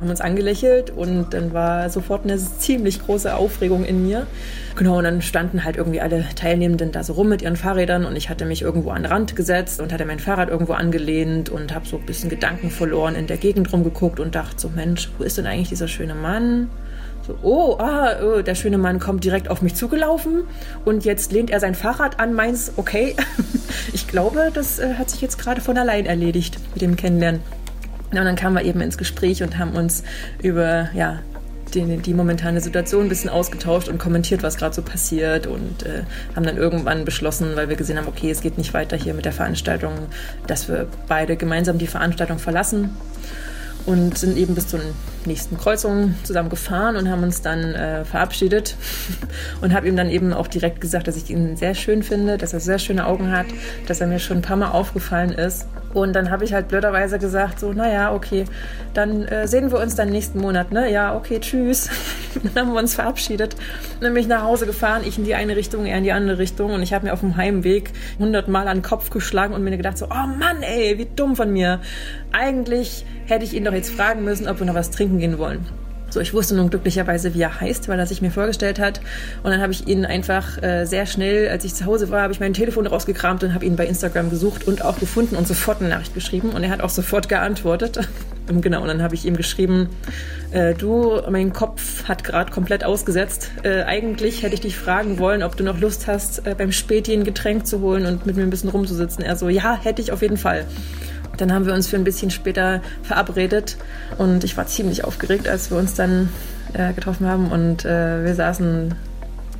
haben 0.00 0.08
uns 0.08 0.20
angelächelt 0.20 0.90
und 0.90 1.34
dann 1.34 1.52
war 1.52 1.90
sofort 1.90 2.24
eine 2.24 2.38
ziemlich 2.38 3.04
große 3.04 3.34
Aufregung 3.34 3.84
in 3.84 4.06
mir. 4.06 4.26
Genau, 4.76 4.98
und 4.98 5.04
dann 5.04 5.20
standen 5.20 5.64
halt 5.64 5.76
irgendwie 5.76 6.00
alle 6.00 6.24
Teilnehmenden 6.34 6.90
da 6.90 7.04
so 7.04 7.12
rum 7.12 7.28
mit 7.28 7.42
ihren 7.42 7.56
Fahrrädern 7.56 8.06
und 8.06 8.16
ich 8.16 8.30
hatte 8.30 8.46
mich 8.46 8.62
irgendwo 8.62 8.90
an 8.90 9.02
den 9.02 9.12
Rand 9.12 9.36
gesetzt 9.36 9.80
und 9.80 9.92
hatte 9.92 10.06
mein 10.06 10.18
Fahrrad 10.18 10.48
irgendwo 10.48 10.72
angelehnt 10.72 11.50
und 11.50 11.74
habe 11.74 11.86
so 11.86 11.98
ein 11.98 12.06
bisschen 12.06 12.30
Gedanken 12.30 12.70
verloren, 12.70 13.14
in 13.14 13.26
der 13.26 13.36
Gegend 13.36 13.70
rumgeguckt 13.72 14.20
und 14.20 14.34
dachte 14.34 14.58
so, 14.58 14.70
Mensch, 14.70 15.10
wo 15.18 15.24
ist 15.24 15.36
denn 15.36 15.46
eigentlich 15.46 15.68
dieser 15.68 15.88
schöne 15.88 16.14
Mann? 16.14 16.70
So, 17.26 17.36
oh, 17.42 17.76
ah, 17.78 18.14
oh, 18.22 18.40
der 18.40 18.54
schöne 18.54 18.78
Mann 18.78 18.98
kommt 18.98 19.24
direkt 19.24 19.50
auf 19.50 19.60
mich 19.60 19.74
zugelaufen 19.74 20.44
und 20.86 21.04
jetzt 21.04 21.32
lehnt 21.32 21.50
er 21.50 21.60
sein 21.60 21.74
Fahrrad 21.74 22.18
an 22.18 22.32
meins. 22.32 22.72
Okay, 22.76 23.14
ich 23.92 24.08
glaube, 24.08 24.50
das 24.54 24.78
äh, 24.78 24.94
hat 24.94 25.10
sich 25.10 25.20
jetzt 25.20 25.38
gerade 25.38 25.60
von 25.60 25.76
allein 25.76 26.06
erledigt 26.06 26.58
mit 26.72 26.80
dem 26.80 26.96
Kennenlernen. 26.96 27.42
Und 28.10 28.16
dann 28.16 28.36
kamen 28.36 28.56
wir 28.56 28.64
eben 28.64 28.80
ins 28.80 28.98
Gespräch 28.98 29.42
und 29.42 29.58
haben 29.58 29.72
uns 29.72 30.02
über 30.42 30.90
ja, 30.94 31.20
die, 31.74 31.98
die 31.98 32.14
momentane 32.14 32.60
Situation 32.60 33.04
ein 33.04 33.08
bisschen 33.08 33.30
ausgetauscht 33.30 33.88
und 33.88 33.98
kommentiert, 33.98 34.42
was 34.42 34.56
gerade 34.56 34.74
so 34.74 34.82
passiert 34.82 35.46
und 35.46 35.84
äh, 35.84 36.02
haben 36.34 36.44
dann 36.44 36.56
irgendwann 36.56 37.04
beschlossen, 37.04 37.54
weil 37.54 37.68
wir 37.68 37.76
gesehen 37.76 37.98
haben, 37.98 38.08
okay, 38.08 38.30
es 38.30 38.40
geht 38.40 38.58
nicht 38.58 38.74
weiter 38.74 38.96
hier 38.96 39.14
mit 39.14 39.24
der 39.24 39.32
Veranstaltung, 39.32 39.92
dass 40.46 40.68
wir 40.68 40.88
beide 41.08 41.36
gemeinsam 41.36 41.78
die 41.78 41.86
Veranstaltung 41.86 42.38
verlassen 42.38 42.96
und 43.86 44.18
sind 44.18 44.36
eben 44.36 44.54
bis 44.54 44.68
zur 44.68 44.80
nächsten 45.24 45.56
Kreuzung 45.56 46.14
zusammen 46.24 46.50
gefahren 46.50 46.96
und 46.96 47.08
haben 47.08 47.22
uns 47.22 47.42
dann 47.42 47.74
äh, 47.74 48.04
verabschiedet 48.04 48.76
und 49.60 49.72
habe 49.72 49.88
ihm 49.88 49.96
dann 49.96 50.10
eben 50.10 50.32
auch 50.32 50.48
direkt 50.48 50.80
gesagt, 50.80 51.08
dass 51.08 51.16
ich 51.16 51.30
ihn 51.30 51.56
sehr 51.56 51.74
schön 51.74 52.02
finde, 52.02 52.38
dass 52.38 52.52
er 52.52 52.60
sehr 52.60 52.78
schöne 52.78 53.06
Augen 53.06 53.30
hat, 53.30 53.46
dass 53.86 54.00
er 54.00 54.06
mir 54.06 54.18
schon 54.18 54.38
ein 54.38 54.42
paar 54.42 54.56
Mal 54.56 54.70
aufgefallen 54.70 55.32
ist. 55.32 55.66
Und 55.92 56.14
dann 56.14 56.30
habe 56.30 56.44
ich 56.44 56.52
halt 56.52 56.68
blöderweise 56.68 57.18
gesagt, 57.18 57.58
so, 57.58 57.72
naja, 57.72 58.14
okay, 58.14 58.44
dann 58.94 59.24
äh, 59.24 59.48
sehen 59.48 59.72
wir 59.72 59.80
uns 59.80 59.96
dann 59.96 60.10
nächsten 60.10 60.40
Monat, 60.40 60.70
ne? 60.70 60.90
Ja, 60.90 61.16
okay, 61.16 61.40
tschüss. 61.40 61.88
dann 62.54 62.66
haben 62.66 62.72
wir 62.72 62.80
uns 62.80 62.94
verabschiedet. 62.94 63.56
Dann 64.00 64.14
bin 64.14 64.22
ich 64.22 64.28
nach 64.28 64.42
Hause 64.42 64.66
gefahren, 64.66 65.02
ich 65.04 65.18
in 65.18 65.24
die 65.24 65.34
eine 65.34 65.56
Richtung, 65.56 65.86
er 65.86 65.98
in 65.98 66.04
die 66.04 66.12
andere 66.12 66.38
Richtung. 66.38 66.72
Und 66.72 66.82
ich 66.82 66.92
habe 66.92 67.06
mir 67.06 67.12
auf 67.12 67.20
dem 67.20 67.36
Heimweg 67.36 67.90
hundertmal 68.18 68.68
an 68.68 68.78
den 68.78 68.82
Kopf 68.82 69.10
geschlagen 69.10 69.52
und 69.52 69.64
mir 69.64 69.76
gedacht, 69.76 69.98
so, 69.98 70.06
oh 70.06 70.26
Mann, 70.38 70.62
ey, 70.62 70.96
wie 70.98 71.08
dumm 71.16 71.34
von 71.34 71.52
mir. 71.52 71.80
Eigentlich 72.32 73.04
hätte 73.26 73.44
ich 73.44 73.54
ihn 73.54 73.64
doch 73.64 73.72
jetzt 73.72 73.90
fragen 73.90 74.22
müssen, 74.22 74.48
ob 74.48 74.60
wir 74.60 74.66
noch 74.66 74.74
was 74.74 74.90
trinken 74.90 75.18
gehen 75.18 75.38
wollen. 75.38 75.66
So, 76.10 76.20
ich 76.20 76.34
wusste 76.34 76.56
nun 76.56 76.70
glücklicherweise, 76.70 77.34
wie 77.34 77.42
er 77.42 77.60
heißt, 77.60 77.88
weil 77.88 77.98
er 77.98 78.06
sich 78.06 78.20
mir 78.20 78.30
vorgestellt 78.30 78.80
hat. 78.80 79.00
Und 79.42 79.52
dann 79.52 79.60
habe 79.60 79.72
ich 79.72 79.86
ihn 79.86 80.04
einfach 80.04 80.60
äh, 80.62 80.84
sehr 80.84 81.06
schnell, 81.06 81.48
als 81.48 81.64
ich 81.64 81.74
zu 81.74 81.86
Hause 81.86 82.10
war, 82.10 82.22
habe 82.22 82.32
ich 82.32 82.40
mein 82.40 82.52
Telefon 82.52 82.86
rausgekramt 82.86 83.44
und 83.44 83.54
habe 83.54 83.64
ihn 83.64 83.76
bei 83.76 83.86
Instagram 83.86 84.28
gesucht 84.28 84.66
und 84.66 84.84
auch 84.84 84.98
gefunden 84.98 85.36
und 85.36 85.46
sofort 85.46 85.80
eine 85.80 85.88
Nachricht 85.88 86.12
geschrieben. 86.14 86.50
Und 86.50 86.64
er 86.64 86.70
hat 86.70 86.80
auch 86.80 86.90
sofort 86.90 87.28
geantwortet. 87.28 88.00
Genau, 88.60 88.82
und 88.82 88.88
dann 88.88 89.00
habe 89.00 89.14
ich 89.14 89.26
ihm 89.26 89.36
geschrieben, 89.36 89.90
äh, 90.50 90.74
du, 90.74 91.20
mein 91.30 91.52
Kopf 91.52 92.08
hat 92.08 92.24
gerade 92.24 92.50
komplett 92.50 92.82
ausgesetzt. 92.82 93.48
Äh, 93.62 93.84
eigentlich 93.84 94.42
hätte 94.42 94.54
ich 94.54 94.60
dich 94.60 94.76
fragen 94.76 95.18
wollen, 95.18 95.44
ob 95.44 95.56
du 95.56 95.62
noch 95.62 95.78
Lust 95.78 96.08
hast, 96.08 96.44
äh, 96.48 96.56
beim 96.58 96.72
Späti 96.72 97.12
ein 97.12 97.22
Getränk 97.22 97.68
zu 97.68 97.80
holen 97.80 98.06
und 98.06 98.26
mit 98.26 98.34
mir 98.34 98.42
ein 98.42 98.50
bisschen 98.50 98.70
rumzusitzen. 98.70 99.22
Er 99.22 99.36
so, 99.36 99.48
ja, 99.48 99.78
hätte 99.80 100.02
ich 100.02 100.10
auf 100.10 100.22
jeden 100.22 100.36
Fall. 100.36 100.64
Dann 101.40 101.52
haben 101.52 101.66
wir 101.66 101.72
uns 101.72 101.86
für 101.86 101.96
ein 101.96 102.04
bisschen 102.04 102.30
später 102.30 102.82
verabredet 103.02 103.78
und 104.18 104.44
ich 104.44 104.56
war 104.56 104.66
ziemlich 104.66 105.04
aufgeregt, 105.04 105.48
als 105.48 105.70
wir 105.70 105.78
uns 105.78 105.94
dann 105.94 106.28
äh, 106.74 106.92
getroffen 106.92 107.26
haben 107.26 107.50
und 107.50 107.84
äh, 107.84 108.24
wir 108.24 108.34
saßen 108.34 108.94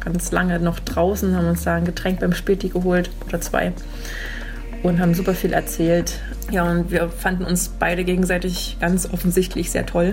ganz 0.00 0.30
lange 0.30 0.58
noch 0.60 0.78
draußen, 0.78 1.34
haben 1.34 1.48
uns 1.48 1.64
da 1.64 1.74
ein 1.74 1.84
Getränk 1.84 2.20
beim 2.20 2.34
Späti 2.34 2.68
geholt 2.68 3.10
oder 3.26 3.40
zwei 3.40 3.72
und 4.82 5.00
haben 5.00 5.14
super 5.14 5.34
viel 5.34 5.52
erzählt. 5.52 6.18
Ja, 6.50 6.70
und 6.70 6.90
wir 6.90 7.08
fanden 7.08 7.44
uns 7.44 7.68
beide 7.68 8.04
gegenseitig 8.04 8.76
ganz 8.80 9.08
offensichtlich 9.10 9.70
sehr 9.70 9.86
toll, 9.86 10.12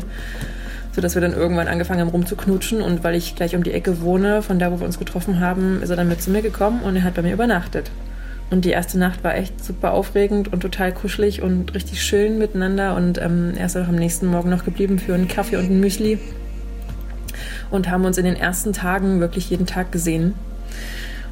sodass 0.93 1.15
wir 1.15 1.21
dann 1.21 1.33
irgendwann 1.33 1.67
angefangen 1.67 1.99
haben 1.99 2.09
rumzuknutschen 2.09 2.81
und 2.81 3.03
weil 3.03 3.15
ich 3.15 3.35
gleich 3.35 3.55
um 3.55 3.63
die 3.63 3.73
Ecke 3.73 4.01
wohne, 4.01 4.41
von 4.41 4.57
da, 4.57 4.71
wo 4.71 4.79
wir 4.79 4.85
uns 4.85 4.99
getroffen 4.99 5.41
haben, 5.41 5.81
ist 5.81 5.89
er 5.89 5.97
dann 5.97 6.07
mit 6.07 6.21
zu 6.21 6.31
mir 6.31 6.41
gekommen 6.41 6.81
und 6.81 6.95
er 6.95 7.03
hat 7.03 7.15
bei 7.15 7.21
mir 7.21 7.33
übernachtet. 7.33 7.91
Und 8.49 8.63
die 8.63 8.69
erste 8.69 8.97
Nacht 8.97 9.23
war 9.23 9.35
echt 9.35 9.63
super 9.63 9.91
aufregend 9.91 10.53
und 10.53 10.61
total 10.61 10.93
kuschelig 10.93 11.41
und 11.41 11.73
richtig 11.73 12.01
schön 12.01 12.37
miteinander. 12.37 12.95
Und 12.95 13.17
ähm, 13.21 13.53
er 13.57 13.65
ist 13.65 13.75
auch 13.75 13.87
am 13.87 13.95
nächsten 13.95 14.27
Morgen 14.27 14.49
noch 14.49 14.63
geblieben 14.63 14.99
für 14.99 15.13
einen 15.13 15.27
Kaffee 15.27 15.57
und 15.57 15.69
ein 15.69 15.79
Müsli 15.79 16.17
und 17.69 17.89
haben 17.89 18.05
uns 18.05 18.17
in 18.17 18.25
den 18.25 18.35
ersten 18.35 18.73
Tagen 18.73 19.19
wirklich 19.19 19.49
jeden 19.49 19.65
Tag 19.65 19.91
gesehen. 19.91 20.33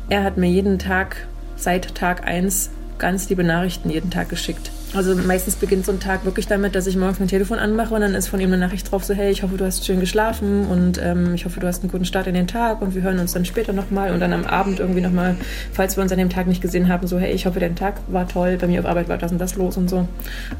Er 0.10 0.24
hat 0.24 0.38
mir 0.38 0.50
jeden 0.50 0.78
Tag 0.78 1.28
seit 1.56 1.96
Tag 1.96 2.28
1 2.28 2.70
ganz 2.98 3.30
liebe 3.30 3.44
Nachrichten 3.44 3.90
jeden 3.90 4.12
Tag 4.12 4.30
geschickt. 4.30 4.72
Also 4.96 5.14
meistens 5.14 5.58
beginnt 5.58 5.86
so 5.86 5.92
ein 5.92 6.00
Tag 6.00 6.24
wirklich 6.24 6.48
damit, 6.48 6.74
dass 6.74 6.88
ich 6.88 6.96
morgens 6.96 7.20
mein 7.20 7.28
Telefon 7.28 7.60
anmache 7.60 7.94
und 7.94 8.00
dann 8.00 8.16
ist 8.16 8.30
von 8.30 8.40
ihm 8.40 8.54
eine 8.54 8.58
Nachricht 8.58 8.90
drauf, 8.90 9.04
so 9.04 9.14
hey, 9.14 9.30
ich 9.30 9.44
hoffe, 9.44 9.58
du 9.58 9.66
hast 9.66 9.86
schön 9.86 10.00
geschlafen 10.00 10.66
und 10.68 11.02
ähm, 11.04 11.34
ich 11.34 11.44
hoffe, 11.44 11.60
du 11.60 11.68
hast 11.68 11.82
einen 11.82 11.92
guten 11.92 12.06
Start 12.06 12.28
in 12.28 12.34
den 12.34 12.48
Tag 12.48 12.82
und 12.82 12.96
wir 12.96 13.02
hören 13.02 13.20
uns 13.20 13.34
dann 13.34 13.44
später 13.44 13.74
nochmal 13.74 14.14
und 14.14 14.22
dann 14.22 14.32
am 14.32 14.46
Abend 14.46 14.80
irgendwie 14.80 15.02
nochmal, 15.02 15.36
falls 15.74 15.98
wir 15.98 16.02
uns 16.04 16.14
an 16.14 16.18
dem 16.18 16.30
Tag 16.30 16.48
nicht 16.48 16.62
gesehen 16.62 16.88
haben, 16.88 17.08
so 17.08 17.20
hey, 17.20 17.34
ich 17.34 17.46
hoffe, 17.46 17.60
dein 17.60 17.76
Tag 17.76 17.96
war 18.08 18.26
toll, 18.26 18.58
bei 18.58 18.68
mir 18.68 18.80
auf 18.80 18.86
Arbeit 18.86 19.10
war 19.10 19.18
das 19.18 19.34
und 19.34 19.40
das 19.40 19.56
los 19.56 19.76
und 19.76 19.90
so. 19.90 20.08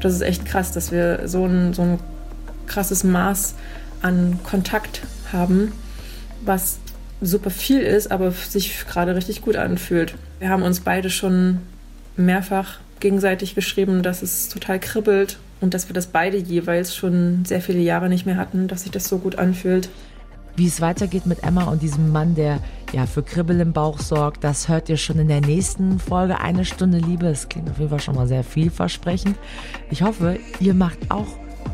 Das 0.00 0.12
ist 0.12 0.20
echt 0.20 0.44
krass, 0.44 0.70
dass 0.70 0.92
wir 0.92 1.26
so 1.26 1.46
ein, 1.46 1.72
so 1.72 1.82
ein 1.82 1.98
krasses 2.66 3.04
Maß 3.04 3.54
an 4.02 4.38
Kontakt 4.44 5.00
haben, 5.32 5.72
was 6.44 6.78
super 7.22 7.48
viel 7.48 7.80
ist, 7.80 8.10
aber 8.10 8.32
sich 8.32 8.84
gerade 8.86 9.16
richtig 9.16 9.40
gut 9.40 9.56
anfühlt. 9.56 10.14
Wir 10.40 10.50
haben 10.50 10.62
uns 10.62 10.80
beide 10.80 11.08
schon 11.08 11.60
mehrfach 12.18 12.80
gegenseitig 13.00 13.54
geschrieben, 13.54 14.02
dass 14.02 14.22
es 14.22 14.48
total 14.48 14.80
kribbelt 14.80 15.38
und 15.60 15.74
dass 15.74 15.88
wir 15.88 15.94
das 15.94 16.06
beide 16.06 16.36
jeweils 16.36 16.94
schon 16.94 17.44
sehr 17.44 17.60
viele 17.60 17.80
Jahre 17.80 18.08
nicht 18.08 18.26
mehr 18.26 18.36
hatten, 18.36 18.68
dass 18.68 18.82
sich 18.82 18.92
das 18.92 19.08
so 19.08 19.18
gut 19.18 19.36
anfühlt. 19.36 19.88
Wie 20.56 20.66
es 20.66 20.80
weitergeht 20.80 21.26
mit 21.26 21.42
Emma 21.42 21.64
und 21.64 21.82
diesem 21.82 22.12
Mann, 22.12 22.34
der 22.34 22.60
ja 22.92 23.04
für 23.04 23.22
Kribbel 23.22 23.60
im 23.60 23.74
Bauch 23.74 23.98
sorgt, 23.98 24.42
das 24.42 24.68
hört 24.68 24.88
ihr 24.88 24.96
schon 24.96 25.18
in 25.18 25.28
der 25.28 25.42
nächsten 25.42 25.98
Folge 25.98 26.40
Eine 26.40 26.64
Stunde 26.64 26.96
Liebe. 26.96 27.26
Es 27.26 27.48
klingt 27.50 27.68
auf 27.68 27.78
jeden 27.78 27.90
Fall 27.90 28.00
schon 28.00 28.14
mal 28.14 28.26
sehr 28.26 28.42
vielversprechend. 28.42 29.36
Ich 29.90 30.00
hoffe, 30.00 30.38
ihr 30.60 30.72
macht 30.72 31.10
auch 31.10 31.26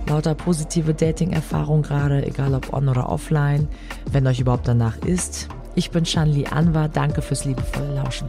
lauter 0.09 0.35
positive 0.35 0.95
Dating-Erfahrungen 0.95 1.83
gerade, 1.83 2.27
egal 2.27 2.55
ob 2.55 2.73
on 2.73 2.89
oder 2.89 3.09
offline, 3.09 3.69
wenn 4.11 4.27
euch 4.27 4.41
überhaupt 4.41 4.67
danach 4.67 4.99
ist. 4.99 5.49
Ich 5.77 5.91
bin 5.91 6.05
Shanli 6.05 6.47
Anwar, 6.47 6.89
danke 6.89 7.23
fürs 7.23 7.45
liebevolle 7.45 7.95
Lauschen. 7.95 8.29